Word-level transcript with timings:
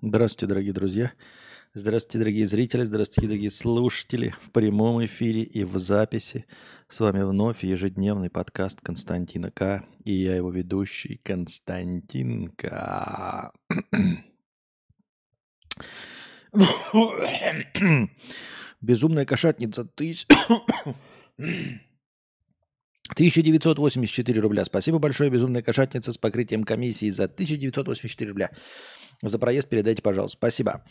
Здравствуйте, 0.00 0.46
дорогие 0.46 0.72
друзья. 0.72 1.12
Здравствуйте, 1.74 2.18
дорогие 2.20 2.46
зрители. 2.46 2.84
Здравствуйте, 2.84 3.26
дорогие 3.26 3.50
слушатели. 3.50 4.32
В 4.42 4.52
прямом 4.52 5.04
эфире 5.04 5.42
и 5.42 5.64
в 5.64 5.76
записи. 5.78 6.46
С 6.86 7.00
вами 7.00 7.24
вновь 7.24 7.64
ежедневный 7.64 8.30
подкаст 8.30 8.80
Константина 8.80 9.50
К. 9.50 9.84
И 10.04 10.12
я 10.12 10.36
его 10.36 10.52
ведущий 10.52 11.20
Константин 11.24 12.52
К. 12.52 13.50
Безумная 18.80 19.24
кошатница 19.24 19.84
тысяч... 19.84 20.28
1984 23.12 24.40
рубля. 24.40 24.64
Спасибо 24.64 24.98
большое, 24.98 25.30
безумная 25.30 25.62
кошатница, 25.62 26.12
с 26.12 26.18
покрытием 26.18 26.64
комиссии 26.64 27.10
за 27.10 27.24
1984 27.24 28.30
рубля. 28.30 28.50
За 29.22 29.38
проезд 29.38 29.68
передайте, 29.68 30.00
пожалуйста. 30.00 30.36
Спасибо. 30.36 30.84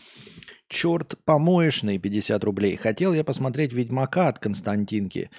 Черт 0.68 1.16
помоечный, 1.24 1.98
50 1.98 2.44
рублей. 2.44 2.76
Хотел 2.76 3.14
я 3.14 3.24
посмотреть 3.24 3.72
«Ведьмака» 3.72 4.28
от 4.28 4.40
Константинки. 4.40 5.30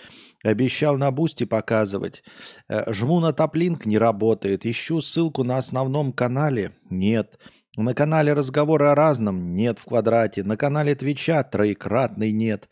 Обещал 0.43 0.97
на 0.97 1.11
бусте 1.11 1.45
показывать. 1.45 2.23
Э, 2.69 2.91
жму 2.91 3.21
на 3.21 3.35
топлинк, 3.35 3.85
не 3.85 3.99
работает. 3.99 4.65
Ищу 4.65 5.03
ссылку 5.03 5.45
на 5.45 5.59
основном 5.59 6.13
канале. 6.13 6.73
Нет. 6.89 7.39
На 7.77 7.93
канале 7.95 8.33
разговоры 8.33 8.87
о 8.87 8.95
разном. 8.95 9.55
Нет 9.55 9.79
в 9.79 9.85
квадрате. 9.85 10.43
На 10.43 10.57
канале 10.57 10.95
Твича 10.95 11.43
троекратный 11.43 12.33
нет. 12.33 12.71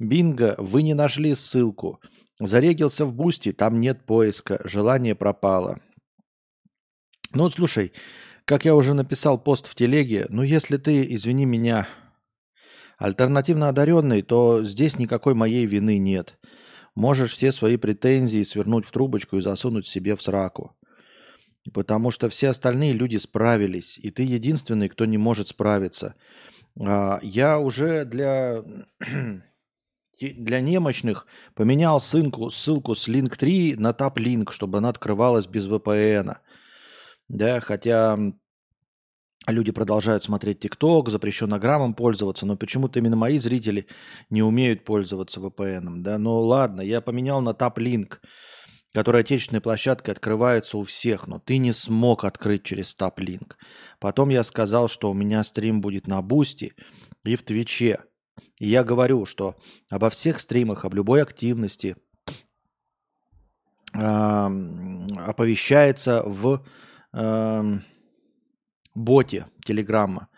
Бинго, 0.00 0.56
вы 0.58 0.82
не 0.82 0.94
нашли 0.94 1.36
ссылку. 1.36 2.00
Зарегился 2.46 3.04
в 3.04 3.14
бусте, 3.14 3.52
там 3.52 3.80
нет 3.80 4.04
поиска, 4.04 4.60
желание 4.64 5.14
пропало. 5.14 5.80
Ну 7.32 7.44
вот 7.44 7.54
слушай, 7.54 7.92
как 8.44 8.64
я 8.64 8.74
уже 8.74 8.94
написал 8.94 9.38
пост 9.38 9.66
в 9.66 9.74
телеге, 9.74 10.26
ну 10.28 10.42
если 10.42 10.76
ты, 10.76 11.06
извини 11.14 11.46
меня, 11.46 11.88
альтернативно 12.98 13.68
одаренный, 13.68 14.22
то 14.22 14.64
здесь 14.64 14.98
никакой 14.98 15.34
моей 15.34 15.66
вины 15.66 15.98
нет. 15.98 16.38
Можешь 16.94 17.32
все 17.32 17.52
свои 17.52 17.76
претензии 17.76 18.42
свернуть 18.42 18.86
в 18.86 18.92
трубочку 18.92 19.38
и 19.38 19.40
засунуть 19.40 19.86
себе 19.86 20.14
в 20.14 20.22
сраку. 20.22 20.76
Потому 21.72 22.10
что 22.10 22.28
все 22.28 22.48
остальные 22.48 22.92
люди 22.92 23.16
справились, 23.16 23.98
и 23.98 24.10
ты 24.10 24.24
единственный, 24.24 24.88
кто 24.88 25.04
не 25.04 25.16
может 25.16 25.48
справиться. 25.48 26.16
А, 26.80 27.18
я 27.22 27.58
уже 27.58 28.04
для 28.04 28.62
для 30.30 30.60
немощных 30.60 31.26
поменял 31.54 32.00
ссылку, 32.00 32.50
ссылку 32.50 32.94
с 32.94 33.08
Link3 33.08 33.76
на 33.78 33.90
TapLink, 33.90 34.50
чтобы 34.50 34.78
она 34.78 34.88
открывалась 34.88 35.46
без 35.46 35.66
VPN. 35.66 36.36
Да, 37.28 37.60
хотя 37.60 38.18
люди 39.46 39.72
продолжают 39.72 40.24
смотреть 40.24 40.64
TikTok, 40.64 41.10
запрещенограммом 41.10 41.94
пользоваться, 41.94 42.46
но 42.46 42.56
почему-то 42.56 42.98
именно 42.98 43.16
мои 43.16 43.38
зрители 43.38 43.86
не 44.30 44.42
умеют 44.42 44.84
пользоваться 44.84 45.40
VPN. 45.40 46.02
Да? 46.02 46.18
Но 46.18 46.40
ладно, 46.40 46.80
я 46.80 47.00
поменял 47.00 47.40
на 47.40 47.50
Taplink, 47.50 48.18
которая 48.92 49.22
отечественной 49.22 49.60
площадкой 49.60 50.10
открывается 50.10 50.76
у 50.78 50.84
всех, 50.84 51.26
но 51.26 51.38
ты 51.38 51.56
не 51.58 51.72
смог 51.72 52.24
открыть 52.24 52.64
через 52.64 52.94
Taplink. 52.96 53.54
Потом 53.98 54.28
я 54.28 54.42
сказал, 54.42 54.88
что 54.88 55.10
у 55.10 55.14
меня 55.14 55.42
стрим 55.42 55.80
будет 55.80 56.06
на 56.06 56.20
Boosty 56.22 56.74
и 57.24 57.36
в 57.36 57.42
Твиче. 57.42 58.00
И 58.60 58.68
я 58.68 58.84
говорю, 58.84 59.26
что 59.26 59.56
обо 59.90 60.10
всех 60.10 60.40
стримах, 60.40 60.84
об 60.84 60.94
любой 60.94 61.22
активности 61.22 61.96
э, 63.94 63.98
оповещается 63.98 66.22
в 66.24 66.64
э, 67.12 67.78
боте 68.94 69.46
Телеграмма. 69.64 70.28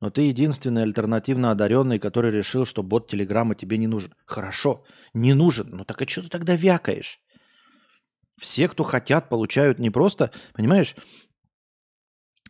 Но 0.00 0.10
ты 0.10 0.22
единственный 0.22 0.82
альтернативно 0.82 1.50
одаренный, 1.50 1.98
который 1.98 2.30
решил, 2.30 2.66
что 2.66 2.82
бот 2.82 3.10
Телеграма 3.10 3.54
тебе 3.54 3.78
не 3.78 3.86
нужен. 3.86 4.14
Хорошо, 4.26 4.84
не 5.14 5.34
нужен. 5.34 5.68
Ну 5.70 5.84
так 5.84 6.02
а 6.02 6.08
что 6.08 6.22
ты 6.22 6.28
тогда 6.28 6.54
вякаешь? 6.54 7.20
Все, 8.38 8.68
кто 8.68 8.84
хотят, 8.84 9.30
получают 9.30 9.78
не 9.78 9.88
просто, 9.88 10.30
понимаешь, 10.52 10.94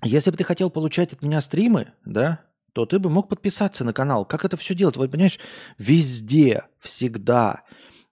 если 0.02 0.30
бы 0.30 0.36
ты 0.36 0.44
хотел 0.44 0.68
получать 0.68 1.12
от 1.12 1.22
меня 1.22 1.40
стримы, 1.40 1.92
да, 2.04 2.44
то 2.76 2.84
ты 2.84 2.98
бы 2.98 3.08
мог 3.08 3.30
подписаться 3.30 3.84
на 3.84 3.94
канал. 3.94 4.26
Как 4.26 4.44
это 4.44 4.58
все 4.58 4.74
делать? 4.74 4.98
Вот 4.98 5.10
понимаешь, 5.10 5.40
везде, 5.78 6.64
всегда 6.78 7.62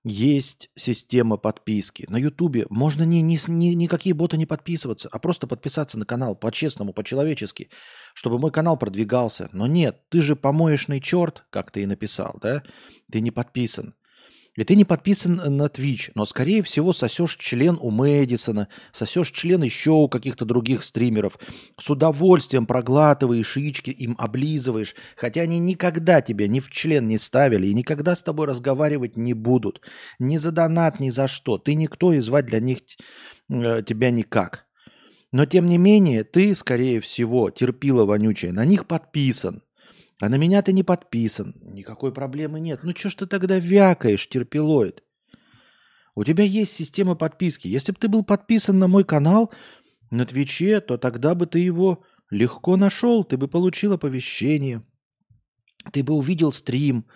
есть 0.05 0.71
система 0.75 1.37
подписки. 1.37 2.07
На 2.09 2.17
Ютубе 2.17 2.65
можно 2.71 3.03
ни, 3.03 3.19
ни, 3.19 3.39
ни, 3.47 3.75
никакие 3.75 4.15
боты 4.15 4.39
не 4.39 4.47
подписываться, 4.47 5.11
а 5.13 5.19
просто 5.19 5.47
подписаться 5.47 5.99
на 5.99 6.07
канал 6.07 6.35
по-честному, 6.35 6.95
по-человечески, 6.95 7.69
чтобы 8.15 8.39
мой 8.39 8.51
канал 8.51 8.79
продвигался. 8.79 9.51
Но 9.53 9.67
нет, 9.67 10.01
ты 10.09 10.23
же 10.23 10.35
помоечный 10.35 11.01
черт, 11.01 11.45
как 11.51 11.71
ты 11.71 11.83
и 11.83 11.87
написал, 11.87 12.39
да? 12.41 12.63
Ты 13.13 13.21
не 13.21 13.31
подписан. 13.31 13.95
И 14.57 14.63
ты 14.63 14.77
не 14.77 14.85
подписан 14.85 15.35
на 15.57 15.67
Twitch, 15.67 16.13
но, 16.15 16.25
скорее 16.25 16.63
всего, 16.63 16.93
сосешь 16.93 17.37
член 17.37 17.77
у 17.81 17.91
Мэдисона, 17.91 18.69
сосешь 18.93 19.33
член 19.33 19.63
еще 19.65 19.91
у 19.91 20.09
каких-то 20.09 20.45
других 20.45 20.85
стримеров. 20.85 21.39
С 21.79 21.91
удовольствием 21.91 22.67
проглатываешь 22.67 23.57
яички, 23.57 23.91
им 23.91 24.15
облизываешь, 24.17 24.95
хотя 25.17 25.43
они 25.43 25.59
никогда 25.59 26.21
тебя 26.21 26.47
ни 26.47 26.61
в 26.61 26.71
член 26.71 27.09
не 27.09 27.19
ставили 27.19 27.67
и 27.67 27.75
никогда 27.75 28.15
с 28.15 28.23
тобой 28.23 28.47
разговаривать 28.47 29.17
не 29.17 29.35
будут. 29.35 29.81
Ни 30.21 30.37
за 30.37 30.53
донат, 30.53 31.01
ни 31.01 31.11
за 31.11 31.27
что. 31.27 31.59
Ты 31.59 31.75
никто 31.75 32.13
и 32.13 32.21
звать 32.21 32.47
для 32.47 32.61
них 32.61 32.79
э, 33.51 33.83
тебя 33.85 34.13
никак. 34.13 34.67
Но, 35.33 35.47
тем 35.47 35.67
не 35.67 35.79
менее, 35.79 36.23
ты, 36.23 36.55
скорее 36.55 37.01
всего, 37.01 37.51
терпила 37.51 38.05
вонючая, 38.05 38.53
на 38.53 38.65
них 38.65 38.87
подписан. 38.87 39.63
А 40.21 40.29
на 40.29 40.37
меня 40.37 40.63
ты 40.63 40.73
не 40.73 40.83
подписан. 40.83 41.55
Никакой 41.61 42.13
проблемы 42.13 42.61
нет. 42.61 42.81
Ну 42.83 42.93
что 42.95 43.11
ж 43.11 43.15
ты 43.15 43.27
тогда 43.27 43.59
вякаешь, 43.59 44.29
терпилоид? 44.29 45.03
У 46.15 46.25
тебя 46.25 46.45
есть 46.45 46.73
система 46.73 47.17
подписки. 47.17 47.67
Если 47.67 47.93
бы 47.93 47.99
ты 47.99 48.09
был 48.09 48.25
подписан 48.25 48.79
на 48.79 48.87
мой 48.87 49.05
канал 49.05 49.53
на 50.11 50.25
Твиче, 50.25 50.81
то 50.81 50.97
тогда 50.97 51.35
бы 51.35 51.47
ты 51.47 51.59
его 51.59 52.05
легко 52.31 52.77
нашел. 52.77 53.25
Ты 53.25 53.37
бы 53.37 53.49
получил 53.49 53.93
оповещение. 53.93 54.83
Ты 55.93 56.05
бы 56.05 56.15
увидел 56.15 56.53
стрим. 56.53 57.07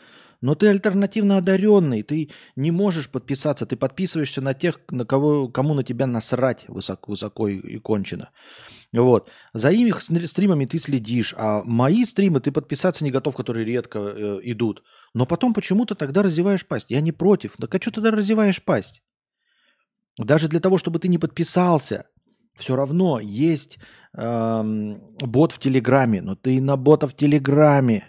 Но 0.41 0.55
ты 0.55 0.69
альтернативно 0.69 1.39
одаренный, 1.39 2.03
ты 2.03 2.31
не 2.55 2.71
можешь 2.71 3.11
подписаться, 3.11 3.67
ты 3.67 3.77
подписываешься 3.77 4.41
на 4.41 4.55
тех, 4.55 4.79
на 4.91 5.05
кого, 5.05 5.49
кому 5.49 5.75
на 5.75 5.83
тебя 5.83 6.07
насрать 6.07 6.65
высоко, 6.69 7.13
высоко 7.13 7.49
и 7.49 7.79
кончено. 7.79 8.31
Вот. 8.93 9.31
За 9.53 9.71
их 9.71 10.01
стримами 10.01 10.65
ты 10.65 10.79
следишь, 10.79 11.35
а 11.37 11.63
мои 11.65 12.05
стримы 12.05 12.41
ты 12.41 12.53
подписаться 12.53 13.05
не 13.05 13.11
готов, 13.11 13.37
которые 13.37 13.67
редко 13.67 13.99
э, 13.99 14.41
идут. 14.45 14.83
Но 15.15 15.27
потом 15.27 15.53
почему-то 15.53 15.95
тогда 15.95 16.23
разеваешь 16.23 16.67
пасть. 16.67 16.91
Я 16.91 17.01
не 17.01 17.13
против. 17.13 17.57
Так 17.59 17.75
а 17.75 17.81
что 17.81 17.91
тогда 17.91 18.11
разеваешь 18.11 18.63
пасть? 18.63 19.03
Даже 20.19 20.49
для 20.49 20.61
того, 20.61 20.79
чтобы 20.79 20.99
ты 20.99 21.09
не 21.09 21.19
подписался, 21.19 22.07
все 22.57 22.77
равно 22.77 23.21
есть 23.21 23.79
эм, 24.15 25.01
бот 25.21 25.53
в 25.53 25.59
Телеграме, 25.59 26.23
но 26.23 26.35
ты 26.35 26.61
на 26.61 26.77
бота 26.77 27.07
в 27.07 27.15
Телеграме 27.15 28.09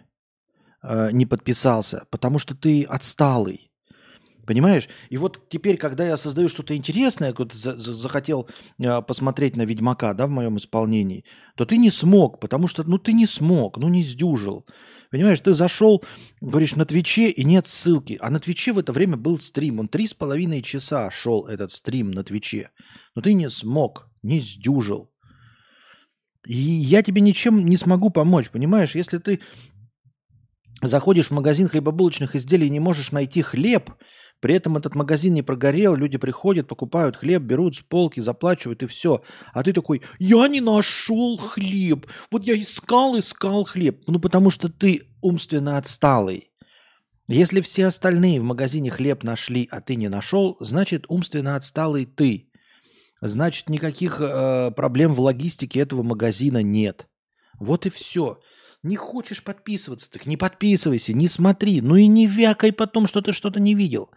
э, 0.81 1.09
не 1.11 1.25
подписался, 1.25 2.05
потому 2.09 2.39
что 2.39 2.55
ты 2.55 2.83
отсталый. 2.83 3.68
Понимаешь? 4.49 4.89
И 5.11 5.17
вот 5.17 5.47
теперь, 5.47 5.77
когда 5.77 6.07
я 6.07 6.17
создаю 6.17 6.49
что-то 6.49 6.75
интересное, 6.75 7.35
вот 7.37 7.53
захотел 7.53 8.49
э, 8.79 8.99
посмотреть 9.03 9.55
на 9.55 9.61
Ведьмака, 9.61 10.15
да, 10.15 10.25
в 10.25 10.31
моем 10.31 10.57
исполнении, 10.57 11.23
то 11.55 11.65
ты 11.65 11.77
не 11.77 11.91
смог, 11.91 12.39
потому 12.39 12.67
что, 12.67 12.83
ну, 12.83 12.97
ты 12.97 13.13
не 13.13 13.27
смог, 13.27 13.77
ну, 13.77 13.89
не 13.89 14.01
сдюжил. 14.01 14.65
Понимаешь, 15.11 15.39
ты 15.39 15.53
зашел, 15.53 16.03
говоришь, 16.41 16.75
на 16.75 16.87
Твиче, 16.87 17.29
и 17.29 17.43
нет 17.43 17.67
ссылки. 17.67 18.17
А 18.19 18.31
на 18.31 18.39
Твиче 18.39 18.73
в 18.73 18.79
это 18.79 18.91
время 18.91 19.17
был 19.17 19.39
стрим. 19.39 19.81
Он 19.81 19.87
три 19.87 20.07
с 20.07 20.15
половиной 20.15 20.63
часа 20.63 21.11
шел 21.11 21.45
этот 21.45 21.71
стрим 21.71 22.09
на 22.09 22.23
Твиче. 22.23 22.71
Но 23.13 23.21
ты 23.21 23.33
не 23.33 23.51
смог, 23.51 24.09
не 24.23 24.39
сдюжил. 24.39 25.11
И 26.47 26.55
я 26.55 27.03
тебе 27.03 27.21
ничем 27.21 27.59
не 27.67 27.77
смогу 27.77 28.09
помочь, 28.09 28.49
понимаешь? 28.49 28.95
Если 28.95 29.19
ты 29.19 29.41
заходишь 30.81 31.27
в 31.27 31.33
магазин 31.33 31.67
хлебобулочных 31.67 32.35
изделий 32.35 32.65
и 32.65 32.71
не 32.71 32.79
можешь 32.79 33.11
найти 33.11 33.43
хлеб, 33.43 33.91
при 34.39 34.55
этом 34.55 34.77
этот 34.77 34.95
магазин 34.95 35.33
не 35.33 35.41
прогорел, 35.41 35.95
люди 35.95 36.17
приходят, 36.17 36.67
покупают 36.67 37.17
хлеб, 37.17 37.41
берут 37.41 37.75
с 37.75 37.81
полки, 37.81 38.19
заплачивают 38.19 38.83
и 38.83 38.87
все. 38.87 39.21
А 39.53 39.63
ты 39.63 39.73
такой, 39.73 40.01
я 40.17 40.47
не 40.47 40.61
нашел 40.61 41.37
хлеб. 41.37 42.07
Вот 42.31 42.45
я 42.45 42.59
искал, 42.59 43.19
искал 43.19 43.65
хлеб. 43.65 44.03
Ну, 44.07 44.19
потому 44.19 44.49
что 44.49 44.69
ты 44.69 45.07
умственно 45.21 45.77
отсталый. 45.77 46.51
Если 47.27 47.61
все 47.61 47.85
остальные 47.87 48.39
в 48.39 48.43
магазине 48.43 48.89
хлеб 48.89 49.23
нашли, 49.23 49.67
а 49.69 49.81
ты 49.81 49.95
не 49.95 50.09
нашел, 50.09 50.57
значит 50.61 51.05
умственно 51.09 51.55
отсталый 51.55 52.05
ты. 52.05 52.49
Значит, 53.21 53.69
никаких 53.69 54.19
э, 54.21 54.71
проблем 54.71 55.13
в 55.13 55.19
логистике 55.19 55.81
этого 55.81 56.01
магазина 56.01 56.63
нет. 56.63 57.07
Вот 57.59 57.85
и 57.85 57.89
все. 57.89 58.39
Не 58.81 58.95
хочешь 58.95 59.43
подписываться, 59.43 60.09
так 60.09 60.25
не 60.25 60.37
подписывайся, 60.37 61.11
не 61.11 61.27
смотри. 61.27 61.81
Ну 61.81 61.97
и 61.97 62.07
не 62.07 62.27
вякай 62.27 62.71
потом, 62.71 63.07
что 63.07 63.21
ты 63.21 63.33
что-то 63.33 63.59
не 63.59 63.75
видел. 63.75 64.09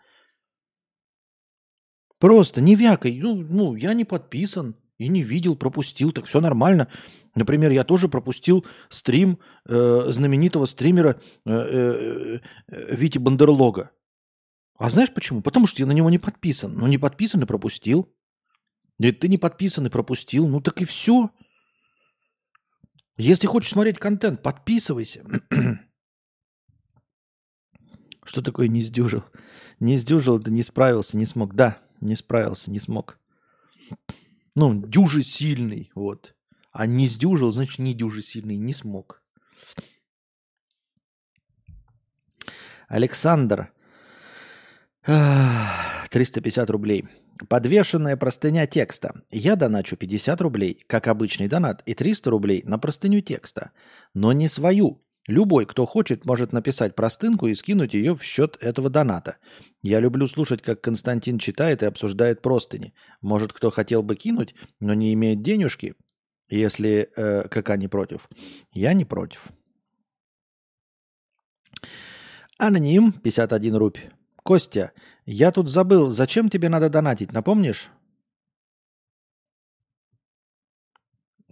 Просто 2.23 2.61
не 2.61 2.77
вякай. 2.77 3.19
Ну, 3.21 3.35
ну, 3.35 3.75
я 3.75 3.95
не 3.95 4.05
подписан. 4.05 4.77
и 4.99 5.09
не 5.09 5.25
видел, 5.25 5.57
пропустил, 5.57 6.13
так 6.13 6.27
все 6.27 6.41
нормально. 6.41 6.87
Например, 7.35 7.73
я 7.73 7.83
тоже 7.83 8.09
пропустил 8.09 8.65
стрим 8.91 9.41
э, 9.69 10.05
знаменитого 10.07 10.67
стримера 10.67 11.21
э, 11.45 11.51
э, 11.51 12.39
э, 12.69 12.95
Вити 12.95 13.19
Бандерлога. 13.19 13.91
А 14.79 14.89
знаешь 14.89 15.13
почему? 15.13 15.43
Потому 15.43 15.67
что 15.67 15.83
я 15.83 15.87
на 15.87 15.93
него 15.93 16.11
не 16.11 16.21
подписан. 16.21 16.77
Ну, 16.77 16.87
не 16.87 16.97
подписан 16.97 17.43
и 17.43 17.47
пропустил. 17.47 18.09
Да 19.01 19.11
ты 19.11 19.27
не 19.27 19.39
подписан 19.39 19.87
и 19.87 19.91
пропустил. 19.91 20.47
Ну, 20.47 20.61
так 20.61 20.81
и 20.81 20.85
все. 20.85 21.29
Если 23.17 23.49
хочешь 23.49 23.73
смотреть 23.73 23.99
контент, 23.99 24.43
подписывайся. 24.43 25.25
Что 28.25 28.43
такое 28.43 28.69
не 28.69 28.81
сдюжил? 28.81 29.25
Не 29.81 29.97
сдюжил, 29.97 30.39
да 30.39 30.53
не 30.53 30.63
справился, 30.63 31.17
не 31.17 31.27
смог. 31.27 31.57
Да, 31.57 31.83
не 32.03 32.17
справился, 32.17 32.71
не 32.71 32.81
смог. 32.81 33.19
Ну, 34.55 34.87
дюжи 34.87 35.23
сильный, 35.23 35.91
вот. 35.95 36.35
А 36.73 36.87
не 36.87 37.07
сдюжил, 37.07 37.53
значит, 37.53 37.79
не 37.79 37.95
дюжи 37.95 38.23
сильный, 38.23 38.57
не 38.57 38.73
смог. 38.73 39.23
Александр, 42.89 43.73
350 45.05 46.71
рублей. 46.71 47.05
Подвешенная 47.49 48.17
простыня 48.17 48.67
текста. 48.67 49.23
Я 49.31 49.57
доначу 49.57 49.97
50 49.97 50.41
рублей, 50.43 50.79
как 50.87 51.09
обычный 51.09 51.49
донат, 51.49 51.83
и 51.87 51.95
300 51.95 52.31
рублей 52.31 52.63
на 52.65 52.79
простыню 52.79 53.21
текста. 53.21 53.73
Но 54.15 54.33
не 54.33 54.49
свою. 54.49 55.03
Любой, 55.29 55.67
кто 55.67 55.87
хочет, 55.87 56.27
может 56.27 56.53
написать 56.53 56.97
простынку 56.97 57.47
и 57.47 57.55
скинуть 57.55 57.95
ее 57.95 58.17
в 58.17 58.23
счет 58.25 58.57
этого 58.61 58.91
доната. 58.91 59.37
Я 59.81 60.01
люблю 60.01 60.27
слушать, 60.27 60.63
как 60.63 60.81
Константин 60.81 61.39
читает 61.39 61.83
и 61.83 61.87
обсуждает 61.87 62.43
простыни. 62.43 62.93
Может, 63.21 63.53
кто 63.53 63.71
хотел 63.71 64.03
бы 64.03 64.17
кинуть, 64.17 64.55
но 64.81 64.95
не 64.95 65.13
имеет 65.15 65.43
денежки, 65.43 65.95
если 66.49 67.09
э, 67.15 67.49
КК 67.49 67.77
не 67.77 67.87
против. 67.87 68.29
Я 68.73 68.95
не 68.95 69.05
против. 69.05 69.49
Аноним, 72.59 73.13
51 73.13 73.77
рубь. 73.77 73.99
Костя, 74.43 74.93
я 75.25 75.53
тут 75.53 75.69
забыл, 75.69 76.11
зачем 76.11 76.51
тебе 76.51 76.69
надо 76.69 76.89
донатить, 76.89 77.33
напомнишь? 77.33 77.91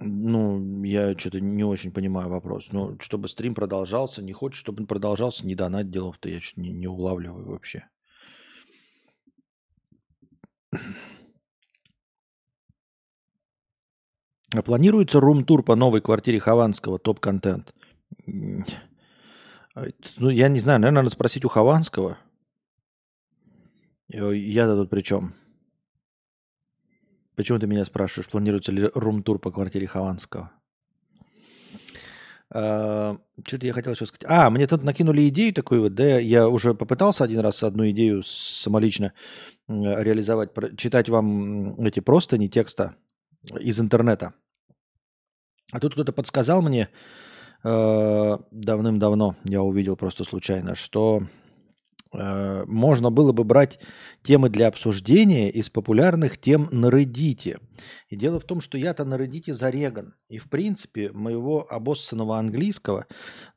Ну, 0.02 0.82
я 0.82 1.17
что-то 1.17 1.41
не 1.41 1.62
очень 1.62 1.93
понимаю 1.93 2.31
вопрос. 2.31 2.73
Ну, 2.73 2.97
чтобы 3.00 3.29
стрим 3.29 3.55
продолжался, 3.55 4.23
не 4.23 4.32
хочешь, 4.32 4.58
чтобы 4.58 4.81
он 4.81 4.87
продолжался, 4.87 5.47
не 5.47 5.55
донать 5.55 5.91
делов-то 5.91 6.31
я 6.31 6.41
что-то 6.41 6.62
не, 6.62 6.70
не 6.70 6.87
улавливаю 6.87 7.47
вообще. 7.47 7.85
А 14.52 14.62
планируется 14.62 15.20
рум-тур 15.20 15.62
по 15.62 15.76
новой 15.76 16.00
квартире 16.00 16.41
Хованского, 16.41 16.99
топ-контент? 16.99 17.75
Ну, 18.26 18.64
я 20.31 20.49
не 20.49 20.61
знаю, 20.61 20.81
наверное, 20.81 21.02
надо 21.02 21.11
спросить 21.11 21.44
у 21.44 21.49
Хованского. 21.49 22.19
Я-то 24.08 24.76
тут 24.76 24.91
при 24.91 25.02
чем? 25.02 25.35
Почему 27.36 27.58
ты 27.58 27.66
меня 27.66 27.84
спрашиваешь, 27.84 28.28
планируется 28.28 28.72
ли 28.72 28.90
рум-тур 28.94 29.38
по 29.38 29.50
квартире 29.50 29.86
Хованского? 29.86 30.50
А, 32.52 33.16
Что-то 33.46 33.66
я 33.66 33.72
хотел 33.72 33.92
еще 33.92 34.06
сказать. 34.06 34.24
А, 34.28 34.50
мне 34.50 34.66
тут 34.66 34.82
накинули 34.82 35.28
идею 35.28 35.54
такую 35.54 35.82
вот, 35.82 35.94
да, 35.94 36.18
я 36.18 36.48
уже 36.48 36.74
попытался 36.74 37.24
один 37.24 37.40
раз 37.40 37.62
одну 37.62 37.88
идею 37.90 38.22
самолично 38.24 39.12
реализовать, 39.68 40.50
читать 40.76 41.08
вам 41.08 41.80
эти 41.80 42.00
простыни 42.00 42.48
текста 42.48 42.96
из 43.58 43.80
интернета. 43.80 44.34
А 45.72 45.78
тут 45.78 45.92
кто-то 45.92 46.12
подсказал 46.12 46.62
мне 46.62 46.88
э, 47.62 48.38
давным-давно, 48.50 49.36
я 49.44 49.62
увидел 49.62 49.96
просто 49.96 50.24
случайно, 50.24 50.74
что 50.74 51.22
Э, 52.12 52.64
можно 52.66 53.10
было 53.10 53.32
бы 53.32 53.44
брать 53.44 53.78
темы 54.22 54.48
для 54.48 54.68
обсуждения 54.68 55.50
из 55.50 55.70
популярных 55.70 56.38
тем 56.38 56.68
на 56.72 56.86
Reddit. 56.86 57.60
И 58.08 58.16
дело 58.16 58.40
в 58.40 58.44
том, 58.44 58.60
что 58.60 58.76
я-то 58.76 59.04
на 59.04 59.14
Reddit 59.14 59.52
зареган. 59.52 60.14
И 60.28 60.38
в 60.38 60.48
принципе 60.48 61.12
моего 61.12 61.66
обоссанного 61.70 62.38
английского, 62.38 63.06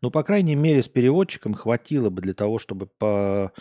ну, 0.01 0.11
по 0.11 0.23
крайней 0.23 0.55
мере, 0.55 0.81
с 0.81 0.87
переводчиком 0.87 1.53
хватило 1.53 2.09
бы 2.09 2.21
для 2.21 2.33
того, 2.33 2.59
чтобы 2.59 2.87
по 2.87 3.51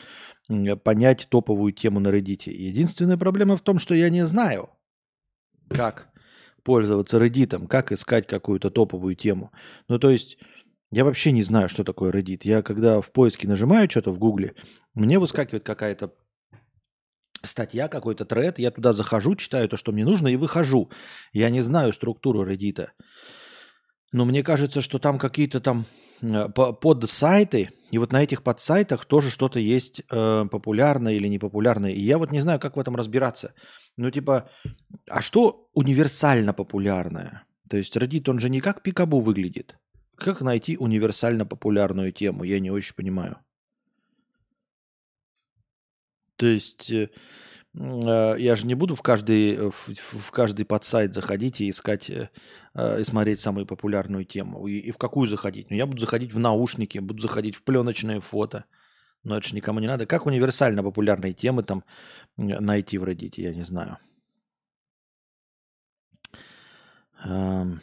понять 0.85 1.29
топовую 1.31 1.73
тему 1.73 2.01
на 2.01 2.09
Reddit. 2.09 2.51
Единственная 2.51 3.17
проблема 3.17 3.57
в 3.57 3.63
том, 3.63 3.79
что 3.79 3.95
я 3.95 4.11
не 4.11 4.27
знаю, 4.27 4.71
как 5.69 6.09
пользоваться 6.63 7.19
Reddit, 7.19 7.67
как 7.69 7.93
искать 7.93 8.27
какую-то 8.27 8.71
топовую 8.71 9.15
тему. 9.15 9.53
Ну, 9.89 9.99
то 9.99 10.11
есть 10.11 10.39
я 10.93 11.05
вообще 11.05 11.33
не 11.33 11.43
знаю, 11.43 11.69
что 11.69 11.85
такое 11.85 12.13
Reddit. 12.13 12.41
Я 12.45 12.63
когда 12.63 13.01
в 13.01 13.11
поиске 13.11 13.49
нажимаю 13.49 13.91
что-то 13.91 14.13
в 14.13 14.19
Гугле, 14.19 14.55
мне 14.95 15.19
выскакивает 15.19 15.65
какая-то 15.65 16.13
статья, 17.43 17.89
какой-то 17.89 18.27
тред, 18.27 18.59
я 18.59 18.71
туда 18.71 18.93
захожу, 18.93 19.35
читаю 19.35 19.69
то, 19.69 19.79
что 19.79 19.93
мне 19.93 20.05
нужно, 20.05 20.29
и 20.29 20.37
выхожу. 20.37 20.91
Я 21.33 21.49
не 21.49 21.63
знаю 21.63 21.95
структуру 21.95 22.45
Reddit. 22.45 22.89
Но 24.13 24.27
мне 24.27 24.43
кажется, 24.43 24.83
что 24.83 24.99
там 24.99 25.19
какие-то 25.19 25.61
там 25.61 25.87
э, 26.21 26.49
под 26.51 27.09
сайты, 27.09 27.71
и 27.91 27.97
вот 27.97 28.13
на 28.13 28.23
этих 28.23 28.43
подсайтах 28.43 29.07
тоже 29.07 29.31
что-то 29.31 29.59
есть 29.59 30.03
э, 30.11 30.45
популярное 30.51 31.15
или 31.15 31.27
непопулярное. 31.27 31.93
И 31.93 32.01
я 32.01 32.19
вот 32.19 32.31
не 32.33 32.41
знаю, 32.41 32.61
как 32.61 32.77
в 32.77 32.81
этом 32.81 32.97
разбираться. 32.97 33.55
Ну, 33.97 34.11
типа, 34.11 34.51
а 35.09 35.23
что 35.23 35.71
универсально 35.73 36.53
популярное? 36.53 37.45
То 37.71 37.79
есть 37.79 37.97
Reddit, 37.97 38.29
он 38.29 38.41
же 38.41 38.51
не 38.51 38.61
как 38.61 38.83
Пикабу 38.83 39.21
выглядит. 39.21 39.79
Как 40.17 40.41
найти 40.41 40.77
универсально 40.77 41.47
популярную 41.47 42.13
тему? 42.13 42.45
Я 42.45 42.61
не 42.61 42.71
очень 42.71 42.95
понимаю. 42.95 43.39
То 46.37 46.47
есть 46.47 46.91
э, 46.91 47.09
э, 47.75 48.35
я 48.39 48.57
же 48.57 48.67
не 48.67 48.75
буду 48.75 48.97
в 48.97 49.03
каждый, 49.03 49.55
э, 49.55 49.71
в, 49.71 49.89
в 49.95 50.31
каждый 50.33 50.65
подсайт 50.65 51.15
заходить 51.15 51.61
и 51.61 51.71
искать 51.71 52.11
и 52.11 52.29
смотреть 53.05 53.39
самую 53.39 53.67
популярную 53.67 54.25
тему. 54.25 54.67
И, 54.67 54.79
и 54.79 54.91
в 54.91 54.97
какую 54.97 55.29
заходить? 55.29 55.71
Ну, 55.71 55.77
я 55.77 55.87
буду 55.87 56.01
заходить 56.01 56.33
в 56.33 56.39
наушники, 56.39 56.99
буду 56.99 57.23
заходить 57.23 57.55
в 57.55 57.63
пленочное 57.63 58.19
фото. 58.21 58.65
Но 59.23 59.37
это 59.37 59.47
же 59.47 59.55
никому 59.55 59.79
не 59.79 59.87
надо. 59.87 60.07
Как 60.07 60.27
универсально 60.27 60.83
популярные 60.83 61.33
темы 61.33 61.63
там 61.63 61.85
найти 62.37 62.99
в 62.99 63.05
Reddit, 63.05 63.35
я 63.37 63.55
не 63.55 63.63
знаю. 63.63 63.99
Um... 67.25 67.79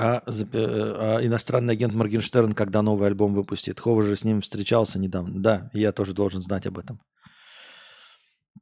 А, 0.00 0.22
э, 0.28 0.32
а 0.52 1.26
иностранный 1.26 1.74
агент 1.74 1.92
Моргенштерн, 1.92 2.52
когда 2.52 2.82
новый 2.82 3.08
альбом 3.08 3.34
выпустит? 3.34 3.80
Хова 3.80 4.04
же 4.04 4.14
с 4.14 4.22
ним 4.22 4.42
встречался 4.42 5.00
недавно. 5.00 5.42
Да, 5.42 5.70
я 5.72 5.90
тоже 5.90 6.14
должен 6.14 6.40
знать 6.40 6.68
об 6.68 6.78
этом. 6.78 7.00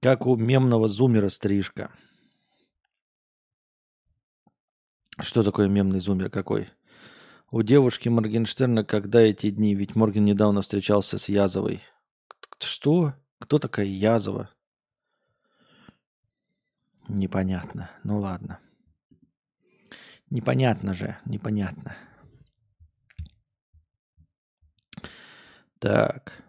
Как 0.00 0.26
у 0.26 0.34
мемного 0.36 0.88
зумера 0.88 1.28
стрижка. 1.28 1.90
Что 5.20 5.42
такое 5.42 5.68
мемный 5.68 6.00
зумер 6.00 6.30
какой? 6.30 6.70
У 7.50 7.62
девушки 7.62 8.08
Моргенштерна 8.08 8.82
когда 8.82 9.20
эти 9.20 9.50
дни? 9.50 9.74
Ведь 9.74 9.94
Морген 9.94 10.24
недавно 10.24 10.62
встречался 10.62 11.18
с 11.18 11.28
Язовой. 11.28 11.82
Что? 12.60 13.12
Кто 13.40 13.58
такая 13.58 13.84
Язова? 13.84 14.48
Непонятно. 17.08 17.90
Ну 18.04 18.20
ладно. 18.20 18.58
Непонятно 20.30 20.92
же, 20.92 21.16
непонятно. 21.24 21.96
Так. 25.80 26.42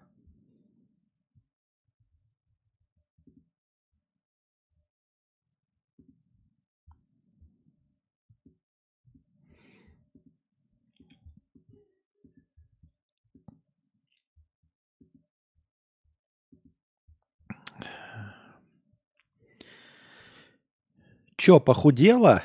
Чё, 21.38 21.60
похудела? 21.60 22.44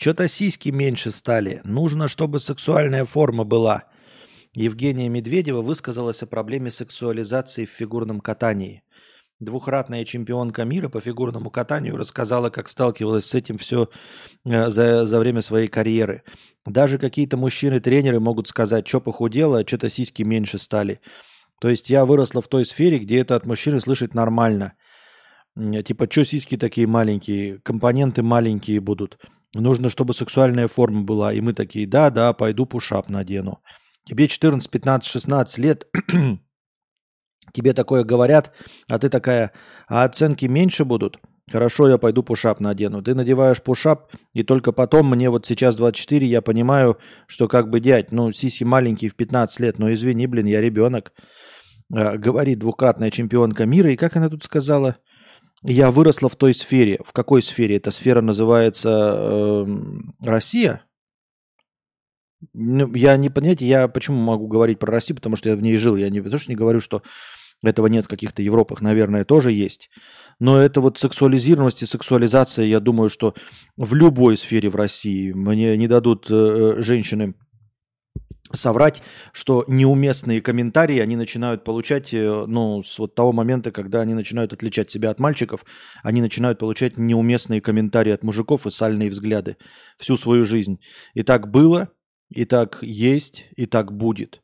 Что-то 0.00 0.28
сиськи 0.28 0.70
меньше 0.70 1.10
стали. 1.10 1.60
Нужно, 1.62 2.08
чтобы 2.08 2.40
сексуальная 2.40 3.04
форма 3.04 3.44
была. 3.44 3.84
Евгения 4.54 5.10
Медведева 5.10 5.60
высказалась 5.60 6.22
о 6.22 6.26
проблеме 6.26 6.70
сексуализации 6.70 7.66
в 7.66 7.70
фигурном 7.70 8.22
катании. 8.22 8.82
Двухратная 9.40 10.06
чемпионка 10.06 10.64
мира 10.64 10.88
по 10.88 11.02
фигурному 11.02 11.50
катанию 11.50 11.98
рассказала, 11.98 12.48
как 12.48 12.68
сталкивалась 12.68 13.26
с 13.26 13.34
этим 13.34 13.58
все 13.58 13.90
э, 14.46 14.70
за, 14.70 15.04
за 15.04 15.18
время 15.18 15.42
своей 15.42 15.68
карьеры. 15.68 16.22
Даже 16.64 16.96
какие-то 16.96 17.36
мужчины-тренеры 17.36 18.20
могут 18.20 18.48
сказать, 18.48 18.88
что 18.88 19.02
похудела, 19.02 19.66
что-то 19.66 19.90
сиськи 19.90 20.22
меньше 20.22 20.56
стали. 20.56 21.02
То 21.60 21.68
есть 21.68 21.90
я 21.90 22.06
выросла 22.06 22.40
в 22.40 22.48
той 22.48 22.64
сфере, 22.64 23.00
где 23.00 23.18
это 23.18 23.36
от 23.36 23.44
мужчины 23.44 23.80
слышать 23.80 24.14
нормально. 24.14 24.72
Типа, 25.84 26.08
что 26.10 26.24
сиськи 26.24 26.56
такие 26.56 26.86
маленькие, 26.86 27.58
компоненты 27.58 28.22
маленькие 28.22 28.80
будут. 28.80 29.18
Нужно, 29.54 29.88
чтобы 29.88 30.14
сексуальная 30.14 30.68
форма 30.68 31.02
была. 31.02 31.32
И 31.32 31.40
мы 31.40 31.52
такие, 31.52 31.86
да, 31.86 32.10
да, 32.10 32.32
пойду 32.32 32.66
пушап 32.66 33.08
надену. 33.08 33.62
Тебе 34.04 34.28
14, 34.28 34.70
15, 34.70 35.10
16 35.10 35.58
лет, 35.58 35.86
тебе 37.52 37.72
такое 37.72 38.04
говорят, 38.04 38.52
а 38.88 38.98
ты 38.98 39.08
такая, 39.08 39.52
а 39.88 40.04
оценки 40.04 40.46
меньше 40.46 40.84
будут? 40.84 41.18
Хорошо, 41.50 41.88
я 41.88 41.98
пойду 41.98 42.22
пушап 42.22 42.60
надену. 42.60 43.02
Ты 43.02 43.14
надеваешь 43.14 43.60
пушап, 43.60 44.12
и 44.32 44.44
только 44.44 44.70
потом 44.70 45.10
мне 45.10 45.30
вот 45.30 45.46
сейчас 45.46 45.74
24, 45.74 46.24
я 46.24 46.42
понимаю, 46.42 46.98
что 47.26 47.48
как 47.48 47.70
бы, 47.70 47.80
дядь, 47.80 48.12
ну, 48.12 48.30
сиси 48.30 48.62
маленький 48.62 49.08
в 49.08 49.16
15 49.16 49.60
лет, 49.60 49.78
но 49.80 49.92
извини, 49.92 50.28
блин, 50.28 50.46
я 50.46 50.60
ребенок. 50.60 51.12
Э, 51.92 52.16
говорит 52.16 52.60
двукратная 52.60 53.10
чемпионка 53.10 53.66
мира. 53.66 53.90
И 53.92 53.96
как 53.96 54.16
она 54.16 54.28
тут 54.28 54.44
сказала? 54.44 54.96
Я 55.62 55.90
выросла 55.90 56.28
в 56.28 56.36
той 56.36 56.54
сфере. 56.54 56.98
В 57.04 57.12
какой 57.12 57.42
сфере? 57.42 57.76
Эта 57.76 57.90
сфера 57.90 58.22
называется 58.22 59.14
э, 59.16 59.66
Россия? 60.20 60.84
Ну, 62.54 62.94
я 62.94 63.16
не 63.18 63.28
понимаете, 63.28 63.66
я 63.66 63.86
почему 63.88 64.22
могу 64.22 64.46
говорить 64.46 64.78
про 64.78 64.90
Россию, 64.90 65.16
потому 65.16 65.36
что 65.36 65.50
я 65.50 65.56
в 65.56 65.62
ней 65.62 65.76
жил. 65.76 65.96
Я 65.96 66.08
не 66.08 66.20
потому 66.20 66.40
что 66.40 66.50
не 66.50 66.56
говорю, 66.56 66.80
что 66.80 67.02
этого 67.62 67.88
нет 67.88 68.06
в 68.06 68.08
каких-то 68.08 68.42
Европах, 68.42 68.80
наверное, 68.80 69.26
тоже 69.26 69.52
есть. 69.52 69.90
Но 70.38 70.58
это 70.58 70.80
вот 70.80 70.98
сексуализированность 70.98 71.82
и 71.82 71.86
сексуализация, 71.86 72.64
я 72.64 72.80
думаю, 72.80 73.10
что 73.10 73.34
в 73.76 73.94
любой 73.94 74.38
сфере 74.38 74.70
в 74.70 74.76
России 74.76 75.32
мне 75.32 75.76
не 75.76 75.86
дадут 75.86 76.30
э, 76.30 76.34
э 76.78 76.82
женщины 76.82 77.34
соврать, 78.52 79.02
что 79.32 79.64
неуместные 79.66 80.40
комментарии 80.40 80.98
они 80.98 81.16
начинают 81.16 81.64
получать, 81.64 82.12
э, 82.12 82.44
ну, 82.46 82.82
с 82.82 82.98
вот 82.98 83.14
того 83.14 83.32
момента, 83.32 83.70
когда 83.70 84.00
они 84.00 84.14
начинают 84.14 84.52
отличать 84.52 84.90
себя 84.90 85.10
от 85.10 85.20
мальчиков, 85.20 85.64
они 86.02 86.20
начинают 86.20 86.58
получать 86.58 86.96
неуместные 86.96 87.60
комментарии 87.60 88.12
от 88.12 88.22
мужиков 88.22 88.66
и 88.66 88.70
сальные 88.70 89.10
взгляды 89.10 89.56
всю 89.98 90.16
свою 90.16 90.44
жизнь. 90.44 90.80
И 91.14 91.22
так 91.22 91.50
было, 91.50 91.88
и 92.28 92.44
так 92.44 92.78
есть, 92.82 93.46
и 93.56 93.66
так 93.66 93.92
будет. 93.92 94.42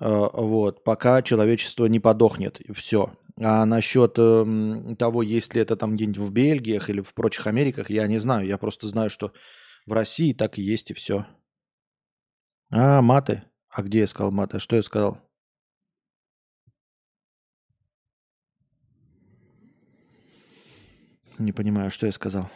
Э, 0.00 0.28
вот, 0.32 0.84
пока 0.84 1.22
человечество 1.22 1.86
не 1.86 2.00
подохнет, 2.00 2.60
и 2.60 2.72
все. 2.72 3.12
А 3.38 3.66
насчет 3.66 4.18
эм, 4.18 4.96
того, 4.96 5.22
есть 5.22 5.54
ли 5.54 5.60
это 5.60 5.76
там 5.76 5.94
где-нибудь 5.94 6.18
в 6.18 6.32
Бельгиях 6.32 6.88
или 6.88 7.02
в 7.02 7.12
прочих 7.12 7.46
Америках, 7.46 7.90
я 7.90 8.06
не 8.06 8.18
знаю. 8.18 8.46
Я 8.46 8.56
просто 8.56 8.86
знаю, 8.86 9.10
что 9.10 9.32
в 9.86 9.92
России 9.92 10.32
так 10.32 10.58
и 10.58 10.62
есть, 10.62 10.90
и 10.90 10.94
все. 10.94 11.26
А, 12.70 13.00
маты. 13.00 13.42
А 13.68 13.82
где 13.82 14.00
я 14.00 14.06
сказал 14.06 14.32
маты? 14.32 14.58
Что 14.58 14.76
я 14.76 14.82
сказал? 14.82 15.20
Не 21.38 21.52
понимаю, 21.52 21.90
что 21.90 22.06
я 22.06 22.12
сказал. 22.12 22.50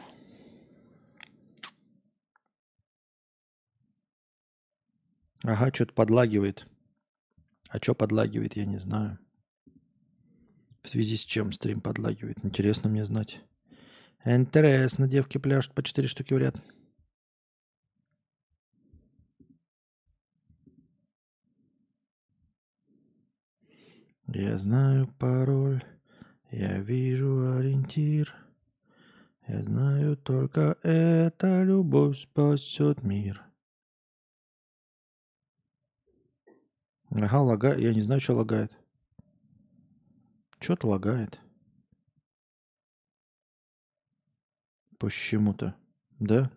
Ага, 5.42 5.70
что-то 5.72 5.94
подлагивает. 5.94 6.66
А 7.68 7.78
что 7.78 7.94
подлагивает, 7.94 8.56
я 8.56 8.64
не 8.64 8.78
знаю. 8.78 9.18
В 10.82 10.88
связи 10.88 11.16
с 11.16 11.24
чем 11.24 11.52
стрим 11.52 11.80
подлагивает? 11.80 12.44
Интересно 12.44 12.88
мне 12.88 13.04
знать. 13.04 13.40
Интересно, 14.24 15.06
девки 15.06 15.38
пляшут 15.38 15.72
по 15.74 15.82
4 15.82 16.08
штуки 16.08 16.34
в 16.34 16.38
ряд. 16.38 16.56
Я 24.32 24.56
знаю 24.58 25.08
пароль, 25.18 25.82
я 26.52 26.78
вижу 26.78 27.56
ориентир. 27.56 28.32
Я 29.48 29.60
знаю 29.60 30.16
только 30.16 30.78
эта 30.84 31.64
любовь 31.64 32.20
спасет 32.22 33.02
мир. 33.02 33.42
Ага, 37.10 37.40
лагает. 37.40 37.80
Я 37.80 37.92
не 37.92 38.02
знаю, 38.02 38.20
что 38.20 38.36
лагает. 38.36 38.72
Что-то 40.60 40.86
лагает. 40.86 41.40
Почему-то. 44.96 45.74
Да? 46.20 46.52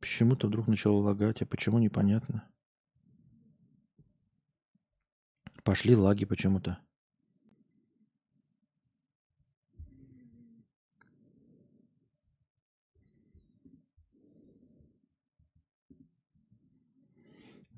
Почему-то 0.00 0.48
вдруг 0.48 0.66
начало 0.66 0.98
лагать. 1.02 1.40
А 1.40 1.46
почему, 1.46 1.78
непонятно. 1.78 2.47
Пошли 5.68 5.94
лаги 5.94 6.24
почему-то. 6.24 6.78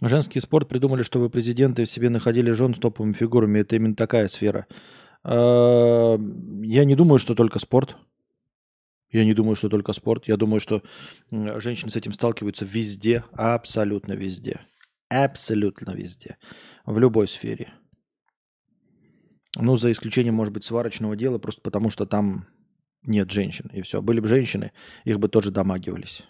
Женский 0.00 0.38
спорт 0.38 0.68
придумали, 0.68 1.02
чтобы 1.02 1.30
президенты 1.30 1.84
в 1.84 1.90
себе 1.90 2.10
находили 2.10 2.52
жен 2.52 2.76
с 2.76 2.78
топовыми 2.78 3.12
фигурами. 3.12 3.58
Это 3.58 3.74
именно 3.74 3.96
такая 3.96 4.28
сфера. 4.28 4.68
А, 5.24 6.16
я 6.62 6.84
не 6.84 6.94
думаю, 6.94 7.18
что 7.18 7.34
только 7.34 7.58
спорт. 7.58 7.96
Я 9.10 9.24
не 9.24 9.34
думаю, 9.34 9.56
что 9.56 9.68
только 9.68 9.92
спорт. 9.92 10.28
Я 10.28 10.36
думаю, 10.36 10.60
что 10.60 10.84
женщины 11.32 11.90
с 11.90 11.96
этим 11.96 12.12
сталкиваются 12.12 12.64
везде, 12.64 13.24
абсолютно 13.32 14.12
везде. 14.12 14.60
Абсолютно 15.08 15.90
везде. 15.90 16.38
В 16.86 16.96
любой 17.00 17.26
сфере. 17.26 17.72
Ну, 19.60 19.76
за 19.76 19.90
исключением, 19.90 20.34
может 20.34 20.52
быть, 20.52 20.64
сварочного 20.64 21.16
дела, 21.16 21.38
просто 21.38 21.60
потому 21.60 21.90
что 21.90 22.06
там 22.06 22.46
нет 23.02 23.30
женщин. 23.30 23.70
И 23.72 23.82
все. 23.82 24.02
Были 24.02 24.20
бы 24.20 24.26
женщины, 24.26 24.72
их 25.04 25.18
бы 25.18 25.28
тоже 25.28 25.50
домагивались. 25.50 26.24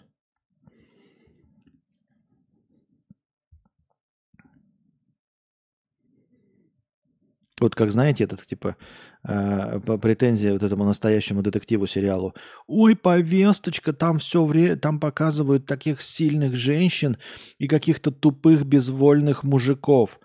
Вот 7.61 7.75
как 7.75 7.91
знаете, 7.91 8.23
этот 8.23 8.43
типа 8.43 8.75
э, 9.23 9.79
претензия 10.01 10.53
вот 10.53 10.63
этому 10.63 10.83
настоящему 10.83 11.43
детективу 11.43 11.85
сериалу. 11.85 12.33
Ой, 12.65 12.95
повесточка, 12.95 13.93
там 13.93 14.17
все 14.17 14.43
время, 14.43 14.77
там 14.77 14.99
показывают 14.99 15.67
таких 15.67 16.01
сильных 16.01 16.55
женщин 16.55 17.17
и 17.59 17.67
каких-то 17.67 18.09
тупых 18.09 18.65
безвольных 18.65 19.43
мужиков. 19.43 20.19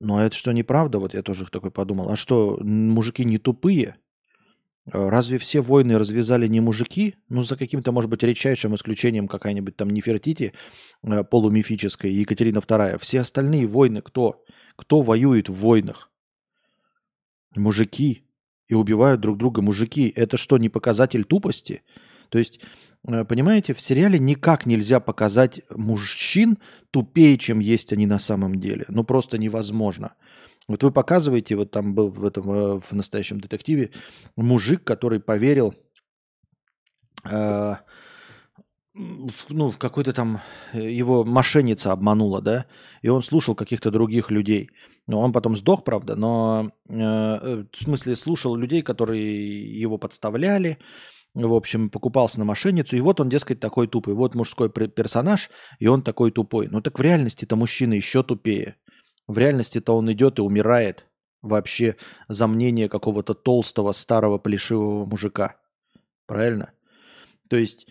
Но 0.00 0.22
это 0.22 0.34
что, 0.34 0.52
неправда? 0.52 0.98
Вот 0.98 1.14
я 1.14 1.22
тоже 1.22 1.46
такой 1.46 1.70
подумал. 1.70 2.10
А 2.10 2.16
что, 2.16 2.58
мужики 2.60 3.24
не 3.24 3.38
тупые? 3.38 3.96
А 4.92 5.10
разве 5.10 5.38
все 5.38 5.60
войны 5.60 5.98
развязали 5.98 6.46
не 6.46 6.60
мужики? 6.60 7.16
Ну, 7.28 7.42
за 7.42 7.56
каким-то, 7.56 7.92
может 7.92 8.10
быть, 8.10 8.22
редчайшим 8.22 8.74
исключением 8.74 9.26
какая-нибудь 9.26 9.76
там 9.76 9.90
Нефертити 9.90 10.52
э, 11.02 11.24
полумифическая, 11.24 12.10
Екатерина 12.10 12.58
II. 12.58 12.98
Все 12.98 13.20
остальные 13.20 13.66
войны 13.66 14.02
кто? 14.02 14.44
Кто 14.76 15.00
воюет 15.02 15.48
в 15.48 15.54
войнах? 15.54 16.10
Мужики. 17.54 18.22
И 18.68 18.74
убивают 18.74 19.20
друг 19.20 19.38
друга 19.38 19.62
мужики. 19.62 20.12
Это 20.14 20.36
что, 20.36 20.58
не 20.58 20.68
показатель 20.68 21.24
тупости? 21.24 21.82
То 22.28 22.38
есть, 22.38 22.60
понимаете, 23.06 23.72
в 23.72 23.80
сериале 23.80 24.18
никак 24.18 24.66
нельзя 24.66 25.00
показать 25.00 25.60
мужчин 25.70 26.58
тупее, 26.90 27.38
чем 27.38 27.60
есть 27.60 27.92
они 27.92 28.06
на 28.06 28.18
самом 28.18 28.60
деле. 28.60 28.84
Ну, 28.88 29.04
просто 29.04 29.38
невозможно. 29.38 30.14
Вот 30.68 30.82
вы 30.82 30.90
показываете, 30.90 31.54
вот 31.56 31.70
там 31.70 31.94
был 31.94 32.10
в 32.10 32.24
этом 32.24 32.50
э, 32.50 32.80
в 32.80 32.92
настоящем 32.92 33.40
детективе 33.40 33.92
мужик, 34.34 34.82
который 34.82 35.20
поверил, 35.20 35.74
э, 37.24 37.76
ну, 39.48 39.70
в 39.70 39.78
какой-то 39.78 40.12
там 40.12 40.40
э, 40.72 40.90
его 40.90 41.22
мошенница 41.24 41.92
обманула, 41.92 42.40
да, 42.40 42.66
и 43.02 43.08
он 43.08 43.22
слушал 43.22 43.54
каких-то 43.54 43.90
других 43.90 44.30
людей. 44.30 44.70
Ну, 45.06 45.18
он 45.18 45.32
потом 45.32 45.54
сдох, 45.54 45.84
правда, 45.84 46.16
но 46.16 46.72
э, 46.88 46.94
э, 46.96 47.64
в 47.72 47.84
смысле 47.84 48.16
слушал 48.16 48.56
людей, 48.56 48.82
которые 48.82 49.80
его 49.80 49.98
подставляли, 49.98 50.78
в 51.36 51.54
общем, 51.54 51.90
покупался 51.90 52.38
на 52.38 52.46
мошенницу, 52.46 52.96
и 52.96 53.00
вот 53.00 53.20
он, 53.20 53.28
дескать, 53.28 53.60
такой 53.60 53.86
тупый. 53.86 54.14
Вот 54.14 54.34
мужской 54.34 54.70
персонаж, 54.70 55.50
и 55.78 55.86
он 55.86 56.02
такой 56.02 56.30
тупой. 56.30 56.68
Ну 56.68 56.80
так 56.80 56.98
в 56.98 57.02
реальности-то 57.02 57.56
мужчина 57.56 57.92
еще 57.92 58.22
тупее. 58.22 58.76
В 59.26 59.36
реальности-то 59.36 59.94
он 59.94 60.10
идет 60.10 60.38
и 60.38 60.42
умирает 60.42 61.06
вообще 61.42 61.96
за 62.28 62.46
мнение 62.46 62.88
какого-то 62.88 63.34
толстого, 63.34 63.92
старого, 63.92 64.38
плешивого 64.38 65.04
мужика. 65.04 65.56
Правильно? 66.26 66.72
То 67.48 67.56
есть 67.56 67.86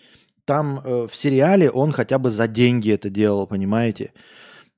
там 0.46 0.80
э, 0.84 1.08
в 1.08 1.16
сериале 1.16 1.70
он 1.70 1.92
хотя 1.92 2.18
бы 2.18 2.30
за 2.32 2.48
деньги 2.48 2.92
это 2.92 3.10
делал, 3.10 3.46
понимаете? 3.46 4.14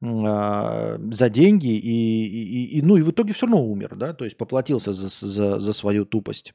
Э, 0.02 0.98
за 1.12 1.30
деньги 1.30 1.78
и, 1.78 2.26
и, 2.26 2.78
и, 2.78 2.82
ну 2.82 2.98
и 2.98 3.02
в 3.02 3.12
итоге 3.12 3.34
все 3.34 3.46
равно 3.46 3.66
умер, 3.66 3.96
да, 3.96 4.14
то 4.14 4.26
есть 4.26 4.38
поплатился 4.38 4.94
за, 4.94 5.08
за, 5.08 5.58
за 5.58 5.74
свою 5.74 6.06
тупость. 6.06 6.54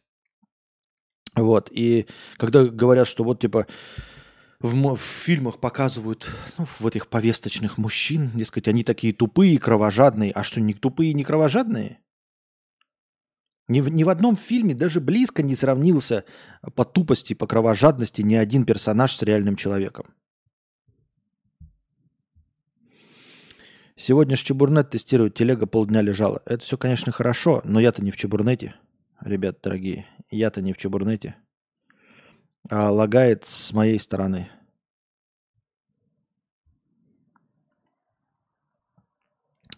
Вот, 1.35 1.71
и 1.73 2.07
когда 2.37 2.65
говорят, 2.65 3.09
что 3.09 3.25
вот 3.25 3.41
типа 3.41 3.67
в, 4.61 4.95
в 4.95 5.01
фильмах 5.01 5.59
показывают, 5.59 6.31
ну, 6.59 6.65
в 6.65 6.87
этих 6.87 7.09
повесточных 7.09 7.79
мужчин, 7.79 8.31
дескать, 8.35 8.69
они 8.69 8.85
такие 8.85 9.13
тупые, 9.13 9.59
кровожадные. 9.59 10.31
А 10.33 10.43
что, 10.43 10.61
не 10.61 10.75
тупые, 10.75 11.15
не 11.15 11.25
кровожадные? 11.25 11.99
Ни 13.69 13.81
в, 13.81 13.89
ни 13.89 14.05
в 14.05 14.09
одном 14.09 14.37
фильме 14.37 14.75
даже 14.75 15.01
близко 15.01 15.43
не 15.43 15.55
сравнился 15.55 16.25
по 16.75 16.85
тупости, 16.85 17.33
по 17.35 17.47
кровожадности 17.47 18.21
ни 18.21 18.35
один 18.35 18.65
персонаж 18.65 19.15
с 19.15 19.23
реальным 19.23 19.57
человеком. 19.57 20.15
Сегодня 23.97 24.37
ж 24.37 24.43
Чебурнет 24.43 24.91
тестирует, 24.91 25.35
телега 25.35 25.67
полдня 25.67 26.03
лежала. 26.03 26.43
Это 26.45 26.65
все, 26.65 26.77
конечно, 26.77 27.13
хорошо, 27.13 27.61
но 27.65 27.79
я-то 27.79 28.03
не 28.03 28.11
в 28.11 28.17
Чебурнете, 28.17 28.75
ребят 29.25 29.61
дорогие. 29.63 30.07
Я-то 30.31 30.61
не 30.63 30.73
в 30.73 30.79
Чебурнете. 30.79 31.37
А 32.71 32.91
лагает 32.91 33.45
с 33.45 33.73
моей 33.73 33.99
стороны. 33.99 34.49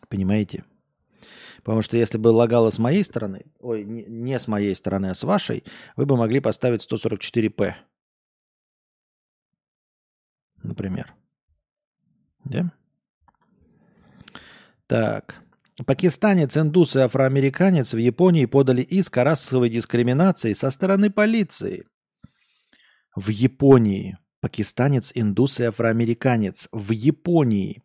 Понимаете? 0.08 0.64
Потому 1.58 1.82
что 1.82 1.96
если 1.96 2.18
бы 2.18 2.28
лагало 2.28 2.70
с 2.70 2.78
моей 2.78 3.02
стороны, 3.04 3.46
ой, 3.58 3.84
не, 3.84 4.38
с 4.38 4.46
моей 4.48 4.74
стороны, 4.74 5.06
а 5.06 5.14
с 5.14 5.24
вашей, 5.24 5.64
вы 5.96 6.04
бы 6.04 6.16
могли 6.16 6.40
поставить 6.40 6.86
144p. 6.86 7.74
Например. 10.62 11.14
Да? 12.44 12.70
Так. 14.86 15.43
Пакистанец, 15.82 16.56
индус 16.56 16.94
и 16.94 17.00
афроамериканец 17.00 17.94
в 17.94 17.96
Японии 17.96 18.46
подали 18.46 18.82
иск 18.82 19.18
о 19.18 19.24
расовой 19.24 19.70
дискриминации 19.70 20.52
со 20.52 20.70
стороны 20.70 21.10
полиции. 21.10 21.84
В 23.16 23.28
Японии. 23.30 24.16
Пакистанец, 24.40 25.10
индус 25.14 25.58
и 25.58 25.64
афроамериканец. 25.64 26.68
В 26.70 26.92
Японии. 26.92 27.82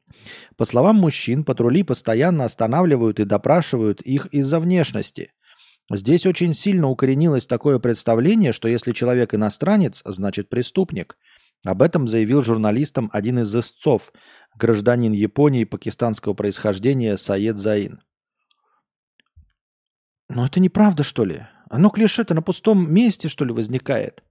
По 0.55 0.65
словам 0.65 0.97
мужчин, 0.97 1.43
патрули 1.43 1.81
постоянно 1.81 2.45
останавливают 2.45 3.19
и 3.19 3.25
допрашивают 3.25 4.01
их 4.01 4.27
из-за 4.27 4.59
внешности. 4.59 5.31
Здесь 5.91 6.27
очень 6.27 6.53
сильно 6.53 6.89
укоренилось 6.89 7.47
такое 7.47 7.79
представление, 7.79 8.53
что 8.53 8.67
если 8.67 8.91
человек 8.91 9.33
иностранец, 9.33 10.03
значит 10.05 10.47
преступник. 10.47 11.17
Об 11.63 11.81
этом 11.81 12.07
заявил 12.07 12.41
журналистам 12.41 13.09
один 13.11 13.39
из 13.39 13.53
истцов, 13.55 14.13
гражданин 14.55 15.11
Японии 15.11 15.65
пакистанского 15.65 16.33
происхождения 16.33 17.17
Саед 17.17 17.57
Заин. 17.57 18.01
Но 20.29 20.45
это 20.45 20.59
неправда, 20.59 21.03
что 21.03 21.25
ли? 21.25 21.47
Оно 21.69 21.89
клише-то 21.89 22.33
на 22.33 22.41
пустом 22.41 22.91
месте, 22.93 23.27
что 23.27 23.45
ли, 23.45 23.51
возникает? 23.51 24.23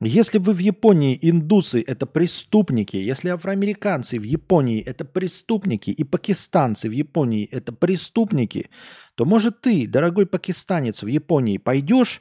Если 0.00 0.38
вы 0.38 0.52
в 0.52 0.58
Японии 0.58 1.18
индусы– 1.22 1.82
это 1.86 2.04
преступники, 2.04 2.96
если 2.96 3.28
афроамериканцы 3.30 4.18
в 4.18 4.24
Японии– 4.24 4.82
это 4.86 5.04
преступники, 5.04 5.90
и 5.90 6.04
пакистанцы 6.04 6.88
в 6.88 6.92
Японии– 6.92 7.48
это 7.52 7.72
преступники, 7.72 8.68
то, 9.14 9.24
может, 9.24 9.60
ты, 9.60 9.86
дорогой 9.86 10.26
пакистанец 10.26 11.02
в 11.02 11.06
Японии, 11.06 11.58
пойдешь 11.58 12.20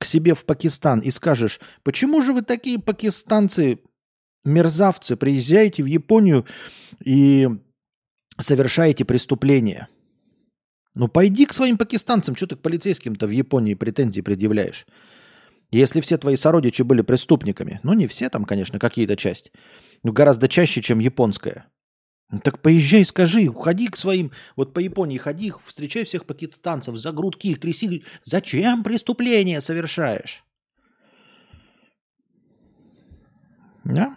к 0.00 0.06
себе 0.06 0.34
в 0.34 0.46
Пакистан 0.46 1.00
и 1.00 1.10
скажешь, 1.10 1.60
почему 1.82 2.22
же 2.22 2.32
вы 2.32 2.40
такие 2.40 2.78
пакистанцы, 2.78 3.80
мерзавцы, 4.44 5.14
приезжаете 5.14 5.82
в 5.82 5.86
Японию 5.86 6.46
и 7.04 7.48
совершаете 8.38 9.04
преступления? 9.04 9.88
Ну, 10.96 11.06
пойди 11.06 11.44
к 11.44 11.52
своим 11.52 11.76
пакистанцам, 11.76 12.34
что 12.34 12.46
ты 12.46 12.56
к 12.56 12.62
полицейским-то 12.62 13.26
в 13.26 13.30
Японии 13.30 13.74
претензии 13.74 14.22
предъявляешь? 14.22 14.86
Если 15.70 16.00
все 16.00 16.16
твои 16.16 16.34
сородичи 16.34 16.82
были 16.82 17.02
преступниками, 17.02 17.78
ну 17.82 17.92
не 17.92 18.06
все 18.06 18.30
там, 18.30 18.46
конечно, 18.46 18.78
какие-то 18.78 19.16
часть, 19.16 19.52
но 20.02 20.12
гораздо 20.12 20.48
чаще, 20.48 20.80
чем 20.80 20.98
японская. 20.98 21.66
Ну 22.30 22.38
так 22.38 22.60
поезжай, 22.60 23.04
скажи, 23.04 23.52
ходи 23.52 23.88
к 23.88 23.96
своим, 23.96 24.30
вот 24.54 24.72
по 24.72 24.78
Японии 24.78 25.18
ходи, 25.18 25.52
встречай 25.64 26.04
всех 26.04 26.26
пакистанцев, 26.26 26.96
за 26.96 27.10
грудки 27.10 27.48
их 27.48 27.60
тряси, 27.60 28.04
зачем 28.24 28.84
преступление 28.84 29.60
совершаешь? 29.60 30.44
Да? 33.82 34.16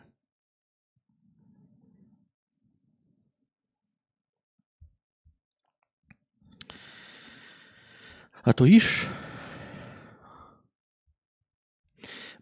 А 8.44 8.54
то 8.54 8.66
ишь, 8.66 9.08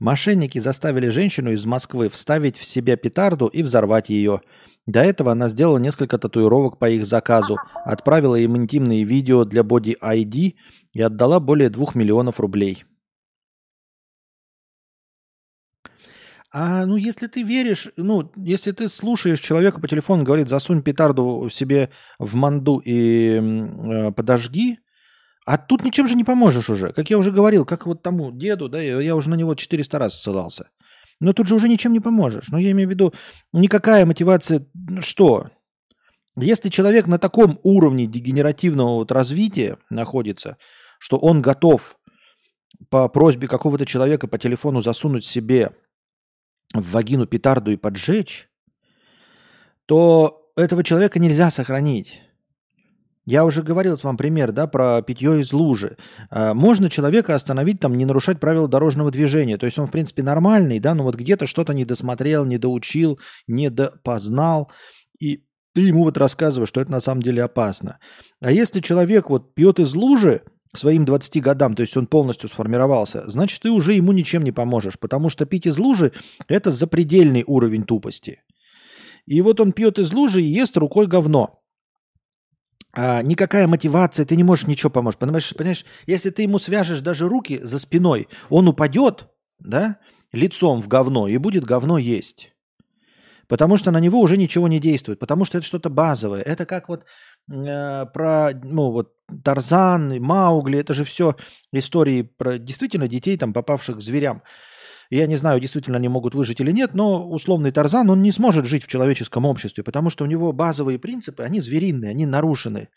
Мошенники 0.01 0.57
заставили 0.57 1.09
женщину 1.09 1.51
из 1.51 1.63
Москвы 1.67 2.09
вставить 2.09 2.57
в 2.57 2.65
себя 2.65 2.97
петарду 2.97 3.45
и 3.45 3.61
взорвать 3.61 4.09
ее. 4.09 4.41
До 4.87 5.01
этого 5.01 5.31
она 5.31 5.47
сделала 5.47 5.77
несколько 5.77 6.17
татуировок 6.17 6.79
по 6.79 6.89
их 6.89 7.05
заказу, 7.05 7.57
отправила 7.85 8.35
им 8.35 8.57
интимные 8.57 9.03
видео 9.03 9.45
для 9.45 9.61
Body 9.61 9.95
ID 10.01 10.55
и 10.93 11.01
отдала 11.01 11.39
более 11.39 11.69
двух 11.69 11.93
миллионов 11.93 12.39
рублей. 12.39 12.83
А 16.53 16.85
ну 16.85 16.97
если 16.97 17.27
ты 17.27 17.43
веришь, 17.43 17.89
ну 17.95 18.29
если 18.35 18.71
ты 18.71 18.89
слушаешь 18.89 19.39
человека 19.39 19.79
по 19.79 19.87
телефону, 19.87 20.23
говорит, 20.23 20.49
засунь 20.49 20.81
петарду 20.81 21.47
себе 21.49 21.91
в 22.19 22.35
манду 22.35 22.79
и 22.79 23.39
э, 23.39 24.11
подожги, 24.11 24.79
а 25.45 25.57
тут 25.57 25.83
ничем 25.83 26.07
же 26.07 26.15
не 26.15 26.25
поможешь 26.25 26.69
уже. 26.69 26.91
Как 26.91 27.09
я 27.09 27.17
уже 27.17 27.31
говорил, 27.31 27.65
как 27.65 27.85
вот 27.85 28.03
тому 28.03 28.31
деду, 28.31 28.67
да, 28.67 28.81
я 28.81 29.15
уже 29.15 29.29
на 29.29 29.35
него 29.35 29.55
400 29.55 29.97
раз 29.97 30.21
ссылался. 30.21 30.69
Но 31.21 31.33
тут 31.33 31.47
же 31.47 31.55
уже 31.55 31.69
ничем 31.69 31.93
не 31.93 31.99
поможешь. 31.99 32.49
Но 32.49 32.57
я 32.57 32.71
имею 32.71 32.89
в 32.89 32.91
виду, 32.91 33.13
никакая 33.53 34.05
мотивация, 34.05 34.67
ну 34.73 35.01
что? 35.01 35.51
Если 36.35 36.69
человек 36.69 37.05
на 37.05 37.19
таком 37.19 37.59
уровне 37.61 38.07
дегенеративного 38.07 38.95
вот 38.95 39.11
развития 39.11 39.77
находится, 39.91 40.57
что 40.99 41.17
он 41.17 41.41
готов 41.41 41.97
по 42.89 43.07
просьбе 43.07 43.47
какого-то 43.47 43.85
человека 43.85 44.27
по 44.27 44.39
телефону 44.39 44.81
засунуть 44.81 45.23
себе 45.23 45.71
в 46.73 46.91
вагину 46.91 47.27
петарду 47.27 47.71
и 47.71 47.77
поджечь, 47.77 48.49
то 49.85 50.51
этого 50.55 50.83
человека 50.83 51.19
нельзя 51.19 51.51
сохранить. 51.51 52.23
Я 53.25 53.45
уже 53.45 53.61
говорил 53.61 53.99
вам 54.01 54.17
пример, 54.17 54.51
да, 54.51 54.65
про 54.65 55.01
питье 55.03 55.41
из 55.41 55.53
лужи. 55.53 55.97
А, 56.29 56.53
можно 56.55 56.89
человека 56.89 57.35
остановить, 57.35 57.79
там, 57.79 57.95
не 57.95 58.05
нарушать 58.05 58.39
правила 58.39 58.67
дорожного 58.67 59.11
движения. 59.11 59.57
То 59.57 59.67
есть 59.67 59.77
он, 59.77 59.85
в 59.85 59.91
принципе, 59.91 60.23
нормальный, 60.23 60.79
да, 60.79 60.95
но 60.95 61.03
вот 61.03 61.15
где-то 61.15 61.45
что-то 61.45 61.73
не 61.73 61.85
досмотрел, 61.85 62.45
не 62.45 62.57
доучил, 62.57 63.19
не 63.47 63.69
допознал. 63.69 64.71
И 65.19 65.43
ты 65.73 65.81
ему 65.81 66.03
вот 66.03 66.17
рассказываешь, 66.17 66.69
что 66.69 66.81
это 66.81 66.91
на 66.91 66.99
самом 66.99 67.21
деле 67.21 67.43
опасно. 67.43 67.99
А 68.39 68.51
если 68.51 68.79
человек 68.79 69.29
вот 69.29 69.53
пьет 69.53 69.79
из 69.79 69.93
лужи 69.93 70.41
к 70.73 70.77
своим 70.77 71.05
20 71.05 71.43
годам, 71.43 71.75
то 71.75 71.81
есть 71.81 71.95
он 71.95 72.07
полностью 72.07 72.49
сформировался, 72.49 73.29
значит, 73.29 73.61
ты 73.61 73.69
уже 73.69 73.93
ему 73.93 74.13
ничем 74.13 74.41
не 74.41 74.51
поможешь, 74.51 74.97
потому 74.97 75.29
что 75.29 75.45
пить 75.45 75.67
из 75.67 75.77
лужи– 75.77 76.11
это 76.47 76.71
запредельный 76.71 77.43
уровень 77.45 77.83
тупости. 77.83 78.41
И 79.27 79.41
вот 79.41 79.59
он 79.59 79.73
пьет 79.73 79.99
из 79.99 80.11
лужи 80.11 80.41
и 80.41 80.45
ест 80.45 80.75
рукой 80.75 81.05
говно– 81.05 81.59
а, 82.93 83.21
никакая 83.21 83.67
мотивация, 83.67 84.25
ты 84.25 84.35
не 84.35 84.43
можешь 84.43 84.67
ничего 84.67 84.89
помочь. 84.89 85.17
Понимаешь, 85.17 85.53
понимаешь, 85.55 85.85
если 86.07 86.29
ты 86.29 86.43
ему 86.43 86.59
свяжешь 86.59 87.01
даже 87.01 87.29
руки 87.29 87.59
за 87.61 87.79
спиной, 87.79 88.27
он 88.49 88.67
упадет, 88.67 89.27
да, 89.59 89.97
лицом 90.31 90.81
в 90.81 90.87
говно 90.87 91.27
и 91.27 91.37
будет 91.37 91.63
говно 91.63 91.97
есть. 91.97 92.51
Потому 93.47 93.75
что 93.75 93.91
на 93.91 93.99
него 93.99 94.21
уже 94.21 94.37
ничего 94.37 94.69
не 94.69 94.79
действует, 94.79 95.19
потому 95.19 95.43
что 95.43 95.57
это 95.57 95.67
что-то 95.67 95.89
базовое. 95.89 96.41
Это 96.41 96.65
как 96.65 96.87
вот 96.87 97.03
э, 97.51 98.05
про, 98.13 98.51
ну 98.63 98.91
вот, 98.91 99.13
Тарзан, 99.43 100.21
Маугли, 100.21 100.79
это 100.79 100.93
же 100.93 101.03
все 101.03 101.35
истории 101.73 102.21
про 102.21 102.57
действительно 102.57 103.09
детей, 103.09 103.37
там, 103.37 103.51
попавших 103.51 103.97
к 103.97 104.01
зверям. 104.01 104.41
Я 105.11 105.27
не 105.27 105.35
знаю, 105.35 105.59
действительно 105.59 105.97
они 105.97 106.07
могут 106.07 106.35
выжить 106.35 106.61
или 106.61 106.71
нет, 106.71 106.93
но 106.93 107.29
условный 107.29 107.73
Тарзан, 107.73 108.09
он 108.09 108.21
не 108.21 108.31
сможет 108.31 108.65
жить 108.65 108.85
в 108.85 108.87
человеческом 108.87 109.45
обществе, 109.45 109.83
потому 109.83 110.09
что 110.09 110.23
у 110.23 110.27
него 110.27 110.53
базовые 110.53 110.97
принципы, 110.99 111.43
они 111.43 111.59
звериные, 111.59 112.11
они 112.11 112.25
нарушены 112.25 112.87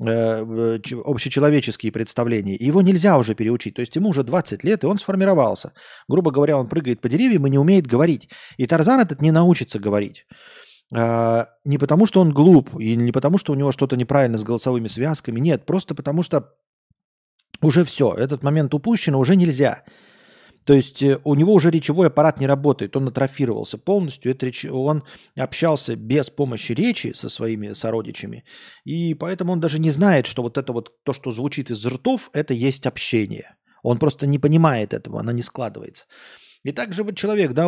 э, 0.00 0.78
общечеловеческие 1.04 1.92
представления. 1.92 2.56
И 2.56 2.66
его 2.66 2.82
нельзя 2.82 3.16
уже 3.16 3.36
переучить. 3.36 3.74
То 3.74 3.80
есть 3.80 3.94
ему 3.94 4.08
уже 4.08 4.24
20 4.24 4.64
лет, 4.64 4.82
и 4.82 4.88
он 4.88 4.98
сформировался. 4.98 5.72
Грубо 6.08 6.32
говоря, 6.32 6.58
он 6.58 6.66
прыгает 6.66 7.00
по 7.00 7.08
деревьям 7.08 7.46
и 7.46 7.50
не 7.50 7.58
умеет 7.58 7.86
говорить. 7.86 8.28
И 8.56 8.66
Тарзан 8.66 8.98
этот 8.98 9.22
не 9.22 9.30
научится 9.30 9.78
говорить. 9.78 10.26
А, 10.92 11.46
не 11.64 11.78
потому, 11.78 12.06
что 12.06 12.20
он 12.20 12.32
глуп, 12.32 12.70
и 12.80 12.96
не 12.96 13.12
потому, 13.12 13.38
что 13.38 13.52
у 13.52 13.54
него 13.56 13.70
что-то 13.70 13.96
неправильно 13.96 14.36
с 14.36 14.42
голосовыми 14.42 14.88
связками. 14.88 15.38
Нет, 15.38 15.64
просто 15.64 15.94
потому 15.94 16.24
что 16.24 16.54
уже 17.62 17.84
все, 17.84 18.12
этот 18.14 18.42
момент 18.42 18.74
упущен, 18.74 19.14
уже 19.14 19.36
нельзя. 19.36 19.84
То 20.64 20.74
есть 20.74 21.02
э, 21.02 21.18
у 21.24 21.34
него 21.34 21.52
уже 21.52 21.70
речевой 21.70 22.08
аппарат 22.08 22.38
не 22.40 22.46
работает, 22.46 22.96
он 22.96 23.08
атрофировался 23.08 23.78
полностью. 23.78 24.32
Это 24.32 24.46
реч... 24.46 24.64
Он 24.64 25.02
общался 25.36 25.96
без 25.96 26.30
помощи 26.30 26.72
речи 26.72 27.12
со 27.14 27.28
своими 27.28 27.72
сородичами, 27.72 28.44
и 28.84 29.14
поэтому 29.14 29.52
он 29.52 29.60
даже 29.60 29.78
не 29.78 29.90
знает, 29.90 30.26
что 30.26 30.42
вот 30.42 30.58
это 30.58 30.72
вот 30.72 30.92
то, 31.04 31.12
что 31.12 31.32
звучит 31.32 31.70
из 31.70 31.84
ртов, 31.84 32.30
это 32.32 32.54
есть 32.54 32.86
общение. 32.86 33.56
Он 33.82 33.98
просто 33.98 34.26
не 34.26 34.38
понимает 34.38 34.94
этого, 34.94 35.20
оно 35.20 35.32
не 35.32 35.42
складывается. 35.42 36.06
И 36.62 36.70
также 36.70 37.02
вот 37.02 37.16
человек, 37.16 37.52
да, 37.52 37.66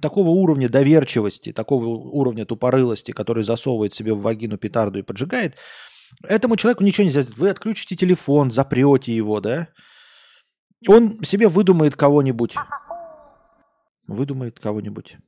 такого 0.00 0.28
уровня 0.28 0.68
доверчивости, 0.68 1.52
такого 1.52 1.86
уровня 1.86 2.44
тупорылости, 2.44 3.10
который 3.10 3.42
засовывает 3.42 3.92
себе 3.92 4.14
в 4.14 4.22
вагину 4.22 4.56
петарду 4.56 5.00
и 5.00 5.02
поджигает, 5.02 5.56
этому 6.22 6.56
человеку 6.56 6.84
ничего 6.84 7.04
нельзя 7.04 7.22
сделать. 7.22 7.38
Вы 7.38 7.50
отключите 7.50 7.96
телефон, 7.96 8.52
запрете 8.52 9.14
его, 9.14 9.40
да? 9.40 9.68
Он 10.88 11.22
себе 11.22 11.48
выдумает 11.48 11.94
кого-нибудь. 11.96 12.54
Выдумает 14.06 14.58
кого-нибудь. 14.58 15.18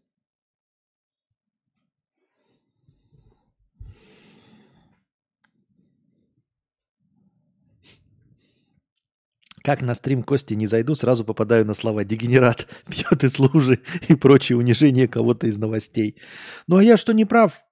Как 9.62 9.80
на 9.80 9.94
стрим 9.94 10.24
Кости 10.24 10.54
не 10.54 10.66
зайду, 10.66 10.96
сразу 10.96 11.24
попадаю 11.24 11.64
на 11.64 11.74
слова 11.74 12.04
«дегенерат», 12.04 12.66
«пьет 12.88 13.22
из 13.22 13.38
лужи» 13.38 13.80
и 14.08 14.16
прочее 14.16 14.58
унижение 14.58 15.06
кого-то 15.06 15.46
из 15.46 15.56
новостей. 15.56 16.20
Ну 16.66 16.78
а 16.78 16.82
я 16.82 16.96
что, 16.96 17.12
не 17.12 17.24
прав? 17.24 17.62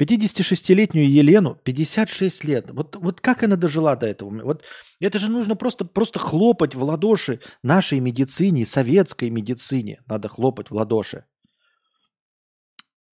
56-летнюю 0.00 1.10
Елену, 1.10 1.56
56 1.62 2.44
лет. 2.44 2.70
Вот, 2.70 2.96
вот 2.96 3.20
как 3.20 3.42
она 3.42 3.56
дожила 3.56 3.96
до 3.96 4.06
этого? 4.06 4.30
Вот 4.42 4.64
это 4.98 5.18
же 5.18 5.30
нужно 5.30 5.56
просто, 5.56 5.84
просто 5.84 6.18
хлопать 6.18 6.74
в 6.74 6.82
ладоши 6.82 7.40
нашей 7.62 8.00
медицине, 8.00 8.64
советской 8.64 9.28
медицине. 9.28 10.00
Надо 10.06 10.28
хлопать 10.28 10.70
в 10.70 10.74
ладоши. 10.74 11.24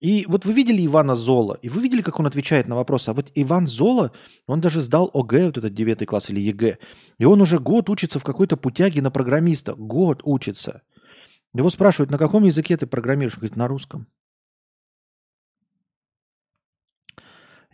И 0.01 0.27
вот 0.29 0.45
вы 0.45 0.53
видели 0.53 0.85
Ивана 0.85 1.15
Зола, 1.15 1.59
и 1.63 1.71
вы 1.71 1.81
видели, 1.81 2.03
как 2.03 2.21
он 2.21 2.27
отвечает 2.27 2.69
на 2.69 2.77
вопросы. 2.77 3.09
А 3.09 3.15
вот 3.15 3.33
Иван 3.35 3.67
Зола, 3.67 4.13
он 4.47 4.61
даже 4.61 4.83
сдал 4.83 5.11
ОГЭ, 5.15 5.47
вот 5.47 5.57
этот 5.57 5.73
девятый 5.73 6.07
класс 6.07 6.29
или 6.29 6.41
ЕГЭ. 6.41 6.77
И 7.17 7.25
он 7.25 7.41
уже 7.41 7.59
год 7.59 7.89
учится 7.89 8.19
в 8.19 8.25
какой-то 8.25 8.59
путяге 8.59 9.01
на 9.01 9.11
программиста. 9.11 9.75
Год 9.75 10.21
учится. 10.25 10.83
Его 11.55 11.71
спрашивают, 11.71 12.11
на 12.11 12.19
каком 12.19 12.43
языке 12.43 12.77
ты 12.77 12.87
программируешь? 12.87 13.37
Он 13.37 13.41
говорит, 13.41 13.57
на 13.57 13.69
русском. 13.69 14.07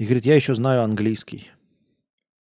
И 0.01 0.05
говорит, 0.05 0.25
я 0.25 0.35
еще 0.35 0.55
знаю 0.55 0.83
английский. 0.83 1.51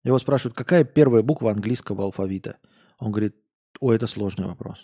Его 0.03 0.19
спрашивают, 0.19 0.55
какая 0.55 0.83
первая 0.83 1.23
буква 1.23 1.49
английского 1.49 2.03
алфавита? 2.03 2.57
Он 2.99 3.11
говорит, 3.11 3.35
о, 3.79 3.91
это 3.91 4.05
сложный 4.05 4.45
вопрос. 4.45 4.77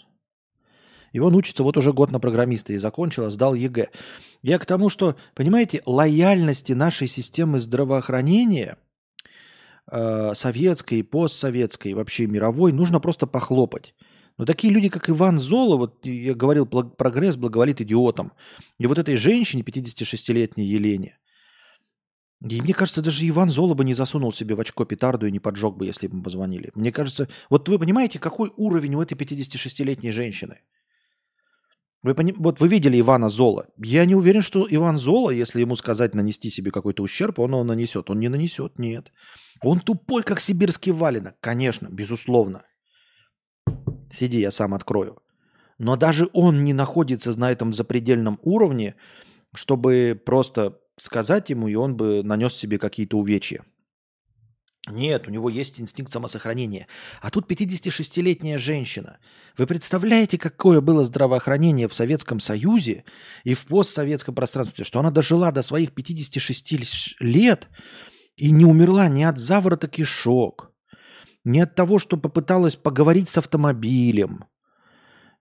И 1.11 1.19
он 1.19 1.35
учится 1.35 1.61
вот 1.61 1.77
уже 1.77 1.93
год 1.93 2.09
на 2.09 2.19
программиста 2.19 2.73
и 2.73 2.77
закончил, 2.77 3.25
а 3.25 3.29
сдал 3.29 3.53
ЕГЭ. 3.53 3.89
Я 4.41 4.57
к 4.57 4.65
тому, 4.65 4.89
что, 4.89 5.15
понимаете, 5.35 5.83
лояльности 5.85 6.73
нашей 6.73 7.07
системы 7.07 7.59
здравоохранения, 7.59 8.79
э, 9.91 10.33
советской, 10.33 11.03
постсоветской, 11.03 11.93
вообще 11.93 12.25
мировой, 12.25 12.71
нужно 12.71 12.99
просто 12.99 13.27
похлопать. 13.27 13.93
Но 14.39 14.45
такие 14.45 14.73
люди, 14.73 14.89
как 14.89 15.11
Иван 15.11 15.37
Золо, 15.37 15.77
вот 15.77 16.03
я 16.03 16.33
говорил, 16.33 16.65
прогресс 16.65 17.35
благоволит 17.35 17.81
идиотам. 17.81 18.31
И 18.79 18.87
вот 18.87 18.97
этой 18.97 19.15
женщине, 19.15 19.61
56-летней 19.61 20.65
Елене, 20.65 21.19
и 22.49 22.61
мне 22.61 22.73
кажется, 22.73 23.01
даже 23.01 23.27
Иван 23.27 23.49
Золо 23.49 23.73
бы 23.73 23.85
не 23.85 23.93
засунул 23.93 24.33
себе 24.33 24.55
в 24.55 24.59
очко 24.59 24.83
петарду 24.83 25.27
и 25.27 25.31
не 25.31 25.39
поджег 25.39 25.75
бы, 25.75 25.85
если 25.85 26.07
бы 26.07 26.15
ему 26.15 26.23
позвонили. 26.23 26.71
Мне 26.75 26.91
кажется, 26.91 27.29
вот 27.49 27.69
вы 27.69 27.79
понимаете, 27.79 28.19
какой 28.19 28.51
уровень 28.57 28.95
у 28.95 29.01
этой 29.01 29.15
56-летней 29.15 30.11
женщины? 30.11 30.59
Вы, 32.01 32.15
поним... 32.15 32.35
вот 32.39 32.59
вы 32.59 32.67
видели 32.67 32.99
Ивана 32.99 33.29
Зола. 33.29 33.67
Я 33.77 34.05
не 34.05 34.13
уверен, 34.13 34.41
что 34.41 34.67
Иван 34.69 34.97
Зола, 34.97 35.29
если 35.29 35.61
ему 35.61 35.77
сказать 35.77 36.13
нанести 36.13 36.49
себе 36.49 36.69
какой-то 36.71 37.01
ущерб, 37.01 37.39
он 37.39 37.51
его 37.51 37.63
нанесет. 37.63 38.09
Он 38.09 38.19
не 38.19 38.27
нанесет, 38.27 38.77
нет. 38.77 39.13
Он 39.61 39.79
тупой, 39.79 40.23
как 40.23 40.41
сибирский 40.41 40.91
валенок. 40.91 41.35
Конечно, 41.39 41.87
безусловно. 41.89 42.63
Сиди, 44.11 44.41
я 44.41 44.51
сам 44.51 44.73
открою. 44.73 45.21
Но 45.77 45.95
даже 45.95 46.27
он 46.33 46.65
не 46.65 46.73
находится 46.73 47.39
на 47.39 47.53
этом 47.53 47.71
запредельном 47.71 48.37
уровне, 48.43 48.95
чтобы 49.53 50.21
просто 50.25 50.77
сказать 50.97 51.49
ему, 51.49 51.67
и 51.67 51.75
он 51.75 51.95
бы 51.95 52.23
нанес 52.23 52.53
себе 52.53 52.77
какие-то 52.77 53.17
увечья. 53.17 53.63
Нет, 54.89 55.27
у 55.27 55.31
него 55.31 55.49
есть 55.49 55.79
инстинкт 55.79 56.11
самосохранения. 56.11 56.87
А 57.21 57.29
тут 57.29 57.49
56-летняя 57.49 58.57
женщина. 58.57 59.17
Вы 59.57 59.65
представляете, 59.65 60.37
какое 60.37 60.81
было 60.81 61.05
здравоохранение 61.05 61.87
в 61.87 61.93
Советском 61.93 62.41
Союзе 62.41 63.05
и 63.45 63.53
в 63.53 63.65
постсоветском 63.65 64.35
пространстве, 64.35 64.83
что 64.83 64.99
она 64.99 65.09
дожила 65.09 65.53
до 65.53 65.61
своих 65.61 65.93
56 65.93 67.21
лет 67.21 67.69
и 68.35 68.51
не 68.51 68.65
умерла 68.65 69.07
ни 69.07 69.23
от 69.23 69.37
заворота 69.37 69.87
кишок, 69.87 70.73
ни 71.45 71.59
от 71.59 71.75
того, 71.75 71.97
что 71.97 72.17
попыталась 72.17 72.75
поговорить 72.75 73.29
с 73.29 73.37
автомобилем, 73.37 74.45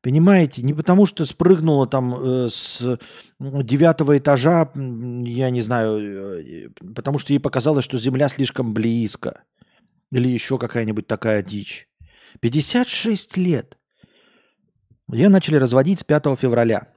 Понимаете, 0.03 0.63
не 0.63 0.75
потому 0.75 1.07
что 1.07 1.25
спрыгнула 1.25 1.87
там 1.87 2.15
э, 2.17 2.49
с 2.51 2.99
девятого 3.39 4.19
этажа, 4.19 4.69
я 4.75 5.51
не 5.51 5.63
знаю, 5.63 6.41
э, 6.45 6.69
потому 6.95 7.21
что 7.21 7.33
ей 7.33 7.39
показалось, 7.39 7.85
что 7.85 7.99
Земля 7.99 8.29
слишком 8.29 8.75
близко. 8.75 9.45
Или 10.11 10.29
еще 10.29 10.59
какая-нибудь 10.59 11.07
такая 11.07 11.41
дичь. 11.45 11.89
56 12.41 13.37
лет. 13.37 13.79
Ее 15.09 15.29
начали 15.29 15.55
разводить 15.55 16.01
с 16.01 16.05
5 16.05 16.37
февраля. 16.37 16.89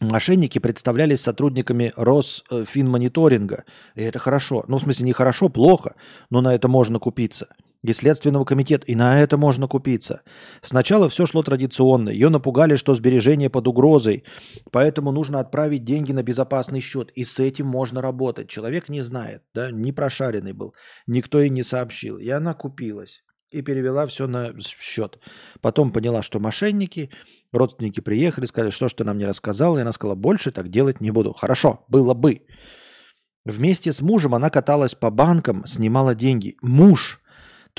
Мошенники 0.00 0.60
представлялись 0.60 1.20
сотрудниками 1.20 1.92
Росфинмониторинга. 1.96 3.64
И 3.96 4.02
это 4.02 4.20
хорошо. 4.20 4.64
Ну, 4.68 4.78
в 4.78 4.82
смысле, 4.82 5.06
не 5.06 5.12
хорошо, 5.12 5.48
плохо, 5.48 5.96
но 6.30 6.42
на 6.42 6.54
это 6.54 6.68
можно 6.68 7.00
купиться– 7.00 7.48
и 7.84 7.92
Следственного 7.92 8.44
комитета, 8.44 8.86
и 8.86 8.94
на 8.94 9.20
это 9.20 9.36
можно 9.36 9.68
купиться. 9.68 10.22
Сначала 10.62 11.08
все 11.08 11.26
шло 11.26 11.42
традиционно. 11.42 12.08
Ее 12.08 12.28
напугали, 12.28 12.74
что 12.74 12.94
сбережения 12.94 13.50
под 13.50 13.68
угрозой, 13.68 14.24
поэтому 14.72 15.12
нужно 15.12 15.38
отправить 15.38 15.84
деньги 15.84 16.12
на 16.12 16.22
безопасный 16.22 16.80
счет. 16.80 17.10
И 17.12 17.24
с 17.24 17.38
этим 17.38 17.66
можно 17.66 18.02
работать. 18.02 18.48
Человек 18.48 18.88
не 18.88 19.00
знает, 19.00 19.42
да, 19.54 19.70
не 19.70 19.92
прошаренный 19.92 20.52
был, 20.52 20.74
никто 21.06 21.40
ей 21.40 21.50
не 21.50 21.62
сообщил. 21.62 22.18
И 22.18 22.28
она 22.28 22.54
купилась 22.54 23.22
и 23.50 23.62
перевела 23.62 24.06
все 24.06 24.26
на 24.26 24.52
счет. 24.60 25.18
Потом 25.60 25.92
поняла, 25.92 26.22
что 26.22 26.40
мошенники, 26.40 27.10
родственники 27.52 28.00
приехали, 28.00 28.46
сказали, 28.46 28.70
что 28.70 28.88
ж 28.88 28.94
ты 28.94 29.04
нам 29.04 29.18
не 29.18 29.24
рассказал, 29.24 29.78
и 29.78 29.80
она 29.80 29.92
сказала, 29.92 30.16
больше 30.16 30.50
так 30.50 30.68
делать 30.68 31.00
не 31.00 31.10
буду. 31.10 31.32
Хорошо, 31.32 31.84
было 31.88 32.12
бы. 32.12 32.42
Вместе 33.44 33.92
с 33.92 34.02
мужем 34.02 34.34
она 34.34 34.50
каталась 34.50 34.94
по 34.94 35.10
банкам, 35.10 35.64
снимала 35.64 36.14
деньги. 36.14 36.56
Муж 36.60 37.22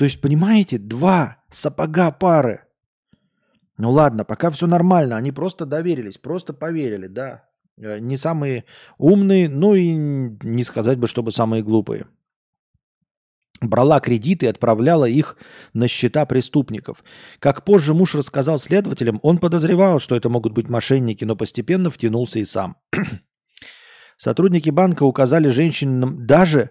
то 0.00 0.06
есть, 0.06 0.22
понимаете, 0.22 0.78
два 0.78 1.44
сапога 1.50 2.10
пары. 2.10 2.62
Ну 3.76 3.90
ладно, 3.90 4.24
пока 4.24 4.48
все 4.48 4.66
нормально, 4.66 5.18
они 5.18 5.30
просто 5.30 5.66
доверились, 5.66 6.16
просто 6.16 6.54
поверили, 6.54 7.06
да. 7.06 7.44
Э, 7.76 7.98
не 7.98 8.16
самые 8.16 8.64
умные, 8.96 9.50
ну 9.50 9.74
и 9.74 9.92
не 9.92 10.64
сказать 10.64 10.98
бы, 10.98 11.06
чтобы 11.06 11.32
самые 11.32 11.62
глупые. 11.62 12.06
Брала 13.60 14.00
кредиты 14.00 14.46
и 14.46 14.48
отправляла 14.48 15.04
их 15.04 15.36
на 15.74 15.86
счета 15.86 16.24
преступников. 16.24 17.04
Как 17.38 17.66
позже 17.66 17.92
муж 17.92 18.14
рассказал 18.14 18.58
следователям, 18.58 19.20
он 19.22 19.36
подозревал, 19.36 20.00
что 20.00 20.16
это 20.16 20.30
могут 20.30 20.54
быть 20.54 20.70
мошенники, 20.70 21.26
но 21.26 21.36
постепенно 21.36 21.90
втянулся 21.90 22.38
и 22.38 22.46
сам. 22.46 22.78
Сотрудники 24.16 24.70
банка 24.70 25.02
указали 25.02 25.50
женщинам 25.50 26.26
даже 26.26 26.70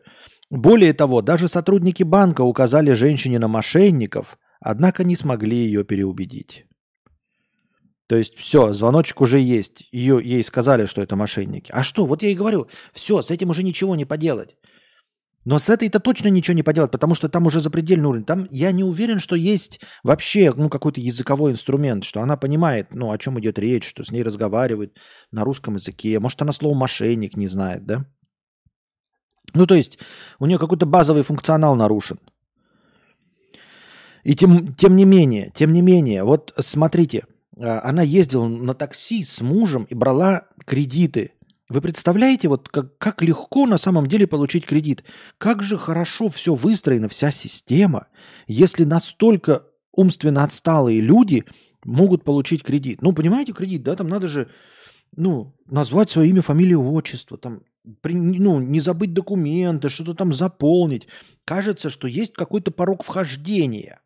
более 0.50 0.94
того, 0.94 1.22
даже 1.22 1.48
сотрудники 1.48 2.04
банка 2.04 2.42
указали 2.42 2.94
женщине 2.94 3.40
на 3.40 3.48
мошенников, 3.48 4.38
однако 4.60 5.04
не 5.04 5.16
смогли 5.16 5.58
ее 5.58 5.84
переубедить. 5.84 6.66
То 8.08 8.16
есть 8.16 8.36
все, 8.36 8.74
звоночек 8.74 9.22
уже 9.22 9.40
есть. 9.40 9.88
Ее, 9.92 10.20
ей 10.24 10.44
сказали, 10.44 10.88
что 10.88 11.02
это 11.04 11.16
мошенники. 11.16 11.72
А 11.72 11.84
что? 11.84 12.08
Вот 12.08 12.24
я 12.24 12.30
и 12.30 12.36
говорю, 12.36 12.68
все, 12.92 13.22
с 13.22 13.30
этим 13.30 13.52
уже 13.52 13.62
ничего 13.62 13.96
не 13.96 14.06
поделать. 14.06 14.58
Но 15.46 15.60
с 15.60 15.70
этой-то 15.70 16.00
точно 16.00 16.28
ничего 16.30 16.56
не 16.56 16.64
поделать, 16.64 16.92
потому 16.92 17.16
что 17.16 17.30
там 17.30 17.46
уже 17.46 17.62
запредельный 17.62 18.10
уровень. 18.10 18.26
Там 18.26 18.48
я 18.50 18.72
не 18.72 18.84
уверен, 18.84 19.20
что 19.20 19.36
есть 19.36 19.80
вообще 20.04 20.52
ну, 20.56 20.70
какой-то 20.70 21.00
языковой 21.00 21.52
инструмент, 21.52 22.04
что 22.04 22.22
она 22.22 22.36
понимает, 22.36 22.94
ну, 22.94 23.12
о 23.12 23.18
чем 23.20 23.40
идет 23.40 23.60
речь, 23.60 23.88
что 23.88 24.04
с 24.04 24.12
ней 24.12 24.24
разговаривают 24.24 24.98
на 25.32 25.44
русском 25.44 25.76
языке. 25.76 26.20
Может, 26.20 26.42
она 26.42 26.52
слово 26.52 26.76
«мошенник» 26.76 27.38
не 27.38 27.48
знает, 27.48 27.86
да? 27.86 28.06
Ну, 29.54 29.66
то 29.66 29.76
есть 29.76 30.00
у 30.40 30.46
нее 30.46 30.58
какой-то 30.58 30.86
базовый 30.86 31.24
функционал 31.24 31.76
нарушен. 31.76 32.20
И 34.24 34.36
тем, 34.36 34.74
тем 34.76 34.96
не 34.96 35.06
менее, 35.06 35.52
тем 35.56 35.74
не 35.74 35.82
менее, 35.82 36.24
вот 36.24 36.54
смотрите, 36.60 37.26
а, 37.58 37.82
она 37.84 38.02
ездила 38.02 38.48
на 38.48 38.74
такси 38.74 39.24
с 39.24 39.42
мужем 39.42 39.86
и 39.86 39.96
брала 39.96 40.48
кредиты. 40.66 41.32
Вы 41.70 41.82
представляете, 41.82 42.48
вот 42.48 42.68
как, 42.70 42.98
как 42.98 43.22
легко 43.22 43.68
на 43.68 43.78
самом 43.78 44.08
деле 44.08 44.28
получить 44.28 44.66
кредит? 44.66 45.04
Как 45.38 45.62
же 45.62 45.78
хорошо 45.78 46.30
все 46.30 46.56
выстроена, 46.56 47.08
вся 47.08 47.32
система, 47.32 48.08
если 48.48 48.84
настолько 48.84 49.64
умственно 49.94 50.44
отсталые 50.44 51.02
люди 51.02 51.46
могут 51.84 52.24
получить 52.24 52.64
кредит. 52.64 53.02
Ну, 53.02 53.14
понимаете, 53.14 53.54
кредит, 53.54 53.84
да, 53.84 53.96
там 53.96 54.10
надо 54.10 54.28
же, 54.28 54.50
ну, 55.16 55.54
назвать 55.66 56.10
свое 56.10 56.30
имя, 56.30 56.42
фамилию, 56.42 56.92
отчество, 56.92 57.38
там 57.38 57.62
при, 58.02 58.14
ну, 58.14 58.60
не 58.60 58.80
забыть 58.80 59.14
документы, 59.14 59.90
что-то 59.90 60.14
там 60.14 60.34
заполнить. 60.34 61.08
Кажется, 61.46 61.90
что 61.90 62.08
есть 62.08 62.34
какой-то 62.34 62.72
порог 62.72 63.04
вхождения. 63.04 64.02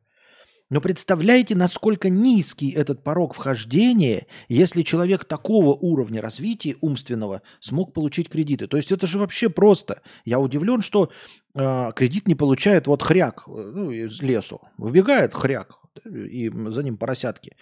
Но 0.69 0.81
представляете, 0.81 1.55
насколько 1.55 2.09
низкий 2.09 2.71
этот 2.71 3.03
порог 3.03 3.35
вхождения, 3.35 4.25
если 4.47 4.81
человек 4.81 5.23
такого 5.25 5.73
уровня 5.75 6.19
развития 6.19 6.75
умственного 6.81 7.43
смог 7.59 7.93
получить 7.93 8.27
кредиты. 8.27 8.65
То 8.67 8.77
есть 8.77 8.91
это 8.91 9.05
же 9.05 9.19
вообще 9.19 9.49
просто. 9.49 10.01
Я 10.25 10.39
удивлен, 10.39 10.81
что 10.81 11.11
э, 11.55 11.91
кредит 11.95 12.27
не 12.27 12.33
получает 12.33 12.87
вот 12.87 13.03
хряк 13.03 13.43
ну, 13.45 13.91
из 13.91 14.19
лесу. 14.21 14.61
Выбегает 14.77 15.35
хряк, 15.35 15.79
и 16.05 16.49
за 16.49 16.81
ним 16.81 16.97
поросятки. 16.97 17.55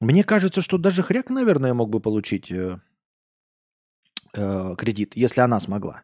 Мне 0.00 0.24
кажется, 0.24 0.60
что 0.60 0.78
даже 0.78 1.02
хряк, 1.02 1.30
наверное, 1.30 1.74
мог 1.74 1.90
бы 1.90 2.00
получить 2.00 2.50
э, 2.50 2.80
э, 4.34 4.74
кредит, 4.76 5.12
если 5.16 5.40
она 5.40 5.60
смогла. 5.60 6.02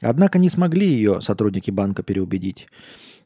Однако 0.00 0.38
не 0.38 0.48
смогли 0.48 0.86
ее 0.86 1.20
сотрудники 1.20 1.70
банка 1.70 2.02
переубедить. 2.02 2.68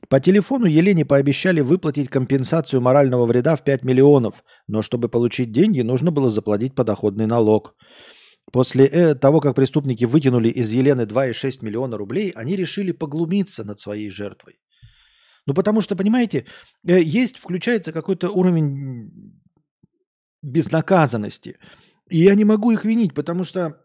По 0.09 0.21
телефону 0.21 0.67
Елене 0.67 1.05
пообещали 1.05 1.61
выплатить 1.61 2.09
компенсацию 2.09 2.81
морального 2.81 3.27
вреда 3.27 3.57
в 3.57 3.63
5 3.63 3.85
миллионов, 3.85 4.43
но 4.67 4.83
чтобы 4.83 5.09
получить 5.09 5.53
деньги, 5.53 5.83
нужно 5.83 6.11
было 6.11 6.29
заплатить 6.29 6.75
подоходный 6.75 7.27
налог. 7.27 7.77
После 8.51 8.87
э, 8.87 9.15
того, 9.15 9.41
как 9.41 9.55
преступники 9.55 10.05
вытянули 10.05 10.49
из 10.49 10.73
Елены 10.73 11.03
2,6 11.03 11.65
миллиона 11.65 11.97
рублей, 11.97 12.31
они 12.31 12.57
решили 12.57 12.93
поглумиться 12.93 13.65
над 13.65 13.79
своей 13.79 14.11
жертвой. 14.11 14.59
Ну, 15.47 15.55
потому 15.55 15.81
что, 15.81 15.97
понимаете, 15.97 16.47
э, 16.87 17.01
есть, 17.01 17.39
включается 17.39 17.93
какой-то 17.93 18.31
уровень 18.31 19.11
безнаказанности. 20.43 21.59
И 22.11 22.19
я 22.19 22.35
не 22.35 22.45
могу 22.45 22.71
их 22.73 22.85
винить, 22.85 23.15
потому 23.15 23.45
что 23.45 23.79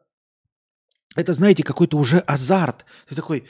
это, 1.16 1.34
знаете, 1.34 1.64
какой-то 1.64 1.98
уже 1.98 2.20
азарт. 2.20 2.86
Ты 3.08 3.16
такой, 3.16 3.46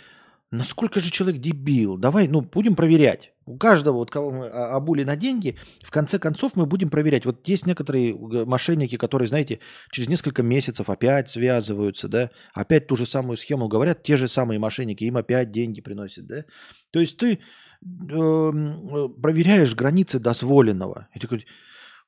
насколько 0.51 0.99
же 0.99 1.11
человек 1.11 1.41
дебил? 1.41 1.97
Давай, 1.97 2.27
ну, 2.27 2.41
будем 2.41 2.75
проверять. 2.75 3.33
У 3.45 3.57
каждого, 3.57 3.97
вот 3.97 4.11
кого 4.11 4.31
мы 4.31 4.47
обули 4.47 5.03
на 5.03 5.15
деньги, 5.15 5.57
в 5.83 5.91
конце 5.91 6.19
концов 6.19 6.55
мы 6.55 6.65
будем 6.65 6.89
проверять. 6.89 7.25
Вот 7.25 7.47
есть 7.47 7.65
некоторые 7.65 8.13
мошенники, 8.45 8.97
которые, 8.97 9.27
знаете, 9.27 9.59
через 9.91 10.09
несколько 10.09 10.43
месяцев 10.43 10.89
опять 10.89 11.29
связываются, 11.29 12.07
да, 12.07 12.29
опять 12.53 12.87
ту 12.87 12.95
же 12.95 13.05
самую 13.05 13.37
схему 13.37 13.67
говорят, 13.67 14.03
те 14.03 14.17
же 14.17 14.27
самые 14.27 14.59
мошенники, 14.59 15.05
им 15.05 15.17
опять 15.17 15.51
деньги 15.51 15.81
приносят, 15.81 16.27
да. 16.27 16.43
То 16.91 16.99
есть 16.99 17.17
ты 17.17 17.39
проверяешь 17.81 19.75
границы 19.75 20.19
дозволенного. 20.19 21.07
И 21.13 21.19
такой, 21.19 21.45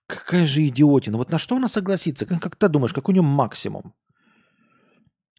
какая 0.07 0.45
же 0.45 0.65
идиотина. 0.67 1.17
Вот 1.17 1.31
на 1.31 1.37
что 1.37 1.55
она 1.55 1.67
согласится? 1.67 2.25
Как, 2.25 2.41
как 2.41 2.55
ты 2.55 2.67
думаешь, 2.67 2.93
какой 2.93 3.13
у 3.13 3.17
нее 3.17 3.23
максимум? 3.23 3.93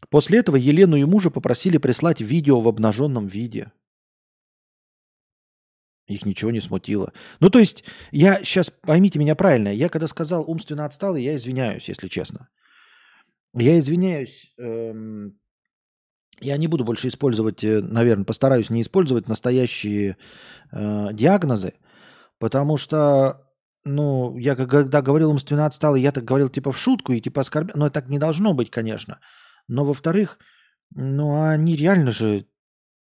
После 0.09 0.39
этого 0.39 0.55
Елену 0.55 0.95
и 0.95 1.05
мужа 1.05 1.29
попросили 1.29 1.77
прислать 1.77 2.21
видео 2.21 2.59
в 2.59 2.67
обнаженном 2.67 3.27
виде. 3.27 3.71
Их 6.07 6.25
ничего 6.25 6.51
не 6.51 6.59
смутило. 6.59 7.13
Ну, 7.39 7.49
то 7.49 7.59
есть, 7.59 7.85
я 8.11 8.43
сейчас, 8.43 8.69
поймите 8.69 9.19
меня 9.19 9.35
правильно, 9.35 9.69
я 9.69 9.87
когда 9.87 10.07
сказал 10.07 10.43
умственно 10.49 10.85
отсталый, 10.85 11.23
я 11.23 11.35
извиняюсь, 11.35 11.87
если 11.87 12.07
честно. 12.07 12.49
Я 13.53 13.79
извиняюсь, 13.79 14.53
эм, 14.57 15.39
я 16.41 16.57
не 16.57 16.67
буду 16.67 16.83
больше 16.83 17.07
использовать, 17.07 17.63
э, 17.63 17.81
наверное, 17.81 18.25
постараюсь 18.25 18.69
не 18.69 18.81
использовать 18.81 19.27
настоящие 19.27 20.17
э, 20.71 21.13
диагнозы, 21.13 21.73
потому 22.39 22.77
что, 22.77 23.37
ну, 23.85 24.37
я 24.37 24.55
когда 24.55 25.01
говорил 25.01 25.31
умственно 25.31 25.65
отсталый, 25.65 26.01
я 26.01 26.11
так 26.11 26.25
говорил 26.25 26.49
типа 26.49 26.71
в 26.71 26.77
шутку 26.77 27.13
и 27.13 27.21
типа 27.21 27.41
оскорблял, 27.41 27.77
но 27.77 27.89
так 27.89 28.09
не 28.09 28.19
должно 28.19 28.53
быть, 28.53 28.71
конечно. 28.71 29.19
Но 29.67 29.85
во-вторых, 29.85 30.39
ну 30.95 31.41
они 31.43 31.75
реально 31.75 32.11
же 32.11 32.45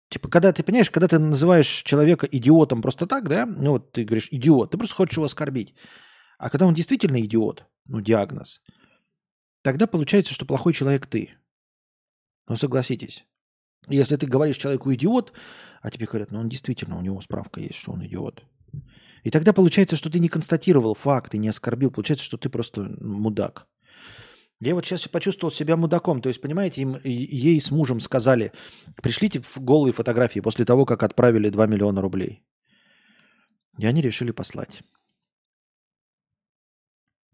Типа, 0.09 0.29
когда 0.29 0.53
ты, 0.53 0.63
понимаешь, 0.63 0.89
когда 0.89 1.07
ты 1.07 1.19
называешь 1.19 1.83
человека 1.83 2.27
идиотом 2.31 2.81
просто 2.81 3.07
так, 3.07 3.27
да, 3.27 3.45
ну 3.45 3.71
вот 3.71 3.91
ты 3.91 4.05
говоришь 4.05 4.29
идиот, 4.31 4.71
ты 4.71 4.77
просто 4.77 4.95
хочешь 4.95 5.17
его 5.17 5.25
оскорбить. 5.25 5.75
А 6.37 6.49
когда 6.49 6.65
он 6.65 6.73
действительно 6.73 7.19
идиот, 7.19 7.65
ну 7.87 7.99
диагноз, 8.01 8.61
тогда 9.63 9.85
получается, 9.85 10.33
что 10.33 10.45
плохой 10.45 10.73
человек 10.73 11.07
ты. 11.07 11.29
Ну 12.47 12.55
согласитесь. 12.55 13.25
Если 13.87 14.15
ты 14.15 14.27
говоришь 14.27 14.57
человеку 14.57 14.93
идиот, 14.93 15.33
а 15.81 15.91
тебе 15.91 16.05
говорят, 16.05 16.31
ну 16.31 16.39
он 16.39 16.49
действительно, 16.49 16.97
у 16.97 17.01
него 17.01 17.21
справка 17.21 17.59
есть, 17.61 17.75
что 17.75 17.91
он 17.91 18.05
идиот. 18.05 18.43
И 19.23 19.31
тогда 19.31 19.53
получается, 19.53 19.95
что 19.95 20.09
ты 20.09 20.19
не 20.19 20.29
констатировал 20.29 20.93
факт 20.93 21.33
и 21.35 21.37
не 21.37 21.49
оскорбил. 21.49 21.91
Получается, 21.91 22.25
что 22.25 22.37
ты 22.37 22.49
просто 22.49 22.83
мудак. 23.01 23.67
Я 24.59 24.73
вот 24.73 24.85
сейчас 24.85 25.07
почувствовал 25.07 25.51
себя 25.51 25.75
мудаком. 25.75 26.21
То 26.21 26.29
есть, 26.29 26.41
понимаете, 26.41 26.81
им, 26.81 26.97
ей 27.03 27.59
с 27.59 27.69
мужем 27.71 27.99
сказали, 27.99 28.51
пришлите 29.01 29.41
голые 29.55 29.93
фотографии 29.93 30.39
после 30.39 30.65
того, 30.65 30.85
как 30.85 31.03
отправили 31.03 31.49
2 31.49 31.67
миллиона 31.67 32.01
рублей. 32.01 32.43
И 33.77 33.85
они 33.85 34.01
решили 34.01 34.31
послать. 34.31 34.81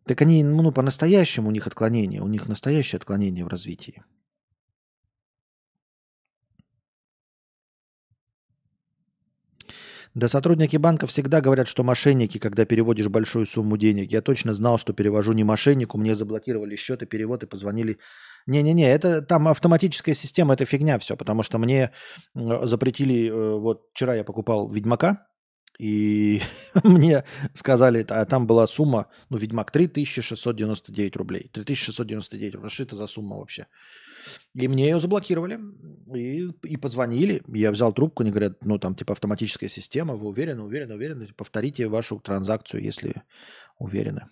Так 0.05 0.21
они, 0.21 0.43
ну, 0.43 0.71
по-настоящему 0.71 1.47
у 1.47 1.51
них 1.51 1.65
отклонение, 1.65 2.21
у 2.21 2.27
них 2.27 2.47
настоящее 2.47 2.97
отклонение 2.97 3.45
в 3.45 3.47
развитии. 3.47 4.03
Да 10.15 10.27
сотрудники 10.27 10.77
банка 10.77 11.07
всегда 11.07 11.41
говорят, 11.41 11.67
что 11.67 11.83
мошенники, 11.83 12.37
когда 12.37 12.65
переводишь 12.65 13.07
большую 13.07 13.47
сумму 13.47 13.77
денег. 13.77 14.11
Я 14.11 14.21
точно 14.21 14.53
знал, 14.53 14.77
что 14.77 14.93
перевожу 14.93 15.33
не 15.33 15.43
мошеннику, 15.43 15.97
мне 15.97 16.13
заблокировали 16.13 16.75
счет 16.75 17.01
и 17.01 17.07
перевод 17.07 17.43
и 17.43 17.47
позвонили. 17.47 17.97
Не-не-не, 18.45 18.87
это 18.91 19.23
там 19.23 19.47
автоматическая 19.47 20.13
система, 20.13 20.53
это 20.53 20.65
фигня 20.65 20.99
все, 20.99 21.17
потому 21.17 21.41
что 21.41 21.57
мне 21.57 21.91
запретили, 22.35 23.29
э, 23.29 23.57
вот 23.57 23.87
вчера 23.93 24.13
я 24.15 24.23
покупал 24.23 24.67
Ведьмака, 24.67 25.25
и 25.79 26.41
мне 26.83 27.23
сказали, 27.53 28.05
а 28.07 28.25
там 28.25 28.45
была 28.45 28.67
сумма, 28.67 29.07
ну, 29.29 29.37
Ведьмак 29.37 29.71
3699 29.71 31.15
рублей. 31.15 31.49
3699 31.51 32.55
рублей. 32.55 32.69
Что 32.69 32.83
это 32.83 32.95
за 32.95 33.07
сумма 33.07 33.37
вообще? 33.37 33.67
И 34.53 34.67
мне 34.67 34.85
ее 34.89 34.99
заблокировали. 34.99 35.59
И, 36.15 36.49
и 36.63 36.77
позвонили. 36.77 37.41
Я 37.47 37.71
взял 37.71 37.93
трубку, 37.93 38.23
они 38.23 38.31
говорят, 38.31 38.63
ну 38.63 38.77
там 38.77 38.95
типа 38.95 39.13
автоматическая 39.13 39.69
система, 39.69 40.15
вы 40.15 40.27
уверены, 40.27 40.63
уверены, 40.63 40.95
уверены. 40.95 41.27
Повторите 41.35 41.87
вашу 41.87 42.19
транзакцию, 42.19 42.83
если 42.83 43.23
уверены. 43.79 44.27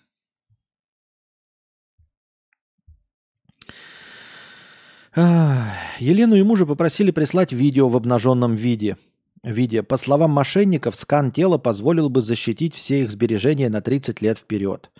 Елену 5.14 6.36
и 6.36 6.42
мужа 6.42 6.64
попросили 6.64 7.10
прислать 7.10 7.52
видео 7.52 7.88
в 7.88 7.96
обнаженном 7.96 8.54
виде. 8.54 8.96
виде. 9.42 9.82
По 9.82 9.96
словам 9.96 10.30
мошенников, 10.30 10.96
скан 10.96 11.32
тела 11.32 11.58
позволил 11.58 12.08
бы 12.08 12.22
защитить 12.22 12.74
все 12.74 13.02
их 13.02 13.10
сбережения 13.10 13.68
на 13.68 13.82
30 13.82 14.22
лет 14.22 14.38
вперед. 14.38 14.90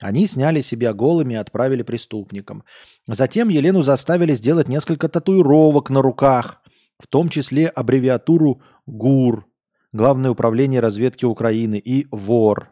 Они 0.00 0.26
сняли 0.26 0.60
себя 0.60 0.94
голыми 0.94 1.34
и 1.34 1.36
отправили 1.36 1.82
преступникам. 1.82 2.64
Затем 3.06 3.48
Елену 3.48 3.82
заставили 3.82 4.32
сделать 4.32 4.68
несколько 4.68 5.08
татуировок 5.08 5.90
на 5.90 6.00
руках, 6.02 6.62
в 6.98 7.06
том 7.06 7.28
числе 7.28 7.66
аббревиатуру 7.66 8.62
ГУР, 8.86 9.46
Главное 9.92 10.30
управление 10.30 10.78
разведки 10.80 11.24
Украины, 11.24 11.76
и 11.76 12.06
ВОР. 12.12 12.70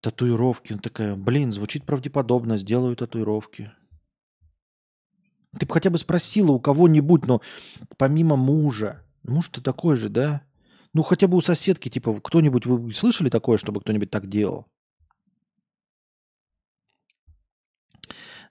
Татуировки. 0.00 0.74
Он 0.74 0.78
такая, 0.78 1.16
блин, 1.16 1.50
звучит 1.50 1.84
правдеподобно, 1.84 2.56
сделаю 2.56 2.94
татуировки. 2.94 3.72
Ты 5.58 5.66
бы 5.66 5.74
хотя 5.74 5.90
бы 5.90 5.98
спросила 5.98 6.52
у 6.52 6.60
кого-нибудь, 6.60 7.26
но 7.26 7.40
помимо 7.96 8.36
мужа. 8.36 9.02
Муж-то 9.24 9.60
такой 9.60 9.96
же, 9.96 10.08
да? 10.08 10.42
Ну, 10.94 11.02
хотя 11.02 11.26
бы 11.26 11.36
у 11.36 11.40
соседки, 11.40 11.88
типа, 11.88 12.20
кто-нибудь, 12.20 12.66
вы 12.66 12.94
слышали 12.94 13.28
такое, 13.28 13.58
чтобы 13.58 13.80
кто-нибудь 13.80 14.10
так 14.10 14.28
делал? 14.28 14.66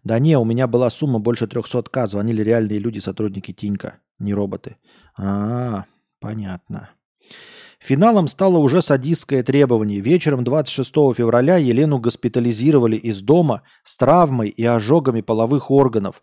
Да 0.04 0.20
не, 0.20 0.38
у 0.38 0.44
меня 0.44 0.68
была 0.68 0.90
сумма 0.90 1.20
больше 1.20 1.46
300к. 1.46 2.08
Звонили 2.08 2.44
реальные 2.44 2.80
люди, 2.80 3.00
сотрудники 3.00 3.54
Тинька, 3.54 4.02
не 4.20 4.34
роботы. 4.34 4.76
А, 5.18 5.86
понятно. 6.20 6.90
Финалом 7.80 8.28
стало 8.28 8.58
уже 8.58 8.82
садистское 8.82 9.44
требование. 9.44 10.02
Вечером 10.02 10.44
26 10.44 10.90
февраля 11.16 11.58
Елену 11.58 12.00
госпитализировали 12.00 12.98
из 12.98 13.22
дома 13.22 13.64
с 13.84 13.96
травмой 13.96 14.50
и 14.50 14.66
ожогами 14.66 15.22
половых 15.22 15.72
органов. 15.72 16.22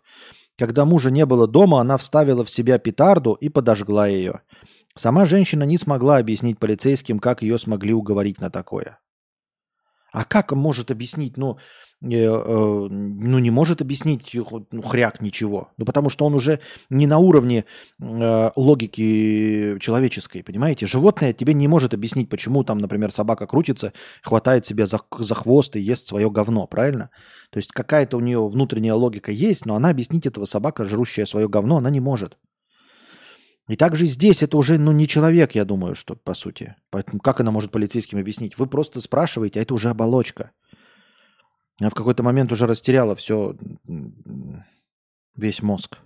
Когда 0.57 0.85
мужа 0.85 1.09
не 1.09 1.25
было 1.25 1.47
дома, 1.47 1.81
она 1.81 1.97
вставила 1.97 2.45
в 2.45 2.49
себя 2.51 2.77
петарду 2.77 3.33
и 3.33 3.49
подожгла 3.49 4.07
ее. 4.07 4.41
Сама 4.95 5.25
женщина 5.25 5.63
не 5.63 5.77
смогла 5.77 6.17
объяснить 6.17 6.59
полицейским, 6.59 7.19
как 7.19 7.41
ее 7.41 7.57
смогли 7.57 7.93
уговорить 7.93 8.39
на 8.39 8.49
такое. 8.49 8.99
А 10.11 10.25
как 10.25 10.51
может 10.51 10.91
объяснить? 10.91 11.37
Ну, 11.37 11.57
ну, 12.01 12.89
не 12.89 13.51
может 13.51 13.81
объяснить 13.81 14.35
ну, 14.71 14.81
хряк 14.81 15.21
ничего. 15.21 15.69
Ну, 15.77 15.85
потому 15.85 16.09
что 16.09 16.25
он 16.25 16.33
уже 16.33 16.59
не 16.89 17.05
на 17.05 17.19
уровне 17.19 17.65
э, 18.01 18.51
логики 18.55 19.77
человеческой, 19.79 20.43
понимаете? 20.43 20.87
Животное 20.87 21.31
тебе 21.31 21.53
не 21.53 21.67
может 21.67 21.93
объяснить, 21.93 22.27
почему 22.27 22.63
там, 22.63 22.79
например, 22.79 23.11
собака 23.11 23.45
крутится, 23.45 23.93
хватает 24.23 24.65
себя 24.65 24.87
за, 24.87 24.99
за 25.19 25.35
хвост 25.35 25.75
и 25.75 25.79
ест 25.79 26.07
свое 26.07 26.29
говно, 26.31 26.65
правильно? 26.65 27.11
То 27.51 27.57
есть 27.57 27.71
какая-то 27.71 28.17
у 28.17 28.21
нее 28.21 28.45
внутренняя 28.45 28.95
логика 28.95 29.31
есть, 29.31 29.65
но 29.65 29.75
она 29.75 29.89
объяснить 29.89 30.25
этого 30.25 30.45
собака, 30.45 30.85
жрущая 30.85 31.25
свое 31.25 31.47
говно, 31.47 31.77
она 31.77 31.91
не 31.91 31.99
может. 31.99 32.37
И 33.71 33.77
также 33.77 34.05
здесь 34.05 34.43
это 34.43 34.57
уже 34.57 34.77
ну, 34.77 34.91
не 34.91 35.07
человек, 35.07 35.55
я 35.55 35.63
думаю, 35.63 35.95
что 35.95 36.13
по 36.13 36.33
сути. 36.33 36.75
Поэтому 36.89 37.21
как 37.21 37.39
она 37.39 37.51
может 37.51 37.71
полицейским 37.71 38.17
объяснить? 38.17 38.57
Вы 38.57 38.67
просто 38.67 38.99
спрашиваете, 38.99 39.61
а 39.61 39.63
это 39.63 39.73
уже 39.73 39.87
оболочка. 39.87 40.51
Я 41.79 41.89
в 41.89 41.93
какой-то 41.93 42.21
момент 42.21 42.51
уже 42.51 42.67
растеряла 42.67 43.15
все, 43.15 43.55
весь 45.37 45.61
мозг. 45.61 45.99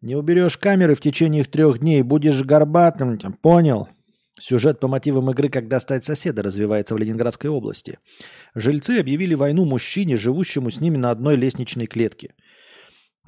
Не 0.00 0.16
уберешь 0.16 0.58
камеры 0.58 0.96
в 0.96 1.00
течение 1.00 1.44
трех 1.44 1.78
дней, 1.78 2.02
будешь 2.02 2.42
горбатым, 2.42 3.16
понял? 3.40 3.88
Сюжет 4.38 4.80
по 4.80 4.88
мотивам 4.88 5.30
игры 5.30 5.48
«Как 5.48 5.68
достать 5.68 6.04
соседа» 6.04 6.42
развивается 6.42 6.94
в 6.94 6.98
Ленинградской 6.98 7.50
области. 7.50 7.98
Жильцы 8.54 8.98
объявили 8.98 9.34
войну 9.34 9.64
мужчине, 9.64 10.16
живущему 10.16 10.70
с 10.70 10.80
ними 10.80 10.96
на 10.96 11.10
одной 11.10 11.36
лестничной 11.36 11.86
клетке– 11.86 12.34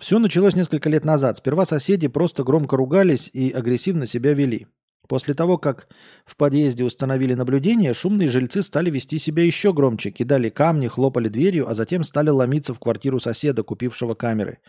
все 0.01 0.19
началось 0.19 0.57
несколько 0.57 0.89
лет 0.89 1.05
назад. 1.05 1.37
Сперва 1.37 1.67
соседи 1.67 2.09
просто 2.09 2.43
громко 2.43 2.75
ругались 2.75 3.29
и 3.35 3.51
агрессивно 3.51 4.07
себя 4.07 4.33
вели. 4.33 4.67
После 5.09 5.35
того, 5.35 5.59
как 5.59 5.89
в 6.25 6.37
подъезде 6.37 6.85
установили 6.85 7.35
наблюдение, 7.35 7.93
шумные 7.93 8.31
жильцы 8.31 8.63
стали 8.63 8.91
вести 8.91 9.19
себя 9.19 9.45
еще 9.45 9.75
громче, 9.75 10.11
кидали 10.11 10.49
камни, 10.49 10.87
хлопали 10.89 11.29
дверью, 11.29 11.69
а 11.69 11.75
затем 11.75 12.03
стали 12.03 12.31
ломиться 12.31 12.73
в 12.73 12.79
квартиру 12.79 13.21
соседа, 13.21 13.63
купившего 13.63 14.15
камеры. 14.15 14.61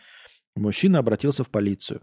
Мужчина 0.56 1.00
обратился 1.00 1.46
в 1.46 1.50
полицию. 1.50 2.02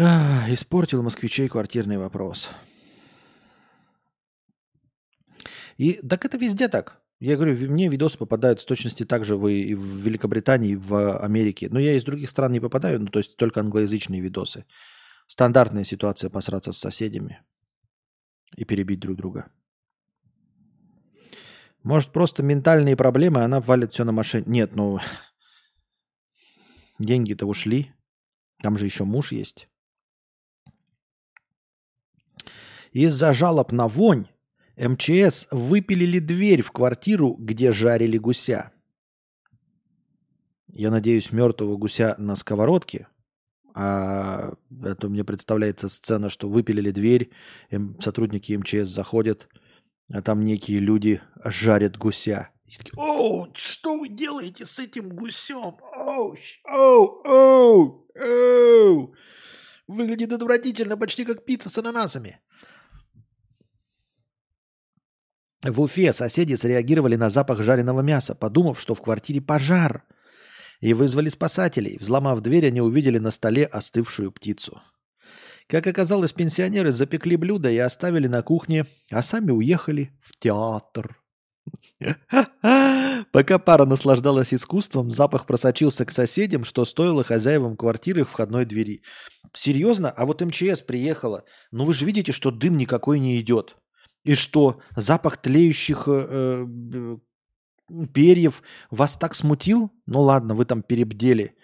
Ах, 0.00 0.48
испортил 0.48 1.02
москвичей 1.02 1.48
квартирный 1.48 1.98
вопрос. 1.98 2.50
И 5.76 5.94
так 5.94 6.24
это 6.24 6.38
везде 6.38 6.68
так. 6.68 7.02
Я 7.18 7.34
говорю, 7.34 7.56
мне 7.68 7.88
видосы 7.88 8.16
попадают 8.16 8.60
с 8.60 8.64
точности 8.64 9.04
так 9.04 9.24
же 9.24 9.36
вы 9.36 9.54
и 9.54 9.74
в 9.74 9.82
Великобритании, 9.82 10.72
и 10.72 10.76
в 10.76 11.18
Америке. 11.18 11.68
Но 11.68 11.80
я 11.80 11.94
из 11.94 12.04
других 12.04 12.30
стран 12.30 12.52
не 12.52 12.60
попадаю, 12.60 13.00
ну 13.00 13.08
то 13.08 13.18
есть 13.18 13.36
только 13.36 13.58
англоязычные 13.58 14.20
видосы. 14.20 14.66
Стандартная 15.26 15.82
ситуация 15.82 16.30
посраться 16.30 16.70
с 16.70 16.78
соседями 16.78 17.42
и 18.56 18.64
перебить 18.64 19.00
друг 19.00 19.16
друга. 19.16 19.50
Может, 21.82 22.12
просто 22.12 22.44
ментальные 22.44 22.96
проблемы, 22.96 23.42
она 23.42 23.60
валит 23.60 23.92
все 23.92 24.04
на 24.04 24.12
машине. 24.12 24.44
Нет, 24.46 24.76
ну, 24.76 25.00
деньги-то 27.00 27.46
ушли. 27.46 27.92
Там 28.62 28.78
же 28.78 28.84
еще 28.84 29.02
муж 29.02 29.32
есть. 29.32 29.68
Из-за 32.98 33.32
жалоб 33.32 33.70
на 33.70 33.86
вонь 33.86 34.26
МЧС 34.76 35.46
выпилили 35.52 36.18
дверь 36.18 36.62
в 36.62 36.72
квартиру, 36.72 37.36
где 37.38 37.70
жарили 37.70 38.18
гуся. 38.18 38.72
Я 40.72 40.90
надеюсь, 40.90 41.30
мертвого 41.30 41.76
гуся 41.76 42.16
на 42.18 42.34
сковородке. 42.34 43.06
А 43.72 44.52
это 44.82 45.08
мне 45.08 45.22
представляется 45.22 45.88
сцена, 45.88 46.28
что 46.28 46.48
выпилили 46.48 46.90
дверь, 46.90 47.30
сотрудники 48.00 48.56
МЧС 48.56 48.88
заходят, 48.88 49.48
а 50.12 50.20
там 50.20 50.42
некие 50.42 50.80
люди 50.80 51.22
жарят 51.44 51.96
гуся. 51.96 52.50
О, 52.96 53.46
что 53.54 53.96
вы 53.96 54.08
делаете 54.08 54.66
с 54.66 54.76
этим 54.80 55.10
гусем? 55.10 55.76
Оу, 55.94 56.36
оу, 56.64 57.22
оу, 57.24 58.08
оу. 58.20 59.14
Выглядит 59.86 60.32
отвратительно, 60.32 60.96
почти 60.96 61.24
как 61.24 61.44
пицца 61.44 61.70
с 61.70 61.78
ананасами. 61.78 62.40
В 65.62 65.80
Уфе 65.80 66.12
соседи 66.12 66.54
среагировали 66.54 67.16
на 67.16 67.30
запах 67.30 67.62
жареного 67.62 68.00
мяса, 68.00 68.34
подумав, 68.34 68.80
что 68.80 68.94
в 68.94 69.02
квартире 69.02 69.40
пожар, 69.40 70.04
и 70.80 70.94
вызвали 70.94 71.28
спасателей. 71.28 71.98
Взломав 71.98 72.40
дверь, 72.40 72.68
они 72.68 72.80
увидели 72.80 73.18
на 73.18 73.32
столе 73.32 73.64
остывшую 73.64 74.30
птицу. 74.30 74.80
Как 75.66 75.86
оказалось, 75.86 76.32
пенсионеры 76.32 76.92
запекли 76.92 77.36
блюдо 77.36 77.70
и 77.70 77.78
оставили 77.78 78.28
на 78.28 78.42
кухне, 78.42 78.86
а 79.10 79.20
сами 79.20 79.50
уехали 79.50 80.12
в 80.22 80.38
театр. 80.38 81.20
Пока 83.32 83.58
пара 83.58 83.84
наслаждалась 83.84 84.54
искусством, 84.54 85.10
запах 85.10 85.44
просочился 85.44 86.06
к 86.06 86.12
соседям, 86.12 86.64
что 86.64 86.84
стоило 86.84 87.24
хозяевам 87.24 87.76
квартиры 87.76 88.24
входной 88.24 88.64
двери. 88.64 89.02
Серьезно? 89.52 90.10
А 90.10 90.24
вот 90.24 90.40
МЧС 90.40 90.82
приехала. 90.82 91.44
Ну 91.70 91.84
вы 91.84 91.92
же 91.92 92.06
видите, 92.06 92.32
что 92.32 92.50
дым 92.50 92.76
никакой 92.76 93.18
не 93.18 93.38
идет. 93.40 93.76
И 94.28 94.34
что, 94.34 94.82
запах 94.94 95.38
тлеющих 95.38 96.04
э, 96.06 96.66
э, 96.68 97.16
перьев 98.12 98.62
вас 98.90 99.16
так 99.16 99.34
смутил? 99.34 99.90
Ну 100.04 100.20
ладно, 100.20 100.54
вы 100.54 100.66
там 100.66 100.82
перебдели. 100.82 101.56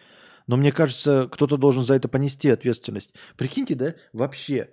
Но 0.47 0.57
мне 0.57 0.73
кажется, 0.73 1.29
кто-то 1.31 1.59
должен 1.59 1.85
за 1.85 1.93
это 1.93 2.09
понести 2.09 2.49
ответственность. 2.49 3.15
Прикиньте, 3.37 3.75
да, 3.75 3.95
вообще, 4.15 4.71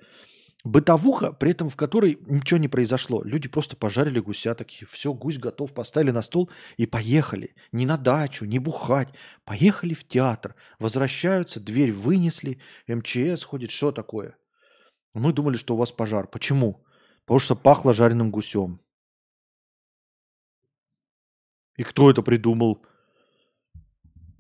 бытовуха, 0.64 1.34
при 1.34 1.52
этом 1.52 1.70
в 1.70 1.76
которой 1.76 2.18
ничего 2.28 2.62
не 2.62 2.70
произошло. 2.70 3.24
Люди 3.26 3.50
просто 3.50 3.76
пожарили 3.76 4.22
гуся 4.22 4.56
такие, 4.56 4.88
все, 4.90 5.14
гусь 5.14 5.38
готов, 5.38 5.74
поставили 5.74 6.12
на 6.12 6.22
стол 6.22 6.50
и 6.78 6.86
поехали. 6.86 7.56
Не 7.74 7.86
на 7.86 7.98
дачу, 7.98 8.46
не 8.46 8.60
бухать. 8.60 9.10
Поехали 9.44 9.94
в 9.94 10.08
театр. 10.08 10.56
Возвращаются, 10.80 11.60
дверь 11.60 11.92
вынесли, 11.92 12.62
МЧС 12.88 13.44
ходит, 13.44 13.70
что 13.70 13.92
такое? 13.92 14.38
Мы 15.14 15.34
думали, 15.34 15.58
что 15.58 15.74
у 15.74 15.78
вас 15.78 15.92
пожар. 15.92 16.28
Почему? 16.28 16.86
Потому 17.26 17.40
что 17.40 17.56
пахло 17.56 17.94
жареным 17.94 18.32
гусем. 18.32 18.80
И 21.78 21.84
кто 21.84 22.10
это 22.10 22.22
придумал? 22.22 22.86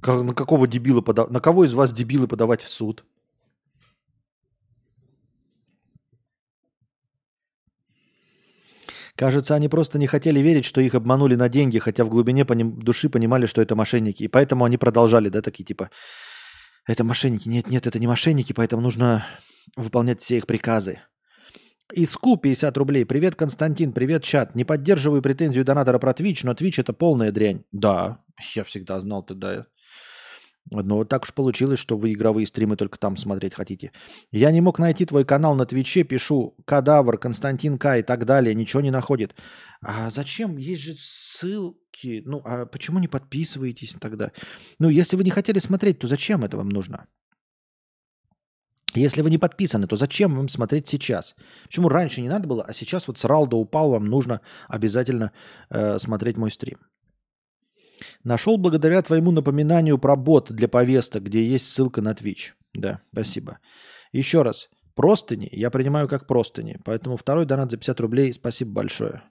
Как, 0.01 0.21
на 0.23 0.33
какого 0.33 0.67
дебила 0.67 1.01
подав... 1.01 1.29
На 1.29 1.39
кого 1.39 1.65
из 1.65 1.73
вас 1.73 1.93
дебилы 1.93 2.27
подавать 2.27 2.61
в 2.61 2.67
суд? 2.67 3.05
Кажется, 9.15 9.55
они 9.55 9.69
просто 9.69 9.99
не 9.99 10.07
хотели 10.07 10.39
верить, 10.39 10.65
что 10.65 10.81
их 10.81 10.95
обманули 10.95 11.35
на 11.35 11.49
деньги, 11.49 11.79
хотя 11.79 12.03
в 12.03 12.09
глубине 12.09 12.45
поним... 12.45 12.79
души 12.79 13.09
понимали, 13.09 13.45
что 13.45 13.61
это 13.61 13.75
мошенники. 13.75 14.23
И 14.23 14.27
поэтому 14.27 14.65
они 14.65 14.77
продолжали, 14.77 15.29
да, 15.29 15.41
такие 15.41 15.63
типа, 15.63 15.91
это 16.87 17.03
мошенники. 17.03 17.47
Нет, 17.47 17.67
нет, 17.67 17.85
это 17.85 17.99
не 17.99 18.07
мошенники, 18.07 18.53
поэтому 18.53 18.81
нужно 18.81 19.25
выполнять 19.75 20.21
все 20.21 20.37
их 20.37 20.47
приказы. 20.47 21.01
Иску 21.93 22.37
50 22.37 22.77
рублей. 22.77 23.05
Привет, 23.05 23.35
Константин. 23.35 23.91
Привет, 23.91 24.23
чат. 24.23 24.55
Не 24.55 24.63
поддерживаю 24.63 25.21
претензию 25.21 25.65
донатора 25.65 25.99
про 25.99 26.11
Twitch, 26.11 26.41
но 26.43 26.53
Twitch 26.53 26.79
это 26.79 26.93
полная 26.93 27.31
дрянь. 27.31 27.63
Да, 27.71 28.23
я 28.55 28.63
всегда 28.63 28.99
знал 28.99 29.23
тогда. 29.23 29.65
Но 30.69 30.97
вот 30.97 31.09
так 31.09 31.23
уж 31.23 31.33
получилось, 31.33 31.79
что 31.79 31.97
вы 31.97 32.13
игровые 32.13 32.47
стримы 32.47 32.77
только 32.77 32.97
там 32.97 33.17
смотреть 33.17 33.55
хотите. 33.55 33.91
Я 34.31 34.51
не 34.51 34.61
мог 34.61 34.79
найти 34.79 35.05
твой 35.05 35.25
канал 35.25 35.55
на 35.55 35.65
Твиче, 35.65 36.03
пишу 36.03 36.55
Кадавр, 36.65 37.17
Константин 37.17 37.77
К 37.77 37.97
и 37.97 38.03
так 38.03 38.25
далее, 38.25 38.55
ничего 38.55 38.81
не 38.81 38.91
находит. 38.91 39.35
А 39.81 40.09
зачем? 40.11 40.57
Есть 40.57 40.81
же 40.81 40.93
ссылки. 40.97 42.21
Ну, 42.25 42.41
а 42.45 42.67
почему 42.67 42.99
не 42.99 43.07
подписываетесь 43.07 43.95
тогда? 43.99 44.31
Ну, 44.79 44.87
если 44.87 45.17
вы 45.17 45.23
не 45.23 45.31
хотели 45.31 45.59
смотреть, 45.59 45.99
то 45.99 46.07
зачем 46.07 46.43
это 46.43 46.57
вам 46.57 46.69
нужно? 46.69 47.07
Если 48.93 49.21
вы 49.21 49.29
не 49.29 49.37
подписаны, 49.37 49.87
то 49.87 49.95
зачем 49.95 50.35
вам 50.35 50.49
смотреть 50.49 50.87
сейчас? 50.87 51.35
Почему 51.63 51.87
раньше 51.87 52.21
не 52.21 52.29
надо 52.29 52.47
было, 52.47 52.63
а 52.63 52.73
сейчас 52.73 53.07
вот 53.07 53.17
срал 53.17 53.47
да 53.47 53.57
упал, 53.57 53.91
вам 53.91 54.05
нужно 54.05 54.41
обязательно 54.67 55.31
э, 55.69 55.97
смотреть 55.97 56.37
мой 56.37 56.51
стрим? 56.51 56.79
Нашел 58.23 58.57
благодаря 58.57 59.01
твоему 59.01 59.31
напоминанию 59.31 59.97
про 59.97 60.15
бот 60.15 60.51
для 60.51 60.67
повесток, 60.67 61.23
где 61.23 61.43
есть 61.43 61.71
ссылка 61.71 62.01
на 62.01 62.11
Twitch. 62.11 62.51
Да, 62.73 63.01
спасибо. 63.11 63.59
Еще 64.11 64.41
раз. 64.41 64.69
Простыни 64.95 65.47
я 65.51 65.69
принимаю 65.69 66.09
как 66.09 66.27
простыни. 66.27 66.77
Поэтому 66.83 67.15
второй 67.15 67.45
донат 67.45 67.71
за 67.71 67.77
50 67.77 67.99
рублей. 68.01 68.33
Спасибо 68.33 68.71
большое. 68.71 69.23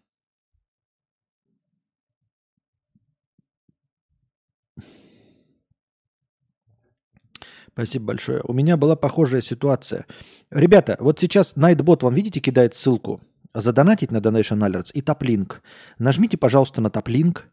Спасибо 7.81 8.09
большое. 8.09 8.43
У 8.45 8.53
меня 8.53 8.77
была 8.77 8.95
похожая 8.95 9.41
ситуация. 9.41 10.05
Ребята, 10.51 10.99
вот 11.01 11.19
сейчас 11.19 11.57
Nightbot 11.57 12.05
вам, 12.05 12.13
видите, 12.13 12.39
кидает 12.39 12.75
ссылку 12.75 13.23
задонатить 13.55 14.11
на 14.11 14.19
Donation 14.19 14.59
Alerts 14.59 14.91
и 14.93 15.01
Taplink. 15.01 15.63
Нажмите, 15.99 16.37
пожалуйста, 16.37 16.83
на 16.83 16.91
Taplink. 16.91 17.47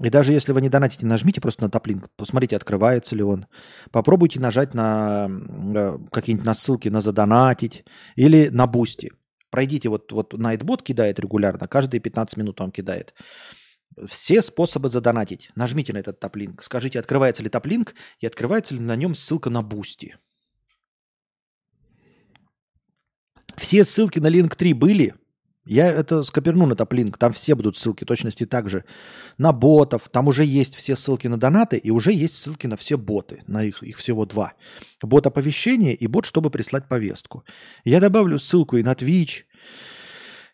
И 0.00 0.10
даже 0.10 0.32
если 0.32 0.52
вы 0.52 0.60
не 0.60 0.68
донатите, 0.68 1.06
нажмите 1.06 1.40
просто 1.40 1.64
на 1.64 1.70
топлинк, 1.70 2.08
посмотрите, 2.16 2.54
открывается 2.54 3.16
ли 3.16 3.24
он. 3.24 3.46
Попробуйте 3.90 4.38
нажать 4.38 4.74
на 4.74 5.28
э, 5.28 5.98
какие-нибудь 6.12 6.46
на 6.46 6.54
ссылки 6.54 6.88
на 6.88 7.00
задонатить 7.00 7.84
или 8.14 8.50
на 8.50 8.68
Boosty. 8.68 9.10
Пройдите, 9.50 9.88
вот, 9.88 10.12
вот 10.12 10.34
Nightbot 10.34 10.84
кидает 10.84 11.18
регулярно, 11.18 11.66
каждые 11.66 12.00
15 12.00 12.36
минут 12.36 12.60
он 12.60 12.70
кидает. 12.70 13.12
Все 14.06 14.42
способы 14.42 14.88
задонатить. 14.88 15.50
Нажмите 15.54 15.92
на 15.92 15.98
этот 15.98 16.20
Taplink. 16.20 16.62
Скажите, 16.62 16.98
открывается 16.98 17.42
ли 17.42 17.48
Taplink 17.48 17.94
и 18.20 18.26
открывается 18.26 18.74
ли 18.74 18.80
на 18.80 18.96
нем 18.96 19.14
ссылка 19.14 19.50
на 19.50 19.62
Boosty. 19.62 20.16
Все 23.56 23.84
ссылки 23.84 24.18
на 24.18 24.26
Linktree 24.26 24.72
были, 24.72 25.14
я 25.66 25.88
это 25.88 26.22
скоперну 26.24 26.66
на 26.66 26.76
Taplink, 26.76 27.16
там 27.16 27.32
все 27.32 27.54
будут 27.54 27.78
ссылки 27.78 28.04
точности 28.04 28.44
так 28.44 28.68
же. 28.68 28.84
На 29.38 29.52
ботов, 29.52 30.10
там 30.10 30.28
уже 30.28 30.44
есть 30.44 30.74
все 30.74 30.94
ссылки 30.94 31.26
на 31.26 31.38
донаты 31.38 31.78
и 31.78 31.90
уже 31.90 32.12
есть 32.12 32.34
ссылки 32.34 32.66
на 32.66 32.76
все 32.76 32.98
боты, 32.98 33.42
на 33.46 33.64
их, 33.64 33.82
их 33.82 33.96
всего 33.96 34.26
два. 34.26 34.52
Бот 35.02 35.26
оповещения 35.26 35.92
и 35.92 36.06
бот, 36.06 36.26
чтобы 36.26 36.50
прислать 36.50 36.86
повестку. 36.86 37.44
Я 37.84 38.00
добавлю 38.00 38.38
ссылку 38.38 38.76
и 38.76 38.82
на 38.82 38.92
Twitch, 38.92 39.44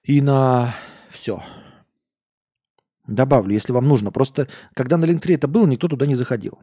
и 0.05 0.21
на 0.21 0.77
все. 1.11 1.43
Добавлю, 3.11 3.53
если 3.53 3.73
вам 3.73 3.89
нужно. 3.89 4.13
Просто 4.13 4.49
когда 4.75 4.97
на 4.97 5.05
Link 5.05 5.21
3 5.21 5.35
это 5.35 5.49
было, 5.49 5.67
никто 5.67 5.89
туда 5.89 6.07
не 6.07 6.15
заходил. 6.15 6.61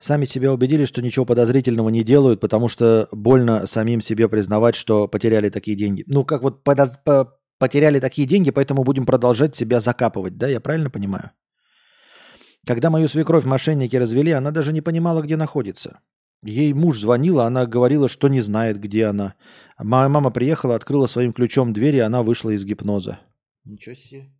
Сами 0.00 0.24
себя 0.24 0.52
убедили, 0.52 0.84
что 0.84 1.00
ничего 1.00 1.24
подозрительного 1.24 1.88
не 1.88 2.02
делают, 2.02 2.40
потому 2.40 2.66
что 2.66 3.08
больно 3.12 3.66
самим 3.66 4.00
себе 4.00 4.28
признавать, 4.28 4.74
что 4.74 5.06
потеряли 5.06 5.48
такие 5.48 5.76
деньги. 5.76 6.02
Ну, 6.08 6.24
как 6.24 6.42
вот 6.42 6.64
подоз... 6.64 6.98
потеряли 7.58 8.00
такие 8.00 8.26
деньги, 8.26 8.50
поэтому 8.50 8.82
будем 8.82 9.06
продолжать 9.06 9.54
себя 9.54 9.78
закапывать, 9.78 10.36
да? 10.36 10.48
Я 10.48 10.60
правильно 10.60 10.90
понимаю? 10.90 11.30
Когда 12.66 12.90
мою 12.90 13.06
свекровь 13.06 13.44
мошенники 13.44 13.94
развели, 13.94 14.32
она 14.32 14.50
даже 14.50 14.72
не 14.72 14.80
понимала, 14.80 15.22
где 15.22 15.36
находится. 15.36 16.00
Ей 16.42 16.72
муж 16.72 16.98
звонил, 16.98 17.40
а 17.40 17.46
она 17.46 17.66
говорила, 17.66 18.08
что 18.08 18.28
не 18.28 18.40
знает, 18.40 18.80
где 18.80 19.06
она. 19.06 19.34
Моя 19.78 20.08
мама 20.08 20.30
приехала, 20.30 20.74
открыла 20.74 21.06
своим 21.06 21.32
ключом 21.32 21.72
дверь, 21.72 21.96
и 21.96 22.00
она 22.00 22.22
вышла 22.22 22.50
из 22.50 22.64
гипноза. 22.64 23.20
Ничего 23.64 23.94
себе. 23.94 24.32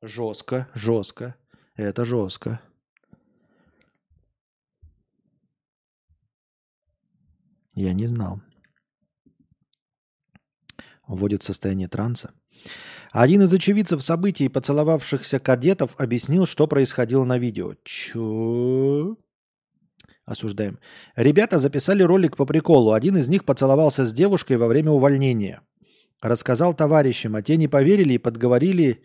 Жестко, 0.00 0.68
жестко. 0.74 1.34
Это 1.74 2.04
жестко. 2.04 2.60
Я 7.74 7.92
не 7.92 8.06
знал. 8.06 8.40
Вводит 11.08 11.42
в 11.42 11.46
состояние 11.46 11.88
транса. 11.88 12.32
Один 13.10 13.42
из 13.42 13.52
очевидцев 13.52 14.02
событий, 14.02 14.48
поцеловавшихся 14.48 15.40
кадетов, 15.40 15.94
объяснил, 15.98 16.46
что 16.46 16.68
происходило 16.68 17.24
на 17.24 17.38
видео. 17.38 17.74
Чё? 17.82 19.16
Осуждаем. 20.24 20.78
Ребята 21.16 21.58
записали 21.58 22.02
ролик 22.02 22.36
по 22.36 22.46
приколу. 22.46 22.92
Один 22.92 23.16
из 23.16 23.28
них 23.28 23.44
поцеловался 23.44 24.06
с 24.06 24.12
девушкой 24.12 24.56
во 24.56 24.68
время 24.68 24.90
увольнения. 24.92 25.62
Рассказал 26.20 26.74
товарищам, 26.74 27.34
а 27.34 27.42
те 27.42 27.56
не 27.56 27.66
поверили 27.66 28.14
и 28.14 28.18
подговорили 28.18 29.02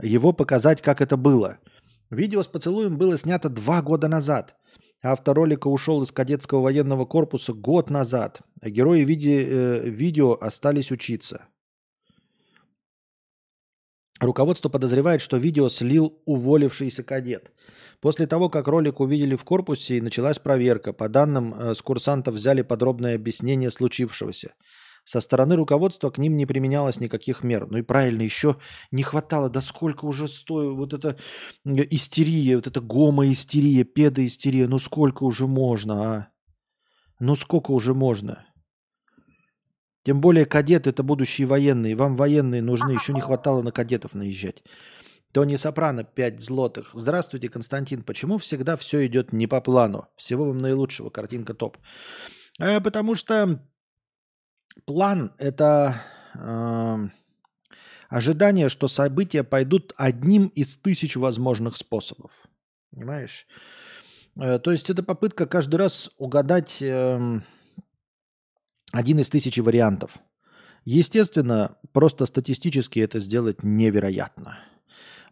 его 0.00 0.32
показать, 0.32 0.80
как 0.80 1.00
это 1.00 1.16
было. 1.16 1.58
Видео 2.10 2.42
с 2.42 2.48
поцелуем 2.48 2.96
было 2.96 3.18
снято 3.18 3.48
два 3.48 3.82
года 3.82 4.06
назад. 4.06 4.56
Автор 5.02 5.34
ролика 5.34 5.68
ушел 5.68 6.02
из 6.02 6.12
кадетского 6.12 6.60
военного 6.60 7.04
корпуса 7.04 7.52
год 7.52 7.90
назад, 7.90 8.40
а 8.60 8.70
герои 8.70 9.00
виде, 9.00 9.42
э, 9.42 9.88
видео 9.88 10.36
остались 10.40 10.92
учиться. 10.92 11.46
Руководство 14.20 14.68
подозревает, 14.68 15.22
что 15.22 15.38
видео 15.38 15.68
слил 15.70 16.20
уволившийся 16.26 17.02
кадет. 17.02 17.50
После 18.00 18.26
того, 18.26 18.48
как 18.48 18.66
ролик 18.66 19.00
увидели 19.00 19.36
в 19.36 19.44
корпусе, 19.44 20.00
началась 20.00 20.38
проверка. 20.38 20.92
По 20.92 21.08
данным 21.08 21.54
э, 21.54 21.74
с 21.74 21.82
курсантов 21.82 22.34
взяли 22.34 22.62
подробное 22.62 23.14
объяснение 23.14 23.70
случившегося. 23.70 24.54
Со 25.04 25.20
стороны 25.20 25.56
руководства 25.56 26.10
к 26.10 26.18
ним 26.18 26.36
не 26.36 26.46
применялось 26.46 27.00
никаких 27.00 27.42
мер. 27.42 27.66
Ну 27.70 27.78
и 27.78 27.82
правильно, 27.82 28.22
еще 28.22 28.56
не 28.90 29.02
хватало, 29.02 29.50
да 29.50 29.60
сколько 29.60 30.04
уже 30.06 30.28
стоит 30.28 30.76
вот 30.76 30.94
эта 30.94 31.18
истерия, 31.64 32.56
вот 32.56 32.66
эта 32.66 32.80
гомоистерия, 32.80 33.84
педоистерия, 33.84 34.66
ну 34.66 34.78
сколько 34.78 35.24
уже 35.24 35.46
можно, 35.46 36.14
а? 36.14 36.28
Ну 37.18 37.34
сколько 37.34 37.72
уже 37.72 37.92
можно? 37.92 38.46
Тем 40.02 40.20
более 40.22 40.46
кадеты 40.46 40.90
это 40.90 41.02
будущие 41.02 41.46
военные. 41.46 41.96
Вам 41.96 42.16
военные 42.16 42.62
нужны. 42.62 42.92
Еще 42.92 43.12
не 43.12 43.20
хватало 43.20 43.60
на 43.62 43.72
кадетов 43.72 44.14
наезжать. 44.14 44.62
Тони 45.32 45.56
Сопрано, 45.56 46.04
5 46.04 46.40
злотых. 46.40 46.90
Здравствуйте, 46.92 47.48
Константин. 47.48 48.02
Почему 48.02 48.38
всегда 48.38 48.76
все 48.76 49.06
идет 49.06 49.32
не 49.32 49.46
по 49.46 49.60
плану? 49.60 50.08
Всего 50.16 50.46
вам 50.46 50.58
наилучшего. 50.58 51.10
Картинка 51.10 51.54
топ. 51.54 51.78
А, 52.58 52.80
потому 52.80 53.14
что 53.14 53.60
План– 54.84 55.32
это 55.38 56.02
э, 56.34 56.96
ожидание, 58.08 58.68
что 58.68 58.88
события 58.88 59.44
пойдут 59.44 59.92
одним 59.96 60.46
из 60.48 60.76
тысяч 60.76 61.16
возможных 61.16 61.76
способов. 61.76 62.32
Понимаешь? 62.90 63.46
Э, 64.36 64.58
то 64.58 64.72
есть 64.72 64.90
это 64.90 65.02
попытка 65.02 65.46
каждый 65.46 65.76
раз 65.76 66.10
угадать 66.18 66.80
э, 66.82 67.40
один 68.92 69.18
из 69.18 69.28
тысячи 69.28 69.60
вариантов. 69.60 70.18
Естественно, 70.84 71.76
просто 71.92 72.26
статистически 72.26 73.00
это 73.00 73.20
сделать 73.20 73.62
невероятно. 73.62 74.58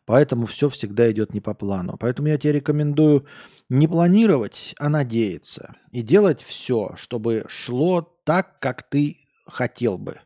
Поэтому 0.09 0.47
все 0.47 0.71
всегда 0.71 1.13
идет 1.13 1.35
не 1.35 1.43
по 1.43 1.53
плану. 1.53 1.99
Поэтому 2.01 2.29
я 2.29 2.39
тебе 2.39 2.55
рекомендую 2.55 3.27
не 3.69 3.87
планировать, 3.87 4.75
а 4.79 4.89
надеяться. 4.89 5.75
И 5.93 6.01
делать 6.01 6.43
все, 6.43 6.95
чтобы 6.97 7.45
шло 7.47 8.01
так, 8.25 8.59
как 8.59 8.85
ты 8.85 9.19
хотел 9.47 9.99
бы, 9.99 10.23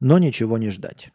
но 0.00 0.18
ничего 0.18 0.58
не 0.58 0.68
ждать. 0.68 1.10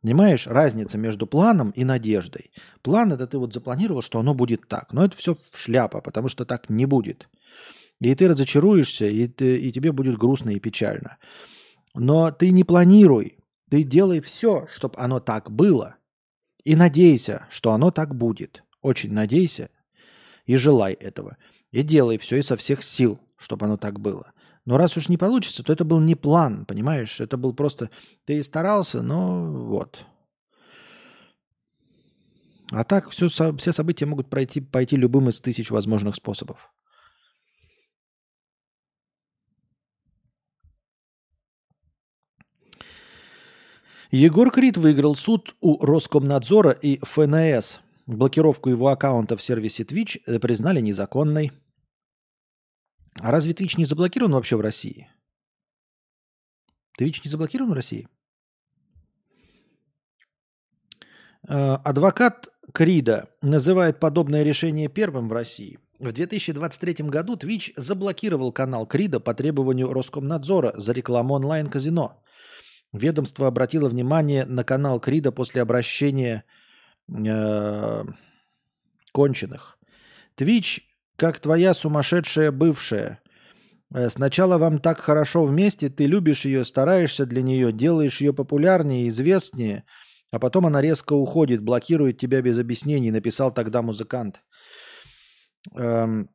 Понимаешь, 0.00 0.46
разница 0.46 0.96
между 0.96 1.26
планом 1.26 1.72
и 1.72 1.84
надеждой. 1.84 2.52
План 2.80 3.12
это 3.12 3.26
ты 3.26 3.36
вот 3.36 3.52
запланировал, 3.52 4.00
что 4.00 4.18
оно 4.18 4.32
будет 4.32 4.66
так. 4.66 4.94
Но 4.94 5.04
это 5.04 5.14
все 5.14 5.36
шляпа, 5.52 6.00
потому 6.00 6.30
что 6.30 6.46
так 6.46 6.70
не 6.70 6.86
будет. 6.86 7.28
И 8.00 8.14
ты 8.14 8.28
разочаруешься, 8.28 9.04
и, 9.04 9.28
ты, 9.28 9.58
и 9.58 9.70
тебе 9.72 9.92
будет 9.92 10.16
грустно 10.16 10.52
и 10.52 10.58
печально. 10.58 11.18
Но 11.94 12.30
ты 12.30 12.50
не 12.50 12.64
планируй. 12.64 13.36
Ты 13.70 13.82
делай 13.82 14.22
все, 14.22 14.66
чтобы 14.68 14.94
оно 14.96 15.20
так 15.20 15.50
было. 15.50 15.96
И 16.66 16.74
надейся, 16.74 17.46
что 17.48 17.70
оно 17.70 17.92
так 17.92 18.16
будет. 18.16 18.64
Очень 18.82 19.12
надейся 19.12 19.70
и 20.46 20.56
желай 20.56 20.94
этого. 20.94 21.36
И 21.70 21.84
делай 21.84 22.18
все 22.18 22.38
изо 22.38 22.56
всех 22.56 22.82
сил, 22.82 23.20
чтобы 23.36 23.66
оно 23.66 23.76
так 23.76 24.00
было. 24.00 24.32
Но 24.64 24.76
раз 24.76 24.96
уж 24.96 25.08
не 25.08 25.16
получится, 25.16 25.62
то 25.62 25.72
это 25.72 25.84
был 25.84 26.00
не 26.00 26.16
план, 26.16 26.64
понимаешь? 26.64 27.20
Это 27.20 27.36
был 27.36 27.54
просто... 27.54 27.90
Ты 28.24 28.42
старался, 28.42 29.00
но 29.00 29.48
вот. 29.48 30.04
А 32.72 32.82
так 32.82 33.10
все, 33.10 33.28
все 33.28 33.72
события 33.72 34.06
могут 34.06 34.28
пройти, 34.28 34.60
пойти 34.60 34.96
любым 34.96 35.28
из 35.28 35.40
тысяч 35.40 35.70
возможных 35.70 36.16
способов. 36.16 36.72
Егор 44.10 44.50
Крид 44.50 44.76
выиграл 44.76 45.16
суд 45.16 45.56
у 45.60 45.84
Роскомнадзора 45.84 46.70
и 46.70 46.98
ФНС. 47.02 47.80
Блокировку 48.06 48.70
его 48.70 48.88
аккаунта 48.88 49.36
в 49.36 49.42
сервисе 49.42 49.82
Twitch 49.82 50.38
признали 50.38 50.80
незаконной. 50.80 51.50
А 53.20 53.30
разве 53.30 53.52
Twitch 53.52 53.74
не 53.78 53.84
заблокирован 53.84 54.32
вообще 54.32 54.56
в 54.56 54.60
России? 54.60 55.08
Twitch 57.00 57.22
не 57.24 57.30
заблокирован 57.30 57.70
в 57.70 57.74
России? 57.74 58.08
Э, 61.48 61.74
адвокат 61.84 62.48
Крида 62.72 63.28
называет 63.42 63.98
подобное 63.98 64.42
решение 64.42 64.88
первым 64.88 65.28
в 65.28 65.32
России. 65.32 65.78
В 65.98 66.12
2023 66.12 67.08
году 67.08 67.36
Twitch 67.36 67.72
заблокировал 67.76 68.52
канал 68.52 68.86
Крида 68.86 69.18
по 69.18 69.34
требованию 69.34 69.92
Роскомнадзора 69.92 70.74
за 70.76 70.92
рекламу 70.92 71.34
онлайн-казино. 71.34 72.22
Ведомство 72.98 73.46
обратило 73.46 73.88
внимание 73.88 74.44
на 74.44 74.64
канал 74.64 75.00
Крида 75.00 75.32
после 75.32 75.62
обращения 75.62 76.44
э, 77.08 78.04
конченых. 79.12 79.78
Twitch 80.36 80.80
как 81.16 81.40
твоя 81.40 81.74
сумасшедшая 81.74 82.52
бывшая. 82.52 83.20
Э, 83.94 84.08
сначала 84.08 84.58
вам 84.58 84.78
так 84.78 85.00
хорошо 85.00 85.44
вместе, 85.44 85.88
ты 85.88 86.06
любишь 86.06 86.44
ее, 86.44 86.64
стараешься 86.64 87.26
для 87.26 87.42
нее, 87.42 87.72
делаешь 87.72 88.20
ее 88.20 88.32
популярнее, 88.32 89.08
известнее, 89.08 89.84
а 90.30 90.38
потом 90.38 90.66
она 90.66 90.82
резко 90.82 91.14
уходит, 91.14 91.62
блокирует 91.62 92.18
тебя 92.18 92.42
без 92.42 92.58
объяснений, 92.58 93.10
написал 93.10 93.52
тогда 93.52 93.82
музыкант. 93.82 94.42
Эм, 95.74 96.28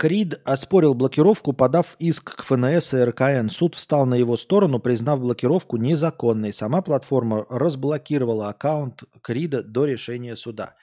Крид 0.00 0.40
оспорил 0.46 0.94
блокировку, 0.94 1.52
подав 1.52 1.94
иск 1.98 2.36
к 2.36 2.42
ФНС 2.42 2.94
и 2.94 3.04
РКН. 3.04 3.50
Суд 3.50 3.74
встал 3.74 4.06
на 4.06 4.14
его 4.14 4.38
сторону, 4.38 4.78
признав 4.80 5.20
блокировку 5.20 5.76
незаконной. 5.76 6.54
Сама 6.54 6.80
платформа 6.80 7.44
разблокировала 7.50 8.48
аккаунт 8.48 9.04
Крида 9.20 9.62
до 9.62 9.84
решения 9.84 10.36
суда. 10.36 10.74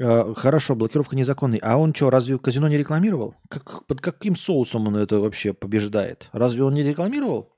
Э, 0.00 0.32
хорошо, 0.34 0.76
блокировка 0.76 1.14
незаконной. 1.14 1.58
А 1.58 1.76
он 1.76 1.92
что, 1.92 2.08
разве 2.08 2.38
казино 2.38 2.68
не 2.68 2.78
рекламировал? 2.78 3.34
Как, 3.50 3.86
под 3.86 4.00
каким 4.00 4.34
соусом 4.34 4.88
он 4.88 4.96
это 4.96 5.20
вообще 5.20 5.52
побеждает? 5.52 6.30
Разве 6.32 6.62
он 6.62 6.72
не 6.72 6.82
рекламировал? 6.82 7.54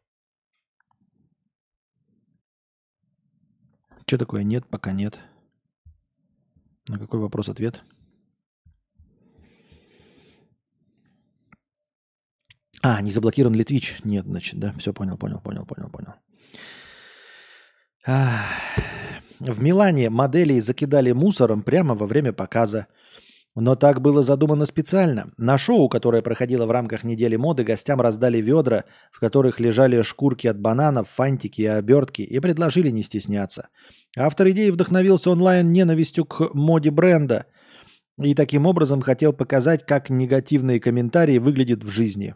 Что 4.09 4.19
такое? 4.19 4.43
Нет, 4.43 4.67
пока 4.67 4.91
нет. 4.91 5.21
На 6.89 6.99
какой 6.99 7.21
вопрос 7.21 7.49
ответ? 7.49 7.85
А, 12.83 13.03
не 13.03 13.11
заблокирован 13.11 13.55
ли 13.55 13.65
Twitch? 13.65 14.01
Нет, 14.05 14.25
значит, 14.27 14.59
да. 14.59 14.75
Все, 14.79 14.93
понял, 14.93 15.17
понял, 15.19 15.41
понял, 15.41 15.67
понял, 15.67 15.91
понял. 15.91 16.15
В 19.41 19.63
Милане 19.63 20.11
моделей 20.11 20.61
закидали 20.61 21.13
мусором 21.13 21.63
прямо 21.63 21.95
во 21.95 22.07
время 22.07 22.33
показа. 22.33 22.87
Но 23.57 23.75
так 23.75 24.01
было 24.01 24.23
задумано 24.23 24.65
специально. 24.65 25.33
На 25.37 25.59
шоу, 25.59 25.89
которое 25.89 26.23
проходило 26.23 26.67
в 26.67 26.71
рамках 26.71 27.05
недели 27.05 27.37
моды, 27.37 27.65
гостям 27.65 28.01
раздали 28.01 28.39
ведра, 28.39 28.85
в 29.11 29.19
которых 29.19 29.59
лежали 29.59 30.01
шкурки 30.03 30.47
от 30.47 30.59
бананов, 30.59 31.09
фантики 31.09 31.63
и 31.63 31.67
обертки, 31.67 32.23
и 32.23 32.39
предложили 32.39 32.91
не 32.91 33.03
стесняться. 33.03 33.69
Автор 34.17 34.49
идеи 34.51 34.71
вдохновился 34.71 35.31
онлайн 35.31 35.73
ненавистью 35.73 36.25
к 36.25 36.55
моде 36.55 36.91
бренда 36.91 37.47
и 38.23 38.35
таким 38.35 38.67
образом 38.67 39.01
хотел 39.01 39.33
показать, 39.33 39.85
как 39.85 40.11
негативные 40.11 40.79
комментарии 40.79 41.39
выглядят 41.39 41.83
в 41.83 41.91
жизни. 41.91 42.35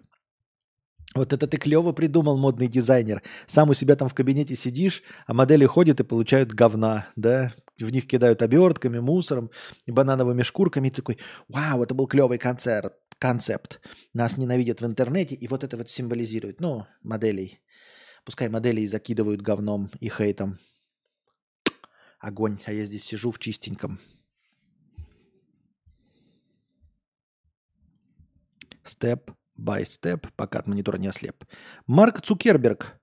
Вот 1.14 1.32
это 1.32 1.46
ты 1.46 1.56
клево 1.58 1.92
придумал, 1.92 2.36
модный 2.36 2.66
дизайнер. 2.66 3.22
Сам 3.46 3.70
у 3.70 3.74
себя 3.74 3.94
там 3.94 4.08
в 4.08 4.14
кабинете 4.14 4.56
сидишь, 4.56 5.02
а 5.26 5.34
модели 5.34 5.64
ходят 5.64 6.00
и 6.00 6.04
получают 6.04 6.52
говна, 6.52 7.06
да? 7.14 7.54
В 7.78 7.90
них 7.90 8.08
кидают 8.08 8.42
обертками, 8.42 8.98
мусором 8.98 9.50
банановыми 9.86 10.42
шкурками. 10.42 10.88
И 10.88 10.90
такой, 10.90 11.18
вау, 11.48 11.84
это 11.84 11.94
был 11.94 12.08
клевый 12.08 12.38
концерт, 12.38 12.94
концепт. 13.18 13.80
Нас 14.12 14.36
ненавидят 14.36 14.80
в 14.80 14.86
интернете, 14.86 15.36
и 15.36 15.46
вот 15.46 15.62
это 15.62 15.76
вот 15.76 15.88
символизирует, 15.88 16.60
ну, 16.60 16.86
моделей. 17.02 17.60
Пускай 18.24 18.48
моделей 18.48 18.86
закидывают 18.86 19.40
говном 19.40 19.90
и 20.00 20.08
хейтом. 20.08 20.58
Огонь, 22.18 22.58
а 22.64 22.72
я 22.72 22.84
здесь 22.84 23.04
сижу 23.04 23.30
в 23.30 23.38
чистеньком. 23.38 24.00
Степ 28.82 29.30
step, 29.58 30.26
пока 30.36 30.60
от 30.60 30.66
монитора 30.66 30.98
не 30.98 31.08
ослеп. 31.08 31.44
Марк 31.86 32.20
Цукерберг 32.22 32.98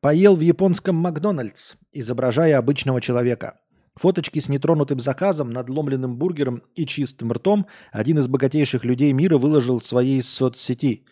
поел 0.00 0.36
в 0.36 0.40
японском 0.40 0.96
Макдональдс, 0.96 1.74
изображая 1.92 2.58
обычного 2.58 3.00
человека. 3.00 3.60
Фоточки 3.96 4.40
с 4.40 4.48
нетронутым 4.48 4.98
заказом, 4.98 5.50
надломленным 5.50 6.16
бургером 6.16 6.62
и 6.74 6.84
чистым 6.84 7.32
ртом 7.32 7.66
один 7.92 8.18
из 8.18 8.26
богатейших 8.26 8.84
людей 8.84 9.12
мира 9.12 9.38
выложил 9.38 9.78
в 9.78 9.84
своей 9.84 10.20
соцсети. 10.20 11.06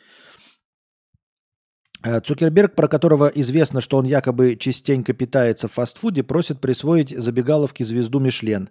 Э, 2.02 2.20
Цукерберг, 2.20 2.74
про 2.74 2.88
которого 2.88 3.28
известно, 3.28 3.80
что 3.80 3.98
он 3.98 4.04
якобы 4.04 4.56
частенько 4.56 5.12
питается 5.12 5.68
в 5.68 5.72
фастфуде, 5.72 6.24
просит 6.24 6.60
присвоить 6.60 7.10
забегаловке 7.10 7.84
звезду 7.84 8.18
Мишлен. 8.18 8.70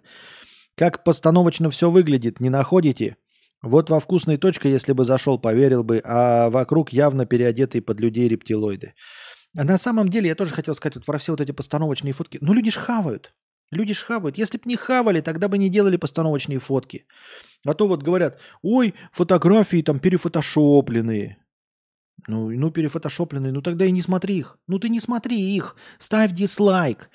Как 0.76 1.04
постановочно 1.04 1.70
все 1.70 1.90
выглядит, 1.90 2.40
не 2.40 2.50
находите? 2.50 3.16
Вот 3.62 3.90
во 3.90 4.00
вкусной 4.00 4.38
точке, 4.38 4.70
если 4.70 4.92
бы 4.92 5.04
зашел, 5.04 5.38
поверил 5.38 5.84
бы, 5.84 6.00
а 6.04 6.50
вокруг 6.50 6.92
явно 6.92 7.26
переодетые 7.26 7.80
под 7.80 8.00
людей 8.00 8.28
рептилоиды. 8.28 8.94
На 9.54 9.78
самом 9.78 10.08
деле, 10.08 10.28
я 10.28 10.34
тоже 10.34 10.52
хотел 10.52 10.74
сказать 10.74 10.96
вот 10.96 11.04
про 11.04 11.18
все 11.18 11.32
вот 11.32 11.40
эти 11.40 11.52
постановочные 11.52 12.12
фотки. 12.12 12.38
Ну, 12.40 12.54
люди 12.54 12.70
ж 12.70 12.76
хавают. 12.76 13.34
Люди 13.70 13.94
ж 13.94 14.02
хавают. 14.02 14.36
Если 14.36 14.58
бы 14.58 14.64
не 14.66 14.76
хавали, 14.76 15.20
тогда 15.20 15.48
бы 15.48 15.58
не 15.58 15.68
делали 15.68 15.96
постановочные 15.96 16.58
фотки. 16.58 17.06
А 17.64 17.74
то 17.74 17.86
вот 17.86 18.02
говорят, 18.02 18.38
ой, 18.62 18.94
фотографии 19.12 19.82
там 19.82 20.00
перефотошопленные. 20.00 21.38
Ну, 22.26 22.50
ну 22.50 22.70
перефотошопленные, 22.70 23.52
ну 23.52 23.62
тогда 23.62 23.84
и 23.84 23.90
не 23.90 24.02
смотри 24.02 24.38
их. 24.38 24.58
Ну 24.66 24.78
ты 24.78 24.88
не 24.88 25.00
смотри 25.00 25.54
их, 25.56 25.76
ставь 25.98 26.32
дизлайк. 26.32 27.10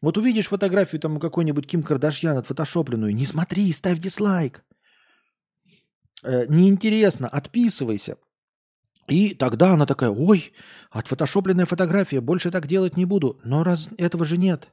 Вот 0.00 0.16
увидишь 0.16 0.48
фотографию 0.48 1.00
там 1.00 1.18
какой-нибудь 1.18 1.66
Ким 1.66 1.82
Кардашьян 1.82 2.38
отфотошопленную, 2.38 3.14
не 3.14 3.26
смотри, 3.26 3.72
ставь 3.72 3.98
дизлайк. 3.98 4.64
Э, 6.22 6.46
неинтересно, 6.48 7.28
отписывайся. 7.28 8.16
И 9.08 9.34
тогда 9.34 9.72
она 9.72 9.86
такая, 9.86 10.10
ой, 10.10 10.52
отфотошопленная 10.90 11.66
фотография, 11.66 12.20
больше 12.20 12.50
так 12.50 12.66
делать 12.66 12.96
не 12.96 13.04
буду. 13.04 13.40
Но 13.44 13.62
раз 13.62 13.88
этого 13.98 14.24
же 14.24 14.36
нет. 14.36 14.68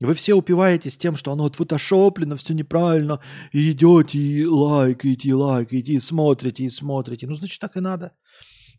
Вы 0.00 0.14
все 0.14 0.34
упиваетесь 0.34 0.96
тем, 0.96 1.14
что 1.14 1.30
оно 1.30 1.44
отфотошоплено, 1.44 2.36
все 2.36 2.54
неправильно, 2.54 3.20
и 3.52 3.70
идете, 3.70 4.18
и 4.18 4.44
лайкаете, 4.44 5.28
и 5.28 5.32
лайкаете, 5.32 5.92
и 5.92 6.00
смотрите, 6.00 6.64
и 6.64 6.70
смотрите. 6.70 7.26
Ну, 7.26 7.34
значит, 7.34 7.60
так 7.60 7.76
и 7.76 7.80
надо. 7.80 8.12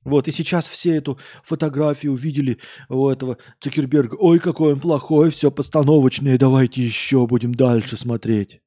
Вот, 0.04 0.28
и 0.28 0.32
сейчас 0.32 0.68
все 0.68 0.96
эту 0.96 1.18
фотографию 1.44 2.12
увидели 2.12 2.60
у 2.90 3.08
этого 3.08 3.38
Цукерберга. 3.62 4.16
Ой, 4.20 4.40
какой 4.40 4.74
он 4.74 4.82
плохой, 4.82 5.30
все 5.30 5.50
постановочное, 5.50 6.38
давайте 6.38 6.84
еще 6.84 7.26
будем 7.26 7.54
дальше 7.54 7.96
смотреть. 7.96 8.62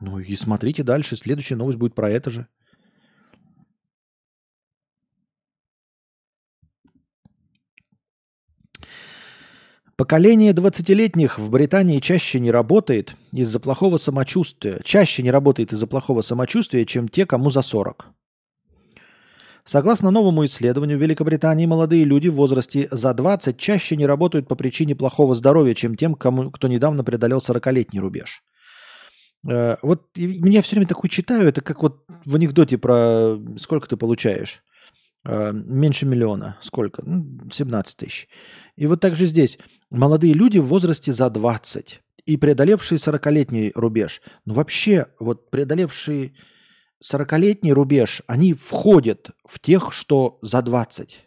Ну 0.00 0.18
и 0.18 0.34
смотрите 0.34 0.82
дальше. 0.82 1.16
Следующая 1.16 1.56
новость 1.56 1.78
будет 1.78 1.94
про 1.94 2.10
это 2.10 2.30
же. 2.30 2.46
Поколение 9.96 10.54
20-летних 10.54 11.38
в 11.38 11.50
Британии 11.50 12.00
чаще 12.00 12.40
не 12.40 12.50
работает 12.50 13.16
из-за 13.32 13.60
плохого 13.60 13.98
самочувствия. 13.98 14.80
Чаще 14.82 15.22
не 15.22 15.30
работает 15.30 15.74
из-за 15.74 15.86
плохого 15.86 16.22
самочувствия, 16.22 16.86
чем 16.86 17.06
те, 17.06 17.26
кому 17.26 17.50
за 17.50 17.60
40. 17.60 18.06
Согласно 19.66 20.10
новому 20.10 20.46
исследованию 20.46 20.96
в 20.96 21.02
Великобритании, 21.02 21.66
молодые 21.66 22.04
люди 22.04 22.28
в 22.28 22.36
возрасте 22.36 22.88
за 22.90 23.12
20 23.12 23.58
чаще 23.58 23.94
не 23.94 24.06
работают 24.06 24.48
по 24.48 24.54
причине 24.54 24.96
плохого 24.96 25.34
здоровья, 25.34 25.74
чем 25.74 25.94
тем, 25.96 26.14
кому, 26.14 26.50
кто 26.50 26.66
недавно 26.66 27.04
преодолел 27.04 27.38
40-летний 27.38 28.00
рубеж. 28.00 28.42
Э, 29.48 29.76
вот 29.82 30.08
меня 30.16 30.62
все 30.62 30.76
время 30.76 30.88
такое 30.88 31.08
читаю, 31.08 31.48
это 31.48 31.60
как 31.60 31.82
вот 31.82 32.04
в 32.24 32.36
анекдоте 32.36 32.78
про 32.78 33.38
сколько 33.58 33.88
ты 33.88 33.96
получаешь. 33.96 34.62
Э, 35.24 35.52
меньше 35.52 36.06
миллиона. 36.06 36.58
Сколько? 36.60 37.02
17 37.02 37.66
ну, 37.68 38.06
тысяч. 38.06 38.28
И 38.76 38.86
вот 38.86 39.00
так 39.00 39.14
же 39.14 39.26
здесь. 39.26 39.58
Молодые 39.90 40.34
люди 40.34 40.58
в 40.58 40.66
возрасте 40.66 41.12
за 41.12 41.28
20 41.30 42.00
и 42.26 42.36
преодолевшие 42.36 42.98
40-летний 42.98 43.72
рубеж. 43.74 44.22
Ну 44.44 44.54
вообще, 44.54 45.06
вот 45.18 45.50
преодолевшие 45.50 46.32
40-летний 47.02 47.72
рубеж, 47.72 48.22
они 48.26 48.54
входят 48.54 49.30
в 49.44 49.58
тех, 49.58 49.92
что 49.92 50.38
за 50.42 50.62
20. 50.62 51.26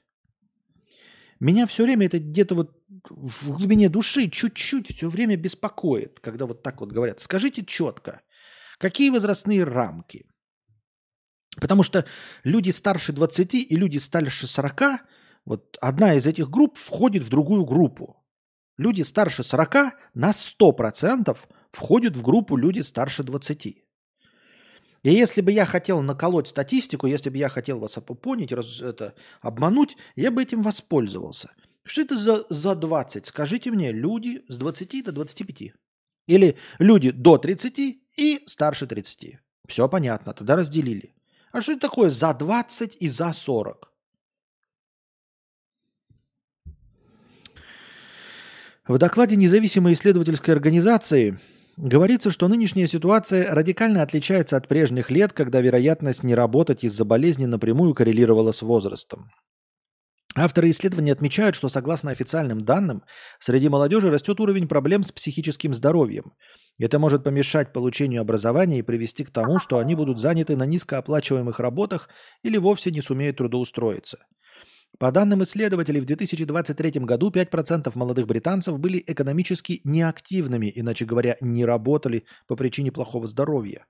Меня 1.39 1.67
все 1.67 1.83
время 1.83 2.05
это 2.05 2.19
где-то 2.19 2.55
вот 2.55 2.71
в 3.09 3.51
глубине 3.51 3.89
души 3.89 4.29
чуть-чуть 4.29 4.95
все 4.95 5.09
время 5.09 5.35
беспокоит, 5.35 6.19
когда 6.19 6.45
вот 6.45 6.63
так 6.63 6.81
вот 6.81 6.91
говорят. 6.91 7.21
Скажите 7.21 7.65
четко, 7.65 8.21
какие 8.77 9.09
возрастные 9.09 9.63
рамки? 9.63 10.25
Потому 11.59 11.83
что 11.83 12.05
люди 12.43 12.71
старше 12.71 13.13
20 13.13 13.53
и 13.53 13.75
люди 13.75 13.97
старше 13.99 14.47
40, 14.47 14.81
вот 15.45 15.77
одна 15.81 16.15
из 16.15 16.25
этих 16.25 16.49
групп 16.49 16.77
входит 16.77 17.23
в 17.23 17.29
другую 17.29 17.65
группу. 17.65 18.23
Люди 18.77 19.03
старше 19.03 19.43
40 19.43 19.93
на 20.13 20.31
100% 20.31 21.37
входят 21.71 22.15
в 22.15 22.23
группу 22.23 22.57
люди 22.57 22.79
старше 22.81 23.23
20. 23.23 23.65
И 23.65 23.83
если 25.03 25.41
бы 25.41 25.51
я 25.51 25.65
хотел 25.65 26.01
наколоть 26.01 26.47
статистику, 26.47 27.07
если 27.07 27.29
бы 27.29 27.37
я 27.37 27.49
хотел 27.49 27.79
вас 27.79 27.97
опупонить, 27.97 28.51
раз, 28.51 28.81
это, 28.81 29.13
обмануть, 29.41 29.97
я 30.15 30.31
бы 30.31 30.41
этим 30.41 30.61
воспользовался– 30.63 31.51
что 31.85 32.01
это 32.01 32.17
за, 32.17 32.45
за 32.49 32.75
20? 32.75 33.25
Скажите 33.25 33.71
мне, 33.71 33.91
люди 33.91 34.43
с 34.47 34.57
20 34.57 35.03
до 35.03 35.11
25. 35.11 35.73
Или 36.27 36.57
люди 36.79 37.11
до 37.11 37.37
30 37.37 37.79
и 38.17 38.43
старше 38.45 38.87
30. 38.87 39.39
Все 39.67 39.89
понятно, 39.89 40.33
тогда 40.33 40.55
разделили. 40.55 41.13
А 41.51 41.61
что 41.61 41.73
это 41.73 41.81
такое 41.81 42.09
за 42.09 42.33
20 42.33 42.97
и 42.99 43.09
за 43.09 43.33
40? 43.33 43.89
В 48.87 48.97
докладе 48.97 49.35
независимой 49.37 49.93
исследовательской 49.93 50.53
организации 50.53 51.39
говорится, 51.77 52.31
что 52.31 52.47
нынешняя 52.47 52.87
ситуация 52.87 53.53
радикально 53.53 54.01
отличается 54.01 54.57
от 54.57 54.67
прежних 54.67 55.09
лет, 55.09 55.31
когда 55.31 55.61
вероятность 55.61 56.23
не 56.23 56.35
работать 56.35 56.83
из-за 56.83 57.05
болезни 57.05 57.45
напрямую 57.45 57.93
коррелировала 57.93 58.51
с 58.51 58.61
возрастом. 58.61 59.31
Авторы 60.35 60.71
исследования 60.71 61.11
отмечают, 61.11 61.55
что 61.55 61.69
согласно 61.69 62.09
официальным 62.09 62.65
данным, 62.65 63.03
среди 63.39 63.69
молодежи 63.69 64.09
растет 64.09 64.39
уровень 64.39 64.67
проблем 64.67 65.03
с 65.03 65.11
психическим 65.11 65.73
здоровьем. 65.75 66.33
Это 66.79 66.97
может 66.97 67.23
помешать 67.23 67.71
получению 67.71 68.21
образования 68.21 68.79
и 68.79 68.83
привести 68.83 69.23
к 69.23 69.29
тому, 69.29 69.59
что 69.59 69.77
они 69.77 69.93
будут 69.93 70.19
заняты 70.19 70.55
на 70.55 70.65
низкооплачиваемых 70.65 71.59
работах 71.59 72.09
или 72.41 72.57
вовсе 72.57 72.89
не 72.89 73.01
сумеют 73.01 73.37
трудоустроиться. 73.37 74.17
По 74.97 75.11
данным 75.11 75.43
исследователей, 75.43 76.01
в 76.01 76.05
2023 76.05 76.91
году 77.01 77.29
5% 77.29 77.91
молодых 77.93 78.25
британцев 78.25 78.79
были 78.79 79.03
экономически 79.05 79.81
неактивными, 79.83 80.71
иначе 80.73 81.05
говоря, 81.05 81.37
не 81.41 81.65
работали 81.65 82.25
по 82.47 82.55
причине 82.55 82.91
плохого 82.91 83.27
здоровья. 83.27 83.85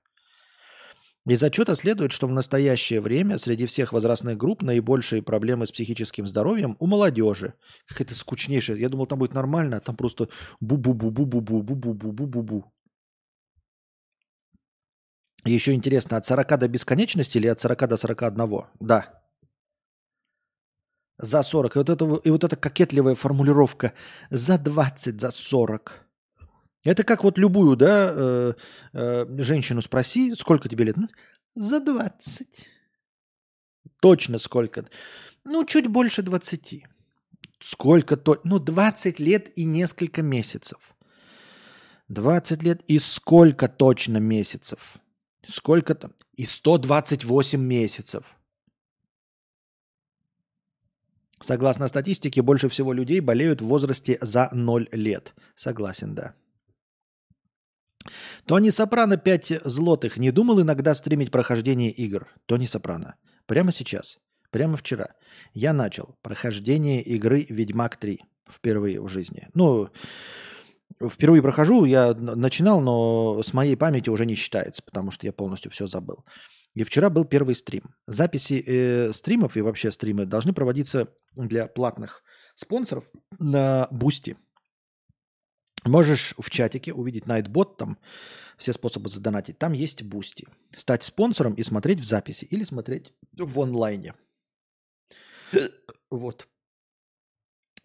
Из 1.26 1.42
отчета 1.42 1.74
следует, 1.74 2.12
что 2.12 2.26
в 2.26 2.32
настоящее 2.32 3.00
время 3.00 3.38
среди 3.38 3.64
всех 3.64 3.94
возрастных 3.94 4.36
групп 4.36 4.62
наибольшие 4.62 5.22
проблемы 5.22 5.66
с 5.66 5.72
психическим 5.72 6.26
здоровьем 6.26 6.76
у 6.80 6.86
молодежи. 6.86 7.54
Какая-то 7.88 8.14
скучнейшая. 8.14 8.76
Я 8.76 8.90
думал, 8.90 9.06
там 9.06 9.18
будет 9.18 9.32
нормально, 9.32 9.78
а 9.78 9.80
там 9.80 9.96
просто 9.96 10.28
бу-бу-бу-бу-бу-бу-бу-бу-бу-бу-бу. 10.60 12.64
Еще 15.46 15.72
интересно, 15.72 16.18
от 16.18 16.26
40 16.26 16.58
до 16.58 16.68
бесконечности 16.68 17.38
или 17.38 17.48
от 17.48 17.60
40 17.60 17.88
до 17.88 17.96
41? 17.96 18.66
Да. 18.80 19.22
За 21.18 21.42
40. 21.42 21.76
И 21.76 21.78
вот, 21.78 21.88
это, 21.88 22.04
и 22.24 22.30
вот 22.30 22.44
эта 22.44 22.56
кокетливая 22.56 23.14
формулировка. 23.14 23.94
За 24.30 24.58
20, 24.58 25.20
за 25.20 25.30
40. 25.30 26.03
Это 26.84 27.02
как 27.02 27.24
вот 27.24 27.38
любую, 27.38 27.76
да, 27.76 28.12
э, 28.14 28.52
э, 28.92 29.26
женщину 29.38 29.80
спроси, 29.80 30.34
сколько 30.34 30.68
тебе 30.68 30.84
лет? 30.84 30.96
Ну, 30.96 31.08
за 31.54 31.80
20. 31.80 32.68
Точно 34.00 34.38
сколько? 34.38 34.84
Ну, 35.44 35.64
чуть 35.64 35.86
больше 35.86 36.22
20. 36.22 36.84
Сколько 37.60 38.16
то? 38.18 38.38
Ну, 38.44 38.58
20 38.58 39.18
лет 39.18 39.58
и 39.58 39.64
несколько 39.64 40.22
месяцев. 40.22 40.94
20 42.08 42.62
лет 42.62 42.82
и 42.86 42.98
сколько 42.98 43.66
точно 43.68 44.18
месяцев? 44.18 44.98
Сколько 45.46 45.94
там? 45.94 46.12
И 46.34 46.44
128 46.44 47.60
месяцев. 47.60 48.36
Согласно 51.40 51.88
статистике, 51.88 52.42
больше 52.42 52.68
всего 52.68 52.92
людей 52.92 53.20
болеют 53.20 53.62
в 53.62 53.66
возрасте 53.66 54.18
за 54.20 54.50
0 54.52 54.88
лет. 54.92 55.34
Согласен, 55.56 56.14
да. 56.14 56.34
Тони 58.46 58.70
Сопрано 58.70 59.16
5 59.16 59.62
злотых. 59.64 60.16
Не 60.16 60.30
думал 60.30 60.60
иногда 60.60 60.94
стримить 60.94 61.30
прохождение 61.30 61.90
игр? 61.90 62.28
Тони 62.46 62.66
Сопрано. 62.66 63.16
Прямо 63.46 63.72
сейчас, 63.72 64.18
прямо 64.50 64.76
вчера 64.76 65.14
я 65.52 65.72
начал 65.72 66.16
прохождение 66.22 67.02
игры 67.02 67.46
Ведьмак 67.48 67.96
3 67.96 68.20
впервые 68.48 69.00
в 69.00 69.08
жизни. 69.08 69.48
Ну, 69.54 69.90
впервые 71.10 71.42
прохожу, 71.42 71.84
я 71.84 72.14
начинал, 72.14 72.80
но 72.80 73.42
с 73.42 73.52
моей 73.52 73.76
памяти 73.76 74.10
уже 74.10 74.26
не 74.26 74.34
считается, 74.34 74.82
потому 74.82 75.10
что 75.10 75.26
я 75.26 75.32
полностью 75.32 75.70
все 75.70 75.86
забыл. 75.86 76.24
И 76.74 76.82
вчера 76.82 77.08
был 77.08 77.24
первый 77.24 77.54
стрим. 77.54 77.94
Записи 78.06 78.62
э, 78.66 79.12
стримов 79.12 79.56
и 79.56 79.60
вообще 79.60 79.92
стримы 79.92 80.26
должны 80.26 80.52
проводиться 80.52 81.08
для 81.36 81.68
платных 81.68 82.22
спонсоров 82.54 83.04
на 83.38 83.86
Boosty. 83.92 84.36
Можешь 85.84 86.34
в 86.38 86.50
чатике 86.50 86.92
увидеть 86.92 87.24
Nightbot, 87.24 87.76
там 87.76 87.98
все 88.56 88.72
способы 88.72 89.08
задонатить. 89.08 89.58
Там 89.58 89.72
есть 89.72 90.02
Boosty. 90.02 90.46
Стать 90.72 91.02
спонсором 91.02 91.54
и 91.54 91.62
смотреть 91.62 92.00
в 92.00 92.04
записи 92.04 92.44
или 92.44 92.64
смотреть 92.64 93.12
в 93.32 93.60
онлайне. 93.60 94.14
Вот. 96.10 96.48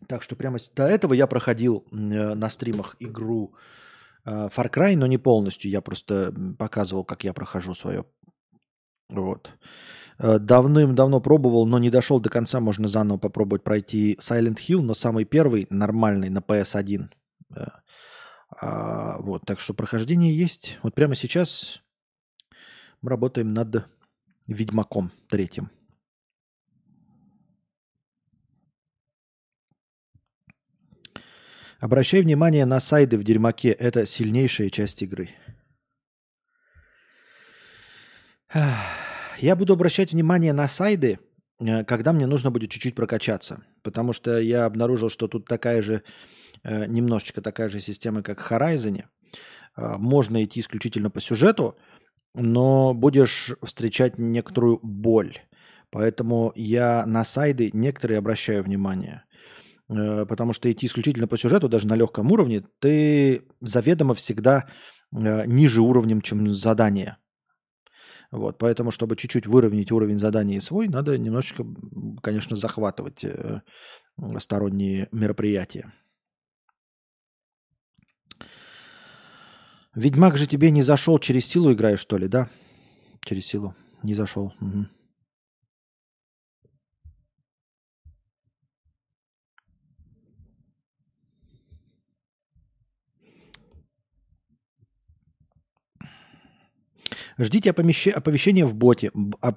Так 0.07 0.23
что 0.23 0.35
прямо 0.35 0.57
до 0.75 0.87
этого 0.87 1.13
я 1.13 1.27
проходил 1.27 1.85
э, 1.91 1.95
на 1.95 2.49
стримах 2.49 2.95
игру 2.99 3.53
э, 4.23 4.47
Far 4.47 4.71
Cry, 4.71 4.95
но 4.95 5.07
не 5.07 5.17
полностью. 5.17 5.69
Я 5.69 5.81
просто 5.81 6.33
показывал, 6.57 7.03
как 7.03 7.23
я 7.23 7.33
прохожу 7.33 7.75
свое. 7.75 8.05
Вот. 9.09 9.51
Э, 10.19 10.39
давным-давно 10.39 11.19
пробовал, 11.19 11.65
но 11.65 11.79
не 11.79 11.89
дошел 11.89 12.19
до 12.19 12.29
конца. 12.29 12.59
Можно 12.59 12.87
заново 12.87 13.17
попробовать 13.17 13.63
пройти 13.63 14.17
Silent 14.21 14.57
Hill, 14.57 14.81
но 14.81 14.93
самый 14.93 15.25
первый, 15.25 15.67
нормальный, 15.69 16.29
на 16.29 16.39
PS1. 16.39 17.09
А, 18.61 19.19
вот, 19.19 19.43
так 19.45 19.59
что 19.59 19.73
прохождение 19.73 20.35
есть. 20.35 20.79
Вот 20.83 20.95
прямо 20.95 21.15
сейчас 21.15 21.81
мы 23.01 23.09
работаем 23.09 23.53
над 23.53 23.85
Ведьмаком 24.47 25.11
третьим. 25.27 25.69
Обращай 31.79 32.21
внимание 32.21 32.65
на 32.65 32.79
сайды 32.81 33.17
в 33.17 33.23
дерьмаке. 33.23 33.69
Это 33.69 34.05
сильнейшая 34.05 34.69
часть 34.69 35.01
игры. 35.01 35.29
Я 39.39 39.55
буду 39.55 39.73
обращать 39.73 40.11
внимание 40.11 40.51
на 40.51 40.67
сайды, 40.67 41.19
э, 41.59 41.85
когда 41.85 42.11
мне 42.11 42.27
нужно 42.27 42.51
будет 42.51 42.71
чуть-чуть 42.71 42.95
прокачаться. 42.95 43.63
Потому 43.83 44.11
что 44.11 44.39
я 44.39 44.65
обнаружил, 44.65 45.09
что 45.09 45.29
тут 45.29 45.45
такая 45.45 45.81
же 45.81 46.03
немножечко 46.63 47.41
такая 47.41 47.69
же 47.69 47.79
система, 47.81 48.23
как 48.23 48.41
в 48.41 48.51
Horizon. 48.51 49.03
Э, 49.79 49.97
можно 49.97 50.43
идти 50.43 50.59
исключительно 50.59 51.09
по 51.09 51.21
сюжету, 51.21 51.77
но 52.33 52.93
будешь 52.93 53.51
встречать 53.63 54.17
некоторую 54.17 54.79
боль. 54.81 55.37
Поэтому 55.91 56.51
я 56.55 57.05
на 57.05 57.23
сайды 57.23 57.71
некоторые 57.73 58.19
обращаю 58.19 58.63
внимание. 58.63 59.23
Э, 59.89 60.25
потому 60.25 60.53
что 60.53 60.71
идти 60.71 60.87
исключительно 60.87 61.27
по 61.27 61.37
сюжету, 61.37 61.69
даже 61.69 61.87
на 61.87 61.95
легком 61.95 62.31
уровне, 62.31 62.61
ты 62.79 63.43
заведомо 63.61 64.13
всегда 64.13 64.67
ниже 65.11 65.81
уровнем, 65.81 66.21
чем 66.21 66.47
задание. 66.49 67.17
Вот, 68.29 68.59
поэтому, 68.59 68.91
чтобы 68.91 69.15
чуть-чуть 69.15 69.47
выровнять 69.47 69.91
уровень 69.91 70.19
задания 70.19 70.59
свой, 70.59 70.87
надо 70.87 71.17
немножечко, 71.17 71.65
конечно, 72.21 72.55
захватывать 72.55 73.25
сторонние 74.37 75.07
мероприятия. 75.11 75.91
Ведьмак 79.99 80.37
же 80.37 80.47
тебе 80.47 80.71
не 80.71 80.81
зашел, 80.81 81.19
через 81.19 81.45
силу 81.45 81.73
играешь, 81.73 81.99
что 81.99 82.17
ли, 82.17 82.29
да? 82.29 82.49
Через 83.25 83.45
силу. 83.47 83.75
Не 84.01 84.13
зашел. 84.13 84.53
Угу. 84.61 84.85
Ждите 97.37 97.69
оповещения 97.69 98.65
в 98.65 98.75
боте. 98.75 99.11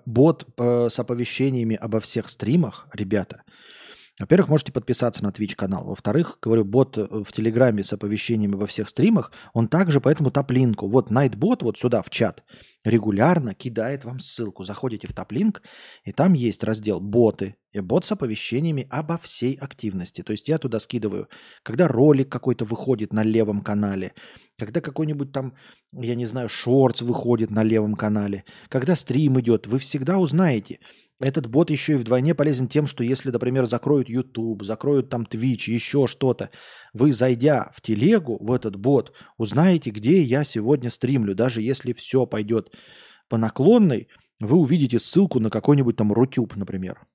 Бот 0.07 0.49
э, 0.59 0.88
с 0.90 0.99
оповещениями 0.99 1.76
обо 1.76 2.01
всех 2.01 2.28
стримах, 2.28 2.88
ребята– 2.93 3.45
во-первых, 4.19 4.49
можете 4.51 4.73
подписаться 4.73 5.25
на 5.25 5.29
Twitch 5.29 5.57
канал. 5.57 5.87
Во-вторых, 5.87 6.39
говорю, 6.43 6.65
бот 6.67 6.99
э, 6.99 7.07
в 7.11 7.33
Телеграме 7.33 7.83
с 7.83 7.95
оповещениями 7.95 8.57
во 8.57 8.67
всех 8.67 8.91
стримах, 8.91 9.33
он 9.55 9.69
также 9.69 10.03
поэтому 10.03 10.31
топлинку. 10.31 10.87
Вот 10.87 11.11
Nightbot 11.11 11.59
вот 11.63 11.79
сюда 11.79 12.03
в 12.03 12.11
чат 12.11 12.45
регулярно 12.85 13.55
кидает 13.55 14.05
вам 14.05 14.21
ссылку. 14.21 14.65
Заходите 14.65 15.09
в 15.09 15.15
топлинк, 15.15 15.63
и 16.05 16.13
там 16.13 16.35
есть 16.35 16.63
раздел 16.63 17.01
«Боты». 17.01 17.57
И 17.73 17.81
бот 17.81 18.05
с 18.05 18.13
оповещениями 18.13 18.87
обо 18.91 19.17
всей 19.17 19.55
активности. 19.55 20.23
То 20.23 20.33
есть 20.33 20.47
я 20.47 20.59
туда 20.59 20.79
скидываю, 20.79 21.29
когда 21.63 21.89
ролик 21.89 22.31
какой-то 22.31 22.67
выходит 22.67 23.15
на 23.15 23.23
левом 23.23 23.63
канале, 23.63 24.13
когда 24.59 24.83
какой-нибудь 24.83 25.33
там, 25.33 25.55
я 25.91 26.15
не 26.15 26.27
знаю, 26.27 26.51
шортс 26.51 27.01
выходит 27.01 27.51
на 27.51 27.63
левом 27.63 27.95
канале, 27.95 28.45
когда 28.69 28.95
стрим 28.95 29.41
идет, 29.41 29.67
вы 29.67 29.79
всегда 29.79 30.19
узнаете– 30.19 30.81
этот 31.23 31.47
бот 31.47 31.70
еще 31.70 31.93
и 31.93 31.97
вдвойне 31.97 32.35
полезен 32.35 32.68
тем, 32.68 32.87
что 32.87 33.05
если, 33.05 33.31
например, 33.31 33.64
закроют 33.64 34.09
YouTube, 34.09 34.64
закроют 34.64 35.09
там 35.09 35.23
Twitch, 35.23 35.70
еще 35.70 36.07
что-то, 36.07 36.51
вы, 36.93 37.12
зайдя 37.12 37.70
в 37.75 37.81
телегу, 37.81 38.39
в 38.41 38.53
этот 38.53 38.77
бот, 38.77 39.12
узнаете, 39.39 39.91
где 39.91 40.20
я 40.20 40.43
сегодня 40.45 40.91
стримлю. 40.91 41.35
Даже 41.35 41.62
если 41.62 41.93
все 41.93 42.27
пойдет 42.27 42.75
по 43.29 43.39
наклонной, 43.39 44.09
вы 44.41 44.57
увидите 44.57 44.99
ссылку 44.99 45.39
на 45.39 45.49
какой-нибудь 45.49 45.97
там 45.97 46.12
Рутюб, 46.12 46.57
например. 46.57 47.07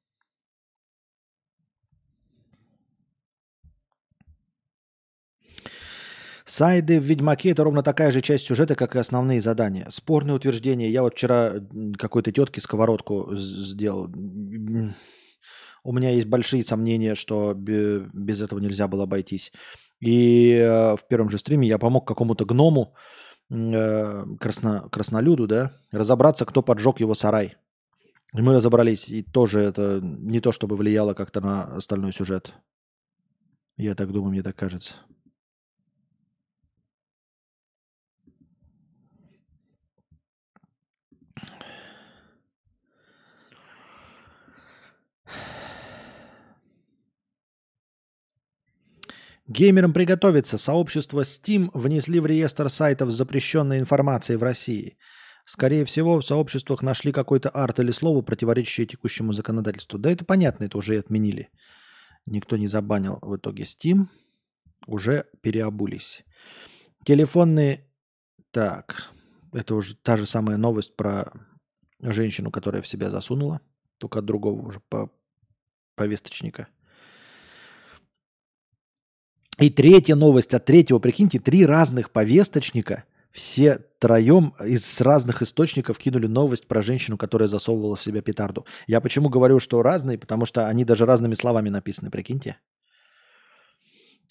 Сайды 6.48 7.02
в 7.02 7.04
Ведьмаке 7.04 7.50
это 7.50 7.66
ровно 7.66 7.84
такая 7.84 8.10
же 8.10 8.22
часть 8.22 8.46
сюжета, 8.46 8.76
как 8.76 8.96
и 8.96 9.00
основные 9.00 9.42
задания. 9.42 9.86
Спорные 9.90 10.34
утверждения. 10.34 10.90
Я 10.90 11.04
вот 11.04 11.14
вчера 11.14 11.56
какой-то 11.98 12.32
тетке 12.32 12.62
сковородку 12.62 13.36
сделал. 13.36 14.10
У 15.84 15.92
меня 15.92 16.12
есть 16.12 16.28
большие 16.28 16.64
сомнения, 16.64 17.16
что 17.16 17.54
без 17.54 18.42
этого 18.42 18.60
нельзя 18.60 18.88
было 18.88 19.04
обойтись. 19.04 19.52
И 20.00 20.54
э, 20.54 20.96
в 20.96 21.06
первом 21.10 21.30
же 21.30 21.38
стриме 21.38 21.68
я 21.68 21.78
помог 21.78 22.08
какому-то 22.08 22.46
гному, 22.46 22.96
э, 23.50 24.24
красно, 24.40 24.88
краснолюду, 24.90 25.48
да, 25.48 25.74
разобраться, 25.92 26.46
кто 26.46 26.64
поджег 26.64 27.02
его 27.02 27.14
сарай. 27.14 27.56
И 28.34 28.42
мы 28.42 28.54
разобрались, 28.54 29.10
и 29.10 29.22
тоже 29.22 29.60
это 29.60 30.00
не 30.02 30.40
то, 30.40 30.54
чтобы 30.54 30.78
влияло 30.78 31.14
как-то 31.14 31.42
на 31.42 31.64
остальной 31.76 32.14
сюжет. 32.14 32.54
Я 33.76 33.96
так 33.96 34.14
думаю, 34.14 34.32
мне 34.32 34.44
так 34.44 34.56
кажется. 34.56 34.96
Геймерам 49.48 49.94
приготовиться. 49.94 50.58
Сообщество 50.58 51.22
Steam 51.22 51.70
внесли 51.74 52.20
в 52.20 52.26
реестр 52.26 52.70
сайтов 52.70 53.12
с 53.12 53.16
запрещенной 53.16 53.80
информацией 53.80 54.38
в 54.38 54.44
России. 54.44 54.98
Скорее 55.46 55.86
всего, 55.86 56.20
в 56.20 56.26
сообществах 56.26 56.82
нашли 56.82 57.14
какой-то 57.14 57.50
арт 57.50 57.80
или 57.80 57.92
слово, 57.92 58.22
противоречащее 58.22 58.86
текущему 58.86 59.32
законодательству. 59.32 59.98
Да 59.98 60.12
это 60.12 60.26
понятно, 60.26 60.66
это 60.66 60.78
уже 60.78 60.96
и 60.96 61.00
отменили. 61.00 61.50
Никто 62.26 62.58
не 62.58 62.68
забанил 62.68 63.20
в 63.22 63.38
итоге 63.38 63.64
Steam. 63.64 64.08
Уже 64.86 65.26
переобулись. 65.42 66.26
Телефонные... 67.06 67.86
Так, 68.52 69.12
это 69.54 69.76
уже 69.76 69.96
та 69.96 70.18
же 70.18 70.26
самая 70.26 70.58
новость 70.58 70.96
про 70.96 71.32
женщину, 72.02 72.52
которая 72.52 72.82
в 72.82 72.88
себя 72.88 73.10
засунула, 73.10 73.62
только 73.98 74.20
от 74.20 74.26
другого 74.26 74.62
уже 74.66 74.82
по 74.90 75.12
повесточника. 75.96 76.68
И 79.60 79.70
третья 79.72 80.16
новость 80.16 80.54
от 80.54 80.66
третьего, 80.66 81.00
прикиньте, 81.00 81.40
три 81.40 81.66
разных 81.66 82.12
повесточника, 82.12 83.06
все 83.32 83.80
троем 84.00 84.54
из 84.64 85.02
разных 85.02 85.42
источников 85.42 85.98
кинули 85.98 86.28
новость 86.28 86.68
про 86.68 86.82
женщину, 86.82 87.18
которая 87.18 87.48
засовывала 87.48 87.96
в 87.96 88.04
себя 88.04 88.22
петарду. 88.22 88.66
Я 88.86 89.02
почему 89.02 89.30
говорю, 89.30 89.60
что 89.60 89.82
разные, 89.82 90.18
потому 90.18 90.46
что 90.46 90.68
они 90.68 90.86
даже 90.86 91.06
разными 91.06 91.34
словами 91.34 91.70
написаны, 91.70 92.12
прикиньте. 92.12 92.58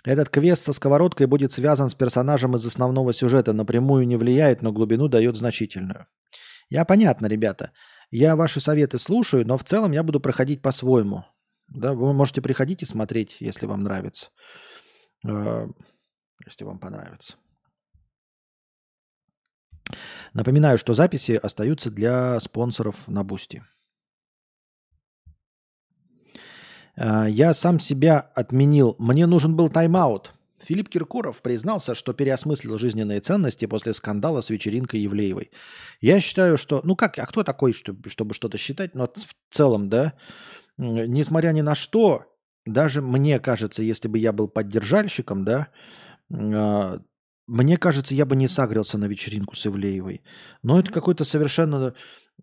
Этот 0.05 0.29
квест 0.29 0.65
со 0.65 0.73
сковородкой 0.73 1.27
будет 1.27 1.53
связан 1.53 1.89
с 1.89 1.95
персонажем 1.97 2.55
из 2.55 2.65
основного 2.65 3.13
сюжета, 3.13 3.53
напрямую 3.53 4.07
не 4.07 4.17
влияет, 4.17 4.63
но 4.63 4.71
глубину 4.71 5.09
дает 5.09 5.37
значительную. 5.37 6.07
Я 6.71 6.85
понятно, 6.85 7.27
ребята. 7.27 7.73
Я 8.13 8.37
ваши 8.37 8.61
советы 8.61 8.99
слушаю, 8.99 9.45
но 9.45 9.57
в 9.57 9.65
целом 9.65 9.91
я 9.91 10.05
буду 10.05 10.21
проходить 10.21 10.63
по-своему. 10.63 11.25
Да, 11.67 11.95
вы 11.95 12.13
можете 12.13 12.41
приходить 12.41 12.83
и 12.83 12.87
смотреть, 12.87 13.37
если 13.41 13.67
вам 13.67 13.83
нравится. 13.83 14.29
Э, 15.25 15.69
если 16.45 16.65
вам 16.65 16.79
понравится. 16.79 17.37
Напоминаю, 20.33 20.79
что 20.79 20.95
записи 20.95 21.33
остаются 21.33 21.91
для 21.91 22.39
спонсоров 22.41 23.09
на 23.09 23.25
Бусти. 23.25 23.63
Э, 26.97 27.27
я 27.29 27.55
сам 27.55 27.81
себя 27.81 28.21
отменил. 28.21 28.97
Мне 28.99 29.27
нужен 29.27 29.57
был 29.57 29.71
тайм-аут. 29.71 30.33
Филипп 30.59 30.89
Киркоров 30.89 31.43
признался, 31.43 31.95
что 31.95 32.13
переосмыслил 32.13 32.79
жизненные 32.79 33.21
ценности 33.21 33.67
после 33.67 33.95
скандала 33.95 34.41
с 34.41 34.51
вечеринкой 34.51 35.01
Евлеевой. 35.01 35.51
Я 36.01 36.21
считаю, 36.21 36.57
что... 36.57 36.81
Ну 36.83 36.97
как, 36.97 37.19
а 37.19 37.27
кто 37.27 37.45
такой, 37.45 37.73
чтобы, 37.73 38.09
чтобы 38.09 38.35
что-то 38.35 38.59
считать? 38.59 38.95
Но 38.95 39.07
в 39.07 39.55
целом, 39.55 39.89
да, 39.89 40.15
несмотря 40.79 41.51
ни 41.51 41.61
на 41.61 41.75
что, 41.75 42.25
даже 42.67 43.01
мне 43.01 43.39
кажется, 43.39 43.83
если 43.83 44.09
бы 44.09 44.19
я 44.19 44.33
был 44.33 44.49
поддержальщиком, 44.49 45.45
да, 45.45 45.69
а, 46.31 47.01
мне 47.47 47.77
кажется, 47.77 48.15
я 48.15 48.27
бы 48.27 48.35
не 48.35 48.49
сагрился 48.49 48.99
на 48.99 49.05
вечеринку 49.07 49.55
с 49.55 49.67
Ивлеевой. 49.67 50.23
Но 50.63 50.81
это 50.81 50.93
какой-то 50.93 51.25
совершенно 51.25 51.95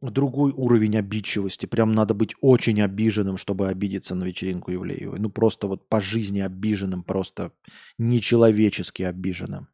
другой 0.01 0.53
уровень 0.53 0.97
обидчивости. 0.97 1.65
Прям 1.65 1.91
надо 1.91 2.13
быть 2.13 2.35
очень 2.41 2.81
обиженным, 2.81 3.37
чтобы 3.37 3.67
обидеться 3.67 4.15
на 4.15 4.23
вечеринку 4.23 4.73
Ивлеевой. 4.73 5.19
Ну 5.19 5.29
просто 5.29 5.67
вот 5.67 5.89
по 5.89 5.99
жизни 5.99 6.39
обиженным, 6.39 7.03
просто 7.03 7.51
нечеловечески 7.97 9.03
обиженным. 9.03 9.67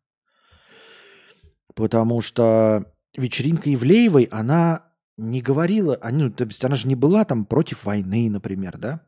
Потому 1.76 2.22
что 2.22 2.92
вечеринка 3.16 3.74
Ивлеевой, 3.74 4.24
она 4.32 4.92
не 5.18 5.42
говорила, 5.42 6.00
ну, 6.12 6.32
то 6.32 6.46
есть 6.46 6.64
она 6.66 6.76
же 6.76 6.88
не 6.88 6.96
была 6.96 7.24
там 7.26 7.46
против 7.46 7.86
войны, 7.86 8.30
например, 8.30 8.78
да? 8.78 9.02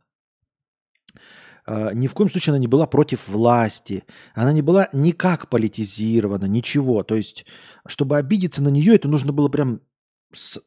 А, 1.66 1.94
ни 1.94 2.08
в 2.08 2.14
коем 2.14 2.30
случае 2.30 2.52
она 2.52 2.60
не 2.60 2.68
была 2.68 2.88
против 2.88 3.28
власти, 3.28 4.04
она 4.34 4.52
не 4.54 4.62
была 4.62 4.90
никак 4.94 5.50
политизирована, 5.50 6.46
ничего. 6.46 7.04
То 7.04 7.16
есть, 7.16 7.46
чтобы 7.88 8.18
обидеться 8.18 8.64
на 8.64 8.70
нее, 8.70 8.96
это 8.96 9.08
нужно 9.08 9.32
было 9.32 9.50
прям, 9.50 9.82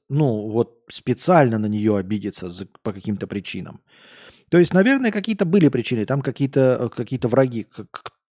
ну, 0.09 0.49
вот 0.51 0.79
специально 0.89 1.59
на 1.59 1.67
нее 1.67 1.97
обидеться 1.97 2.49
по 2.83 2.93
каким-то 2.93 3.27
причинам. 3.27 3.81
То 4.51 4.59
есть, 4.59 4.75
наверное, 4.75 5.11
какие-то 5.11 5.45
были 5.45 5.69
причины, 5.69 6.07
там 6.07 6.23
какие-то 6.23 6.91
какие 6.95 7.19
враги, 7.25 7.67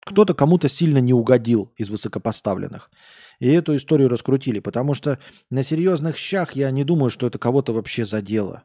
кто-то 0.06 0.34
кому-то 0.34 0.68
сильно 0.68 0.98
не 0.98 1.14
угодил 1.14 1.74
из 1.78 1.90
высокопоставленных. 1.90 2.92
И 3.40 3.48
эту 3.48 3.76
историю 3.76 4.10
раскрутили, 4.10 4.60
потому 4.60 4.94
что 4.94 5.20
на 5.50 5.64
серьезных 5.64 6.18
щах 6.18 6.54
я 6.54 6.70
не 6.72 6.84
думаю, 6.84 7.10
что 7.10 7.28
это 7.28 7.40
кого-то 7.40 7.74
вообще 7.74 8.06
задело. 8.06 8.64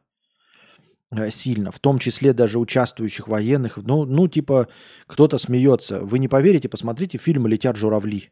Э, 1.09 1.29
сильно, 1.29 1.71
в 1.71 1.79
том 1.79 1.99
числе 1.99 2.33
даже 2.33 2.59
участвующих 2.59 3.27
военных. 3.27 3.77
Ну, 3.77 4.05
ну, 4.05 4.27
типа, 4.27 4.67
кто-то 5.05 5.37
смеется. 5.37 6.01
Вы 6.01 6.19
не 6.19 6.27
поверите, 6.27 6.67
посмотрите 6.67 7.17
фильм 7.17 7.47
«Летят 7.47 7.77
журавли». 7.77 8.31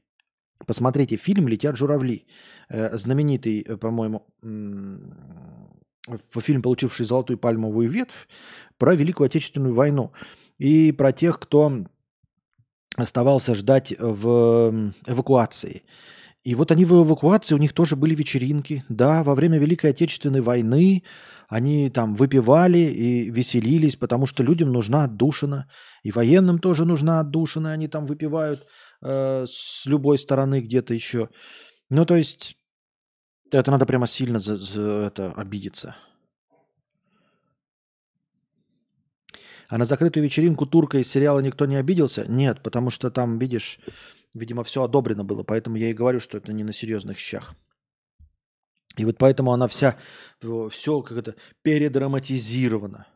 Посмотрите 0.65 1.15
фильм 1.15 1.47
«Летят 1.47 1.77
журавли». 1.77 2.27
Э, 2.69 2.97
знаменитый, 2.97 3.61
э, 3.61 3.77
по-моему, 3.77 4.27
фильм, 4.41 6.61
получивший 6.61 7.05
золотую 7.05 7.37
пальмовую 7.37 7.89
ветвь, 7.89 8.27
про 8.77 8.93
Великую 8.93 9.27
Отечественную 9.27 9.73
войну. 9.73 10.11
И 10.57 10.91
про 10.91 11.13
тех, 11.13 11.39
кто 11.39 11.85
оставался 12.97 13.55
ждать 13.55 13.93
в 13.97 14.93
эвакуации. 15.07 15.83
И 16.43 16.55
вот 16.55 16.71
они 16.71 16.85
в 16.85 16.93
эвакуации, 16.93 17.55
у 17.55 17.57
них 17.57 17.73
тоже 17.73 17.95
были 17.95 18.13
вечеринки. 18.13 18.83
Да, 18.87 19.23
во 19.23 19.33
время 19.33 19.57
Великой 19.57 19.91
Отечественной 19.91 20.41
войны 20.41 21.03
они 21.47 21.89
там 21.89 22.15
выпивали 22.15 22.79
и 22.79 23.29
веселились, 23.29 23.95
потому 23.95 24.25
что 24.25 24.43
людям 24.43 24.71
нужна 24.71 25.03
отдушина. 25.03 25.69
И 26.03 26.11
военным 26.11 26.59
тоже 26.59 26.85
нужна 26.85 27.19
отдушина. 27.19 27.71
Они 27.71 27.87
там 27.87 28.05
выпивают 28.05 28.65
э, 29.01 29.45
с 29.47 29.85
любой 29.85 30.17
стороны 30.17 30.61
где-то 30.61 30.93
еще. 30.93 31.29
Ну, 31.89 32.05
то 32.05 32.15
есть, 32.15 32.57
это 33.51 33.71
надо 33.71 33.85
прямо 33.85 34.07
сильно 34.07 34.39
за, 34.39 34.57
за 34.57 34.81
это 35.07 35.33
обидеться. 35.33 35.95
А 39.67 39.77
на 39.77 39.85
закрытую 39.85 40.23
вечеринку 40.23 40.65
турка 40.65 40.99
из 40.99 41.09
сериала 41.09 41.39
никто 41.39 41.65
не 41.65 41.75
обиделся? 41.75 42.25
Нет, 42.27 42.61
потому 42.61 42.89
что 42.89 43.09
там, 43.09 43.39
видишь, 43.39 43.79
видимо, 44.33 44.63
все 44.63 44.83
одобрено 44.83 45.23
было. 45.23 45.43
Поэтому 45.43 45.77
я 45.77 45.89
и 45.89 45.93
говорю, 45.93 46.19
что 46.19 46.37
это 46.37 46.53
не 46.53 46.63
на 46.63 46.73
серьезных 46.73 47.17
щах. 47.17 47.55
И 48.97 49.05
вот 49.05 49.17
поэтому 49.17 49.53
она 49.53 49.67
вся, 49.67 49.97
все 50.69 51.01
как 51.01 51.17
это, 51.17 51.35
передраматизировано. 51.61 53.07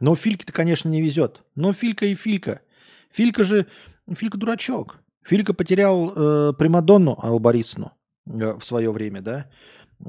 Но 0.00 0.14
Фильке-то, 0.14 0.52
конечно, 0.52 0.88
не 0.88 1.02
везет. 1.02 1.42
Но 1.54 1.72
Филька 1.72 2.06
и 2.06 2.14
Филька. 2.14 2.62
Филька 3.10 3.44
же, 3.44 3.66
Филька 4.14 4.38
дурачок. 4.38 4.98
Филька 5.22 5.52
потерял 5.52 6.12
э, 6.14 6.52
Примадонну 6.54 7.18
Албарисну 7.20 7.92
э, 8.26 8.54
в 8.54 8.64
свое 8.64 8.90
время, 8.90 9.20
да? 9.20 9.50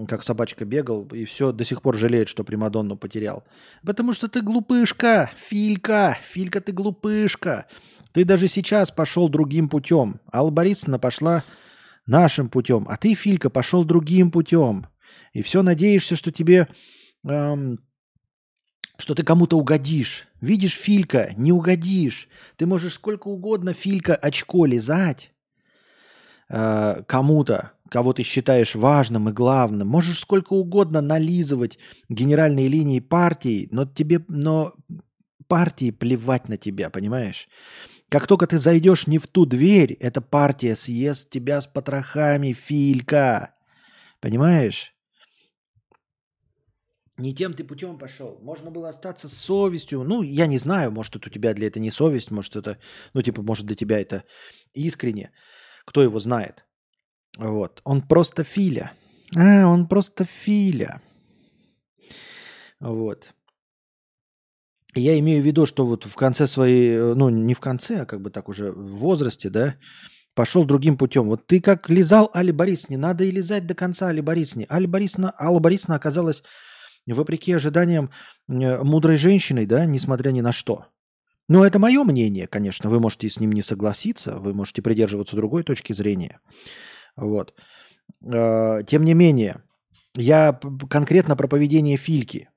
Как 0.08 0.24
собачка 0.24 0.64
бегал, 0.64 1.06
и 1.08 1.26
все, 1.26 1.52
до 1.52 1.66
сих 1.66 1.82
пор 1.82 1.98
жалеет, 1.98 2.30
что 2.30 2.46
Примадонну 2.46 2.96
потерял. 2.96 3.44
Потому 3.84 4.14
что 4.14 4.30
ты 4.30 4.42
глупышка, 4.42 5.30
Филька, 5.36 6.18
Филька, 6.24 6.62
ты 6.62 6.72
глупышка. 6.72 7.68
Ты 8.14 8.26
даже 8.26 8.48
сейчас 8.48 8.92
пошел 8.92 9.30
другим 9.30 9.70
путем. 9.70 10.20
Алла 10.34 10.52
Борисовна 10.52 11.00
пошла 11.00 11.44
нашим 12.06 12.50
путем, 12.50 12.88
а 12.90 12.98
ты, 12.98 13.14
Филька, 13.14 13.50
пошел 13.50 13.84
другим 13.84 14.32
путем. 14.32 14.88
И 15.34 15.42
все 15.42 15.62
надеешься, 15.64 16.16
что 16.16 16.32
тебе, 16.32 16.68
эм, 17.26 17.80
что 18.98 19.16
ты 19.16 19.24
кому-то 19.24 19.58
угодишь. 19.58 20.28
Видишь, 20.42 20.78
Филька, 20.78 21.34
не 21.38 21.52
угодишь. 21.52 22.28
Ты 22.58 22.66
можешь 22.66 22.94
сколько 22.94 23.28
угодно, 23.28 23.74
Филька, 23.74 24.16
очко 24.16 24.66
лизать 24.66 25.32
э, 26.50 27.04
кому-то, 27.08 27.72
кого 27.90 28.14
ты 28.14 28.24
считаешь 28.24 28.76
важным 28.76 29.30
и 29.30 29.34
главным. 29.34 29.88
Можешь 29.88 30.20
сколько 30.20 30.54
угодно 30.54 31.02
нализывать 31.02 31.78
генеральные 32.10 32.68
линии 32.68 33.00
партии, 33.00 33.68
но 33.72 33.86
тебе, 33.86 34.24
но 34.28 34.74
партии 35.48 35.92
плевать 35.92 36.48
на 36.48 36.58
тебя, 36.58 36.90
понимаешь? 36.90 37.50
Как 38.12 38.28
только 38.28 38.46
ты 38.46 38.58
зайдешь 38.58 39.08
не 39.08 39.20
в 39.20 39.28
ту 39.28 39.46
дверь, 39.46 39.94
эта 39.94 40.20
партия 40.20 40.76
съест 40.76 41.30
тебя 41.30 41.62
с 41.62 41.68
потрохами, 41.68 42.52
Филька. 42.52 43.56
Понимаешь? 44.20 44.94
Не 47.18 47.34
тем 47.34 47.54
ты 47.54 47.64
путем 47.64 47.98
пошел. 47.98 48.38
Можно 48.42 48.70
было 48.70 48.90
остаться 48.90 49.30
с 49.30 49.34
совестью. 49.34 50.04
Ну, 50.04 50.24
я 50.24 50.48
не 50.48 50.58
знаю, 50.58 50.92
может, 50.92 51.16
это 51.16 51.30
у 51.30 51.32
тебя 51.32 51.54
для 51.54 51.68
этого 51.68 51.82
не 51.82 51.90
совесть, 51.90 52.32
может, 52.32 52.58
это, 52.58 52.80
ну, 53.14 53.22
типа, 53.22 53.44
может, 53.44 53.66
для 53.66 53.78
тебя 53.78 54.02
это 54.02 54.26
искренне. 54.74 55.32
Кто 55.86 56.04
его 56.04 56.20
знает? 56.20 56.66
Вот. 57.38 57.80
Он 57.86 58.02
просто 58.02 58.44
Филя. 58.44 58.92
А, 59.38 59.66
он 59.66 59.88
просто 59.88 60.26
Филя. 60.26 61.02
Вот. 62.82 63.34
Я 64.94 65.18
имею 65.20 65.42
в 65.42 65.46
виду, 65.46 65.66
что 65.66 65.86
вот 65.86 66.06
в 66.06 66.16
конце 66.16 66.48
своей, 66.48 66.98
э, 66.98 67.14
ну 67.14 67.30
не 67.30 67.54
в 67.54 67.60
конце, 67.60 68.02
а 68.02 68.06
как 68.06 68.22
бы 68.22 68.30
так 68.30 68.50
уже 68.50 68.72
в 68.72 68.98
возрасте, 68.98 69.50
да, 69.50 69.76
пошел 70.36 70.66
другим 70.66 70.98
путем. 70.98 71.28
Вот 71.28 71.48
ты 71.48 71.62
как 71.62 71.90
лизал 71.90 72.30
Али 72.34 72.52
Борисовне, 72.52 72.98
надо 72.98 73.24
и 73.24 73.32
лизать 73.32 73.66
до 73.66 73.74
конца 73.74 74.10
Али 74.10 74.22
Борисовне. 74.22 74.66
Али 74.70 74.88
Борисовна, 74.88 75.34
Алла 75.40 75.60
Борисовна 75.60 75.96
оказалась, 75.96 76.44
вопреки 77.08 77.54
ожиданиям, 77.54 78.10
э, 78.50 78.84
мудрой 78.84 79.18
женщиной, 79.18 79.66
да, 79.66 79.86
несмотря 79.86 80.32
ни 80.32 80.42
на 80.42 80.52
что. 80.52 80.86
Но 81.48 81.66
это 81.66 81.80
мое 81.80 82.04
мнение, 82.04 82.48
конечно. 82.48 82.90
Вы 82.90 83.00
можете 83.00 83.30
с 83.30 83.40
ним 83.40 83.52
не 83.52 83.62
согласиться, 83.62 84.38
вы 84.38 84.54
можете 84.54 84.82
придерживаться 84.82 85.36
другой 85.36 85.64
точки 85.64 85.94
зрения. 85.94 86.40
Вот. 87.16 87.54
Э, 88.26 88.84
тем 88.88 89.04
не 89.04 89.14
менее, 89.14 89.64
я 90.16 90.60
конкретно 90.90 91.36
про 91.36 91.48
поведение 91.48 91.98
Фильки. 91.98 92.50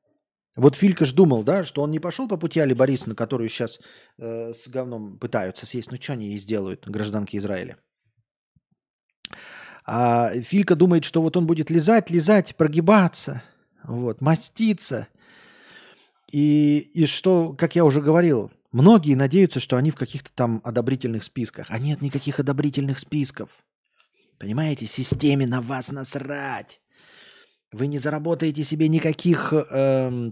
Вот 0.56 0.76
Филька 0.76 1.04
ж 1.04 1.12
думал, 1.12 1.42
да, 1.42 1.64
что 1.64 1.82
он 1.82 1.90
не 1.90 1.98
пошел 1.98 2.28
по 2.28 2.36
пути 2.36 2.60
Али 2.60 2.74
Борисовны, 2.74 3.14
которую 3.14 3.48
сейчас 3.48 3.80
э, 4.18 4.52
с 4.52 4.68
говном 4.68 5.18
пытаются 5.18 5.66
съесть. 5.66 5.90
Ну, 5.90 5.96
что 6.00 6.12
они 6.12 6.28
ей 6.28 6.38
сделают, 6.38 6.88
гражданки 6.88 7.36
Израиля? 7.36 7.76
А 9.84 10.32
Филька 10.42 10.76
думает, 10.76 11.04
что 11.04 11.22
вот 11.22 11.36
он 11.36 11.46
будет 11.46 11.70
лизать, 11.70 12.08
лизать, 12.08 12.56
прогибаться, 12.56 13.42
вот, 13.82 14.20
маститься. 14.20 15.08
И, 16.30 16.78
и 16.94 17.06
что, 17.06 17.52
как 17.52 17.74
я 17.74 17.84
уже 17.84 18.00
говорил, 18.00 18.50
многие 18.72 19.14
надеются, 19.14 19.60
что 19.60 19.76
они 19.76 19.90
в 19.90 19.96
каких-то 19.96 20.30
там 20.32 20.60
одобрительных 20.64 21.24
списках. 21.24 21.66
А 21.68 21.78
нет 21.78 22.00
никаких 22.00 22.38
одобрительных 22.38 22.98
списков. 23.00 23.50
Понимаете, 24.38 24.86
системе 24.86 25.46
на 25.46 25.60
вас 25.60 25.90
насрать. 25.90 26.80
Вы 27.72 27.88
не 27.88 27.98
заработаете 27.98 28.62
себе 28.62 28.88
никаких 28.88 29.52
э, 29.52 30.30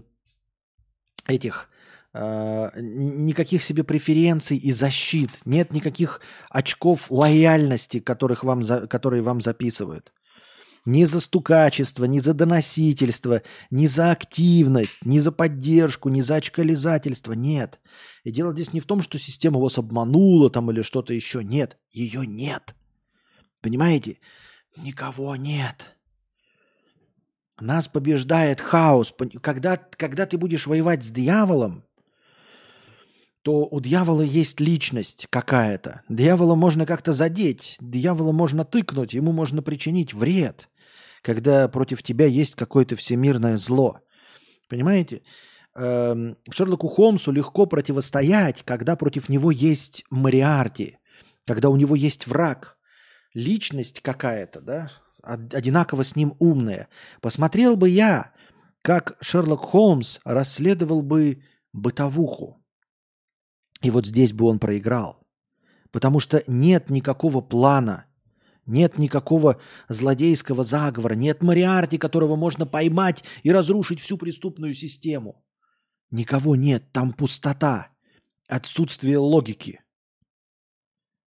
этих 1.27 1.69
э, 2.13 2.69
никаких 2.79 3.63
себе 3.63 3.83
преференций 3.83 4.57
и 4.57 4.71
защит, 4.71 5.29
нет 5.45 5.73
никаких 5.73 6.21
очков 6.49 7.11
лояльности, 7.11 7.99
которых 7.99 8.43
вам 8.43 8.63
за, 8.63 8.87
которые 8.87 9.21
вам 9.21 9.41
записывают. 9.41 10.11
Ни 10.85 11.05
за 11.05 11.21
стукачество, 11.21 12.03
ни 12.05 12.19
за 12.19 12.33
доносительство, 12.33 13.41
ни 13.71 13.87
за 13.87 14.11
активность, 14.11 15.05
ни 15.05 15.19
за 15.19 15.31
поддержку, 15.31 16.09
ни 16.09 16.19
за 16.19 16.35
очкализательство. 16.35 17.31
Нет. 17.31 17.79
И 18.25 18.31
дело 18.31 18.51
здесь 18.51 18.73
не 18.73 18.81
в 18.81 18.85
том, 18.85 19.01
что 19.01 19.17
система 19.17 19.61
вас 19.61 19.77
обманула 19.77 20.49
там 20.49 20.69
или 20.71 20.81
что-то 20.81 21.13
еще. 21.13 21.41
Нет. 21.41 21.77
Ее 21.91 22.27
нет. 22.27 22.75
Понимаете? 23.61 24.17
Никого 24.75 25.37
нет. 25.37 25.95
Нас 27.59 27.87
побеждает 27.87 28.61
хаос. 28.61 29.13
Когда, 29.41 29.77
когда 29.77 30.25
ты 30.25 30.37
будешь 30.37 30.67
воевать 30.67 31.03
с 31.03 31.11
дьяволом, 31.11 31.85
то 33.43 33.67
у 33.69 33.79
дьявола 33.81 34.21
есть 34.21 34.59
личность 34.59 35.27
какая-то. 35.29 36.01
Дьявола 36.09 36.55
можно 36.55 36.85
как-то 36.85 37.13
задеть, 37.13 37.77
дьявола 37.81 38.31
можно 38.31 38.63
тыкнуть, 38.63 39.13
ему 39.13 39.33
можно 39.33 39.61
причинить 39.61 40.13
вред, 40.13 40.69
когда 41.21 41.67
против 41.67 42.01
тебя 42.01 42.25
есть 42.25 42.55
какое-то 42.55 42.95
всемирное 42.95 43.57
зло. 43.57 43.99
Понимаете? 44.69 45.23
Эм, 45.75 46.37
Шерлоку 46.49 46.87
Холмсу 46.87 47.31
легко 47.31 47.65
противостоять, 47.65 48.63
когда 48.63 48.95
против 48.95 49.27
него 49.27 49.51
есть 49.51 50.05
Мариарти, 50.09 50.97
когда 51.45 51.69
у 51.69 51.75
него 51.75 51.95
есть 51.95 52.27
враг, 52.27 52.77
личность 53.33 53.99
какая-то, 53.99 54.61
да, 54.61 54.91
одинаково 55.23 56.03
с 56.03 56.15
ним 56.15 56.35
умная. 56.39 56.87
Посмотрел 57.21 57.75
бы 57.77 57.89
я, 57.89 58.33
как 58.81 59.17
Шерлок 59.21 59.61
Холмс 59.61 60.19
расследовал 60.25 61.01
бы 61.01 61.41
бытовуху. 61.71 62.63
И 63.81 63.89
вот 63.89 64.05
здесь 64.05 64.33
бы 64.33 64.45
он 64.45 64.59
проиграл. 64.59 65.25
Потому 65.91 66.19
что 66.19 66.43
нет 66.47 66.89
никакого 66.89 67.41
плана, 67.41 68.05
нет 68.65 68.97
никакого 68.97 69.59
злодейского 69.89 70.63
заговора, 70.63 71.13
нет 71.13 71.41
Мариарти, 71.41 71.97
которого 71.97 72.35
можно 72.35 72.65
поймать 72.65 73.23
и 73.43 73.51
разрушить 73.51 73.99
всю 73.99 74.17
преступную 74.17 74.73
систему. 74.73 75.43
Никого 76.11 76.55
нет, 76.55 76.91
там 76.91 77.13
пустота, 77.13 77.89
отсутствие 78.47 79.17
логики. 79.17 79.82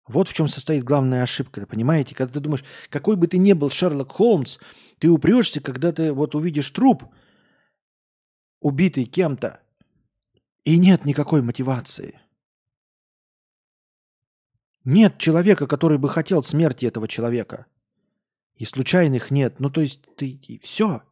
Вот 0.07 0.27
в 0.27 0.33
чем 0.33 0.47
состоит 0.47 0.83
главная 0.83 1.23
ошибка, 1.23 1.65
понимаете? 1.65 2.13
Когда 2.13 2.33
ты 2.33 2.39
думаешь, 2.41 2.63
какой 2.89 3.15
бы 3.15 3.27
ты 3.27 3.37
ни 3.37 3.53
был 3.53 3.69
Шерлок 3.69 4.11
Холмс, 4.11 4.57
ты 4.99 5.09
упрешься, 5.09 5.61
когда 5.61 5.91
ты 5.91 6.11
вот 6.11 6.35
увидишь 6.35 6.69
труп, 6.71 7.03
убитый 8.59 9.05
кем-то, 9.05 9.61
и 10.63 10.77
нет 10.77 11.05
никакой 11.05 11.41
мотивации. 11.41 12.19
Нет 14.83 15.17
человека, 15.17 15.67
который 15.67 15.97
бы 15.97 16.09
хотел 16.09 16.43
смерти 16.43 16.85
этого 16.85 17.07
человека. 17.07 17.67
И 18.55 18.65
случайных 18.65 19.31
нет. 19.31 19.59
Ну, 19.59 19.69
то 19.69 19.81
есть 19.81 20.01
ты 20.15 20.27
и 20.29 20.59
все. 20.59 21.03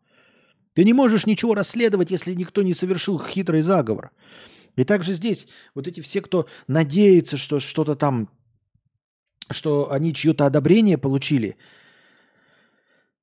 Ты 0.74 0.84
не 0.84 0.94
можешь 0.94 1.26
ничего 1.26 1.54
расследовать, 1.54 2.12
если 2.12 2.34
никто 2.34 2.62
не 2.62 2.74
совершил 2.74 3.20
хитрый 3.20 3.62
заговор. 3.62 4.12
И 4.76 4.84
также 4.84 5.14
здесь 5.14 5.48
вот 5.74 5.88
эти 5.88 6.00
все, 6.02 6.22
кто 6.22 6.48
надеется, 6.68 7.38
что 7.38 7.60
что-то 7.60 7.96
там 7.96 8.30
что 9.54 9.92
они 9.92 10.14
чье-то 10.14 10.46
одобрение 10.46 10.98
получили, 10.98 11.58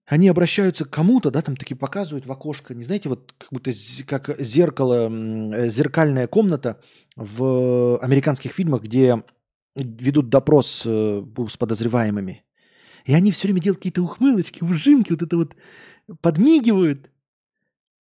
они 0.07 0.29
обращаются 0.29 0.85
к 0.85 0.91
кому-то, 0.91 1.31
да, 1.31 1.43
там 1.43 1.57
такие 1.57 1.77
показывают 1.77 2.25
в 2.25 2.33
окошко, 2.33 2.75
не 2.75 2.83
знаете, 2.83 3.11
вот 3.11 3.35
как 3.37 3.49
будто 3.53 3.71
как 4.07 4.41
зеркало, 4.41 5.69
зеркальная 5.69 6.27
комната 6.27 6.81
в 7.15 7.99
американских 7.99 8.53
фильмах, 8.53 8.83
где 8.83 9.23
ведут 9.75 10.31
допрос 10.31 10.83
э, 10.87 11.25
с 11.49 11.57
подозреваемыми. 11.57 12.45
И 13.05 13.15
они 13.15 13.33
все 13.33 13.49
время 13.49 13.61
делают 13.61 13.79
какие-то 13.79 14.03
ухмылочки, 14.03 14.63
ужимки, 14.63 15.13
вот 15.13 15.23
это 15.23 15.37
вот 15.37 15.57
подмигивают. 16.21 17.11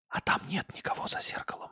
А 0.09 0.21
там 0.21 0.41
нет 0.49 0.65
никого 0.75 1.07
за 1.07 1.19
зеркалом. 1.21 1.71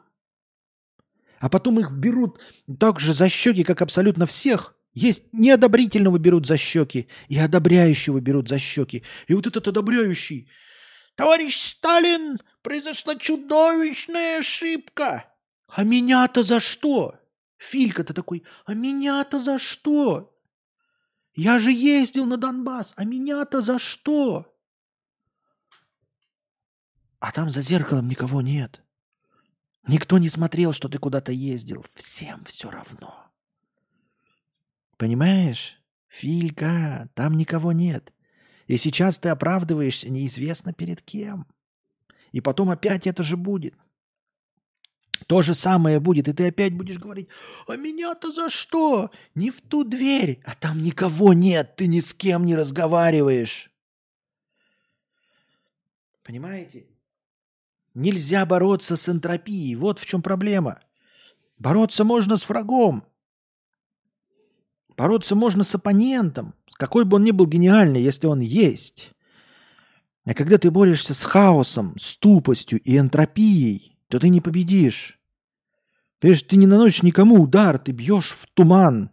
А 1.40 1.50
потом 1.50 1.80
их 1.80 1.92
берут 1.92 2.40
так 2.80 3.00
же 3.00 3.14
за 3.14 3.30
щеки, 3.30 3.64
как 3.64 3.82
абсолютно 3.82 4.26
всех. 4.26 4.75
Есть 4.96 5.26
неодобрительного 5.34 6.18
берут 6.18 6.48
за 6.48 6.56
щеки, 6.56 7.10
и 7.28 7.38
одобряющего 7.38 8.22
берут 8.22 8.48
за 8.48 8.58
щеки. 8.58 9.04
И 9.28 9.34
вот 9.34 9.46
этот 9.46 9.68
одобряющий. 9.68 10.50
Товарищ 11.16 11.58
Сталин, 11.58 12.40
произошла 12.62 13.16
чудовищная 13.16 14.40
ошибка. 14.40 15.26
А 15.68 15.84
меня-то 15.84 16.44
за 16.44 16.62
что? 16.62 17.16
Филька-то 17.58 18.14
такой, 18.14 18.44
а 18.66 18.74
меня-то 18.74 19.40
за 19.42 19.60
что? 19.60 20.34
Я 21.36 21.60
же 21.60 21.72
ездил 21.72 22.26
на 22.26 22.38
Донбасс, 22.38 22.94
а 22.96 23.04
меня-то 23.04 23.62
за 23.62 23.80
что? 23.80 24.58
А 27.20 27.32
там 27.34 27.50
за 27.50 27.62
зеркалом 27.62 28.08
никого 28.08 28.42
нет. 28.42 28.82
Никто 29.88 30.18
не 30.20 30.30
смотрел, 30.30 30.72
что 30.72 30.88
ты 30.88 31.00
куда-то 31.00 31.34
ездил. 31.34 31.86
Всем 31.96 32.46
все 32.46 32.70
равно. 32.70 33.25
Понимаешь? 34.98 35.82
Филька, 36.08 37.10
там 37.14 37.36
никого 37.36 37.72
нет. 37.72 38.14
И 38.68 38.78
сейчас 38.78 39.20
ты 39.20 39.30
оправдываешься 39.30 40.10
неизвестно 40.10 40.74
перед 40.74 41.02
кем. 41.02 41.46
И 42.32 42.42
потом 42.42 42.70
опять 42.70 43.06
это 43.08 43.22
же 43.24 43.38
будет. 43.38 43.76
То 45.28 45.42
же 45.42 45.54
самое 45.54 46.00
будет, 46.00 46.28
и 46.28 46.34
ты 46.34 46.48
опять 46.48 46.74
будешь 46.74 47.00
говорить, 47.00 47.30
а 47.68 47.78
меня-то 47.78 48.32
за 48.32 48.50
что? 48.50 49.12
Не 49.34 49.50
в 49.50 49.62
ту 49.62 49.84
дверь, 49.84 50.42
а 50.46 50.54
там 50.56 50.84
никого 50.84 51.34
нет, 51.34 51.76
ты 51.78 51.88
ни 51.88 52.00
с 52.00 52.14
кем 52.14 52.46
не 52.46 52.56
разговариваешь. 52.56 53.72
Понимаете? 56.24 56.88
Нельзя 57.94 58.46
бороться 58.46 58.98
с 58.98 59.08
энтропией, 59.08 59.76
вот 59.76 60.00
в 60.00 60.06
чем 60.06 60.22
проблема. 60.22 60.82
Бороться 61.58 62.04
можно 62.04 62.36
с 62.36 62.48
врагом, 62.48 63.08
Бороться 64.98 65.36
можно 65.36 65.64
с 65.64 65.76
оппонентом, 65.76 66.56
какой 66.74 67.06
бы 67.06 67.18
он 67.18 67.24
ни 67.24 67.32
был 67.32 67.48
гениальный, 67.48 68.02
если 68.02 68.28
он 68.28 68.40
есть. 68.40 69.12
А 70.26 70.34
когда 70.34 70.58
ты 70.58 70.72
борешься 70.72 71.14
с 71.14 71.24
хаосом, 71.24 71.96
с 72.00 72.18
тупостью 72.18 72.80
и 72.82 72.98
энтропией, 72.98 74.00
то 74.08 74.20
ты 74.20 74.30
не 74.30 74.42
победишь. 74.42 75.20
Понимаешь, 76.20 76.44
ты 76.44 76.56
не 76.56 76.66
наносишь 76.66 77.04
никому 77.04 77.42
удар, 77.42 77.78
ты 77.78 77.92
бьешь 77.92 78.38
в 78.42 78.48
туман. 78.54 79.12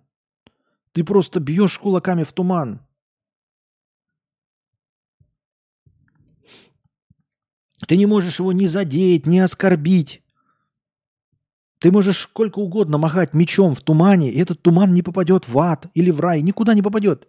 Ты 0.92 1.04
просто 1.04 1.40
бьешь 1.40 1.78
кулаками 1.78 2.22
в 2.22 2.32
туман. 2.32 2.80
Ты 7.86 7.96
не 7.96 8.06
можешь 8.06 8.38
его 8.38 8.52
ни 8.52 8.66
задеть, 8.66 9.26
ни 9.26 9.38
оскорбить. 9.38 10.22
Ты 11.82 11.90
можешь 11.90 12.18
сколько 12.20 12.60
угодно 12.60 12.96
махать 12.96 13.34
мечом 13.34 13.74
в 13.74 13.80
тумане, 13.80 14.30
и 14.30 14.38
этот 14.38 14.62
туман 14.62 14.94
не 14.94 15.02
попадет 15.02 15.48
в 15.48 15.58
ад 15.58 15.88
или 15.94 16.12
в 16.12 16.20
рай, 16.20 16.40
никуда 16.40 16.74
не 16.74 16.82
попадет. 16.82 17.26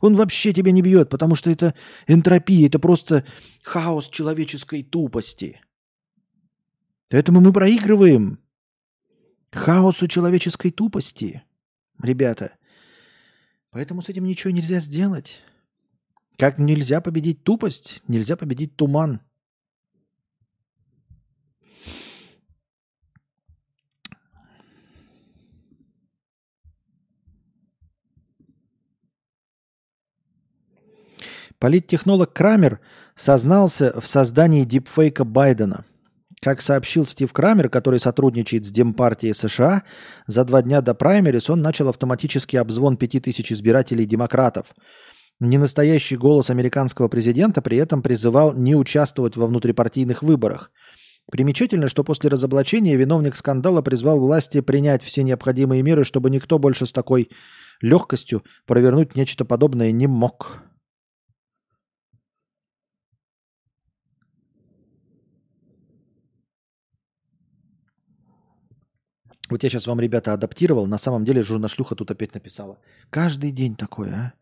Он 0.00 0.14
вообще 0.14 0.52
тебя 0.52 0.70
не 0.70 0.80
бьет, 0.80 1.08
потому 1.10 1.34
что 1.34 1.50
это 1.50 1.74
энтропия, 2.06 2.68
это 2.68 2.78
просто 2.78 3.24
хаос 3.64 4.08
человеческой 4.08 4.84
тупости. 4.84 5.60
Поэтому 7.10 7.40
мы 7.40 7.52
проигрываем 7.52 8.38
хаосу 9.50 10.06
человеческой 10.06 10.70
тупости, 10.70 11.42
ребята. 12.00 12.52
Поэтому 13.72 14.02
с 14.02 14.08
этим 14.08 14.22
ничего 14.22 14.52
нельзя 14.52 14.78
сделать. 14.78 15.40
Как 16.38 16.60
нельзя 16.60 17.00
победить 17.00 17.42
тупость, 17.42 18.04
нельзя 18.06 18.36
победить 18.36 18.76
туман. 18.76 19.20
Политтехнолог 31.58 32.32
Крамер 32.32 32.80
сознался 33.14 33.98
в 33.98 34.06
создании 34.06 34.64
дипфейка 34.64 35.24
Байдена. 35.24 35.84
Как 36.42 36.60
сообщил 36.60 37.06
Стив 37.06 37.32
Крамер, 37.32 37.70
который 37.70 37.98
сотрудничает 37.98 38.66
с 38.66 38.70
Демпартией 38.70 39.34
США, 39.34 39.84
за 40.26 40.44
два 40.44 40.60
дня 40.62 40.82
до 40.82 40.94
праймерис 40.94 41.48
он 41.48 41.62
начал 41.62 41.88
автоматический 41.88 42.58
обзвон 42.58 42.98
5000 42.98 43.52
избирателей 43.52 44.04
демократов. 44.04 44.74
Ненастоящий 45.40 46.16
голос 46.16 46.50
американского 46.50 47.08
президента 47.08 47.62
при 47.62 47.78
этом 47.78 48.02
призывал 48.02 48.54
не 48.54 48.74
участвовать 48.74 49.36
во 49.36 49.46
внутрипартийных 49.46 50.22
выборах. 50.22 50.70
Примечательно, 51.30 51.88
что 51.88 52.04
после 52.04 52.30
разоблачения 52.30 52.96
виновник 52.96 53.34
скандала 53.34 53.82
призвал 53.82 54.20
власти 54.20 54.60
принять 54.60 55.02
все 55.02 55.22
необходимые 55.22 55.82
меры, 55.82 56.04
чтобы 56.04 56.30
никто 56.30 56.58
больше 56.58 56.86
с 56.86 56.92
такой 56.92 57.30
легкостью 57.80 58.44
провернуть 58.66 59.16
нечто 59.16 59.44
подобное 59.44 59.90
не 59.90 60.06
мог. 60.06 60.65
Вот 69.48 69.62
я 69.62 69.70
сейчас 69.70 69.86
вам, 69.86 70.00
ребята, 70.00 70.32
адаптировал. 70.32 70.86
На 70.86 70.98
самом 70.98 71.24
деле 71.24 71.42
журнашлюха 71.42 71.94
тут 71.94 72.10
опять 72.10 72.34
написала. 72.34 72.78
Каждый 73.10 73.52
день 73.52 73.76
такое, 73.76 74.12
а? 74.12 74.32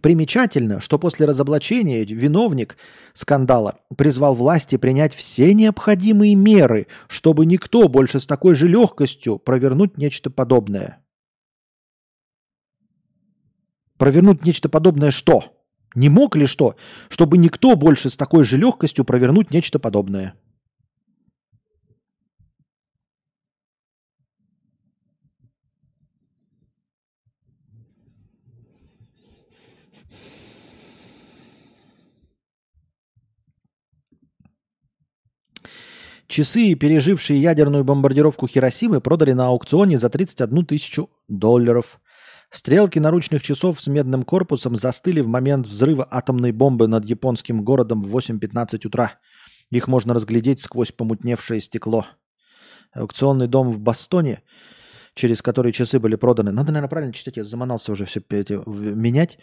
Примечательно, 0.00 0.80
что 0.80 0.98
после 0.98 1.26
разоблачения 1.26 2.02
виновник 2.04 2.78
скандала 3.12 3.78
призвал 3.94 4.34
власти 4.34 4.76
принять 4.76 5.14
все 5.14 5.52
необходимые 5.52 6.34
меры, 6.34 6.86
чтобы 7.08 7.44
никто 7.44 7.88
больше 7.88 8.18
с 8.18 8.26
такой 8.26 8.54
же 8.54 8.68
легкостью 8.68 9.38
провернуть 9.38 9.98
нечто 9.98 10.30
подобное. 10.30 11.04
Провернуть 13.98 14.46
нечто 14.46 14.70
подобное 14.70 15.10
что? 15.10 15.62
Не 15.94 16.08
мог 16.08 16.36
ли 16.36 16.46
что? 16.46 16.74
Чтобы 17.10 17.36
никто 17.36 17.76
больше 17.76 18.08
с 18.08 18.16
такой 18.16 18.44
же 18.44 18.56
легкостью 18.56 19.04
провернуть 19.04 19.50
нечто 19.50 19.78
подобное. 19.78 20.34
Часы, 36.26 36.74
пережившие 36.74 37.40
ядерную 37.40 37.84
бомбардировку 37.84 38.46
Хиросимы, 38.46 39.00
продали 39.00 39.32
на 39.32 39.48
аукционе 39.48 39.98
за 39.98 40.08
31 40.08 40.66
тысячу 40.66 41.10
долларов. 41.28 42.00
Стрелки 42.50 42.98
наручных 42.98 43.42
часов 43.42 43.80
с 43.80 43.86
медным 43.86 44.22
корпусом 44.24 44.76
застыли 44.76 45.20
в 45.20 45.26
момент 45.26 45.66
взрыва 45.66 46.06
атомной 46.10 46.52
бомбы 46.52 46.86
над 46.86 47.04
японским 47.04 47.64
городом 47.64 48.02
в 48.02 48.16
8.15 48.16 48.86
утра. 48.86 49.12
Их 49.70 49.88
можно 49.88 50.12
разглядеть 50.14 50.60
сквозь 50.60 50.92
помутневшее 50.92 51.60
стекло. 51.60 52.06
Аукционный 52.92 53.48
дом 53.48 53.70
в 53.70 53.80
Бостоне, 53.80 54.42
через 55.14 55.40
который 55.40 55.72
часы 55.72 55.98
были 55.98 56.16
проданы. 56.16 56.52
Надо, 56.52 56.72
наверное, 56.72 56.90
правильно 56.90 57.14
читать, 57.14 57.38
я 57.38 57.44
заманался 57.44 57.92
уже 57.92 58.04
все 58.04 58.22
эти, 58.30 58.60
менять. 58.66 59.38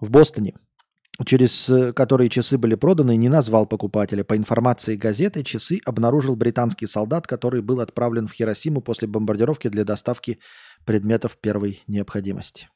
В 0.00 0.10
Бостоне 0.10 0.54
через 1.24 1.68
э, 1.68 1.92
которые 1.92 2.28
часы 2.28 2.58
были 2.58 2.74
проданы, 2.74 3.16
не 3.16 3.28
назвал 3.28 3.66
покупателя. 3.66 4.24
По 4.24 4.36
информации 4.36 4.96
газеты, 4.96 5.44
часы 5.44 5.80
обнаружил 5.84 6.34
британский 6.34 6.86
солдат, 6.86 7.26
который 7.26 7.62
был 7.62 7.80
отправлен 7.80 8.26
в 8.26 8.32
Хиросиму 8.32 8.80
после 8.80 9.06
бомбардировки 9.06 9.68
для 9.68 9.84
доставки 9.84 10.38
предметов 10.84 11.36
первой 11.40 11.82
необходимости. 11.86 12.68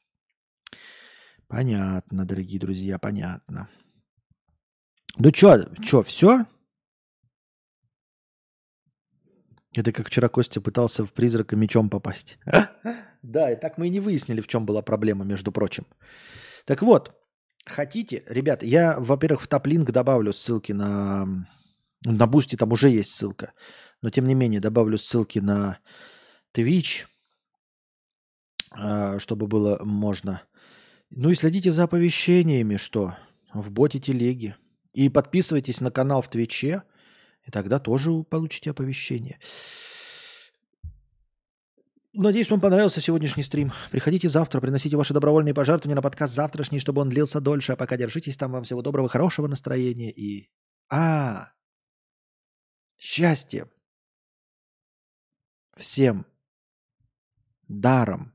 Понятно, 1.47 2.25
дорогие 2.25 2.59
друзья, 2.59 2.97
понятно. 2.99 3.67
Ну 5.17 5.31
чё, 5.31 5.65
чё, 5.81 6.03
все? 6.03 6.45
Это 9.75 9.91
как 9.91 10.07
вчера 10.07 10.29
Костя 10.29 10.61
пытался 10.61 11.05
в 11.05 11.11
призрака 11.11 11.55
мечом 11.55 11.89
попасть. 11.89 12.37
Да, 13.21 13.51
и 13.51 13.57
так 13.57 13.77
мы 13.77 13.87
и 13.87 13.89
не 13.89 13.99
выяснили, 13.99 14.39
в 14.39 14.47
чем 14.47 14.65
была 14.65 14.81
проблема, 14.81 15.25
между 15.25 15.51
прочим. 15.51 15.85
Так 16.63 16.81
вот, 16.81 17.18
Хотите, 17.69 18.23
ребят, 18.27 18.63
я, 18.63 18.99
во-первых, 18.99 19.41
в 19.41 19.47
top 19.47 19.66
link 19.66 19.91
добавлю 19.91 20.33
ссылки 20.33 20.71
на... 20.71 21.47
На 22.03 22.27
Бусти 22.27 22.55
там 22.55 22.71
уже 22.71 22.89
есть 22.89 23.11
ссылка. 23.11 23.53
Но, 24.01 24.09
тем 24.09 24.25
не 24.25 24.33
менее, 24.33 24.61
добавлю 24.61 24.97
ссылки 24.97 25.39
на 25.39 25.79
Twitch, 26.55 27.05
а, 28.71 29.19
чтобы 29.19 29.47
было 29.47 29.83
можно. 29.83 30.41
Ну 31.09 31.29
и 31.29 31.35
следите 31.35 31.71
за 31.71 31.83
оповещениями, 31.83 32.77
что 32.77 33.15
в 33.53 33.69
боте 33.71 33.99
телеги. 33.99 34.55
И 34.93 35.09
подписывайтесь 35.09 35.81
на 35.81 35.91
канал 35.91 36.21
в 36.21 36.29
Твиче, 36.29 36.83
и 37.45 37.51
тогда 37.51 37.79
тоже 37.79 38.23
получите 38.23 38.71
оповещение. 38.71 39.39
Надеюсь, 42.13 42.49
вам 42.49 42.59
понравился 42.59 43.01
сегодняшний 43.01 43.43
стрим. 43.43 43.71
Приходите 43.91 44.27
завтра, 44.29 44.59
приносите 44.59 44.97
ваши 44.97 45.13
добровольные 45.13 45.53
пожертвования 45.53 45.95
на 45.95 46.01
подкаст 46.01 46.33
завтрашний, 46.33 46.79
чтобы 46.79 47.01
он 47.01 47.09
длился 47.09 47.39
дольше. 47.39 47.73
А 47.73 47.75
пока 47.75 47.97
держитесь 47.97 48.35
там. 48.35 48.51
Вам 48.51 48.63
всего 48.63 48.81
доброго, 48.81 49.07
хорошего 49.07 49.47
настроения 49.47 50.11
и... 50.11 50.49
А, 50.91 51.51
счастья 52.97 53.69
всем 55.77 56.25
даром. 57.67 58.33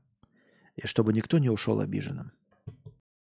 И 0.77 0.87
чтобы 0.87 1.11
никто 1.11 1.37
не 1.37 1.49
ушел 1.49 1.81
обиженным. 1.81 2.31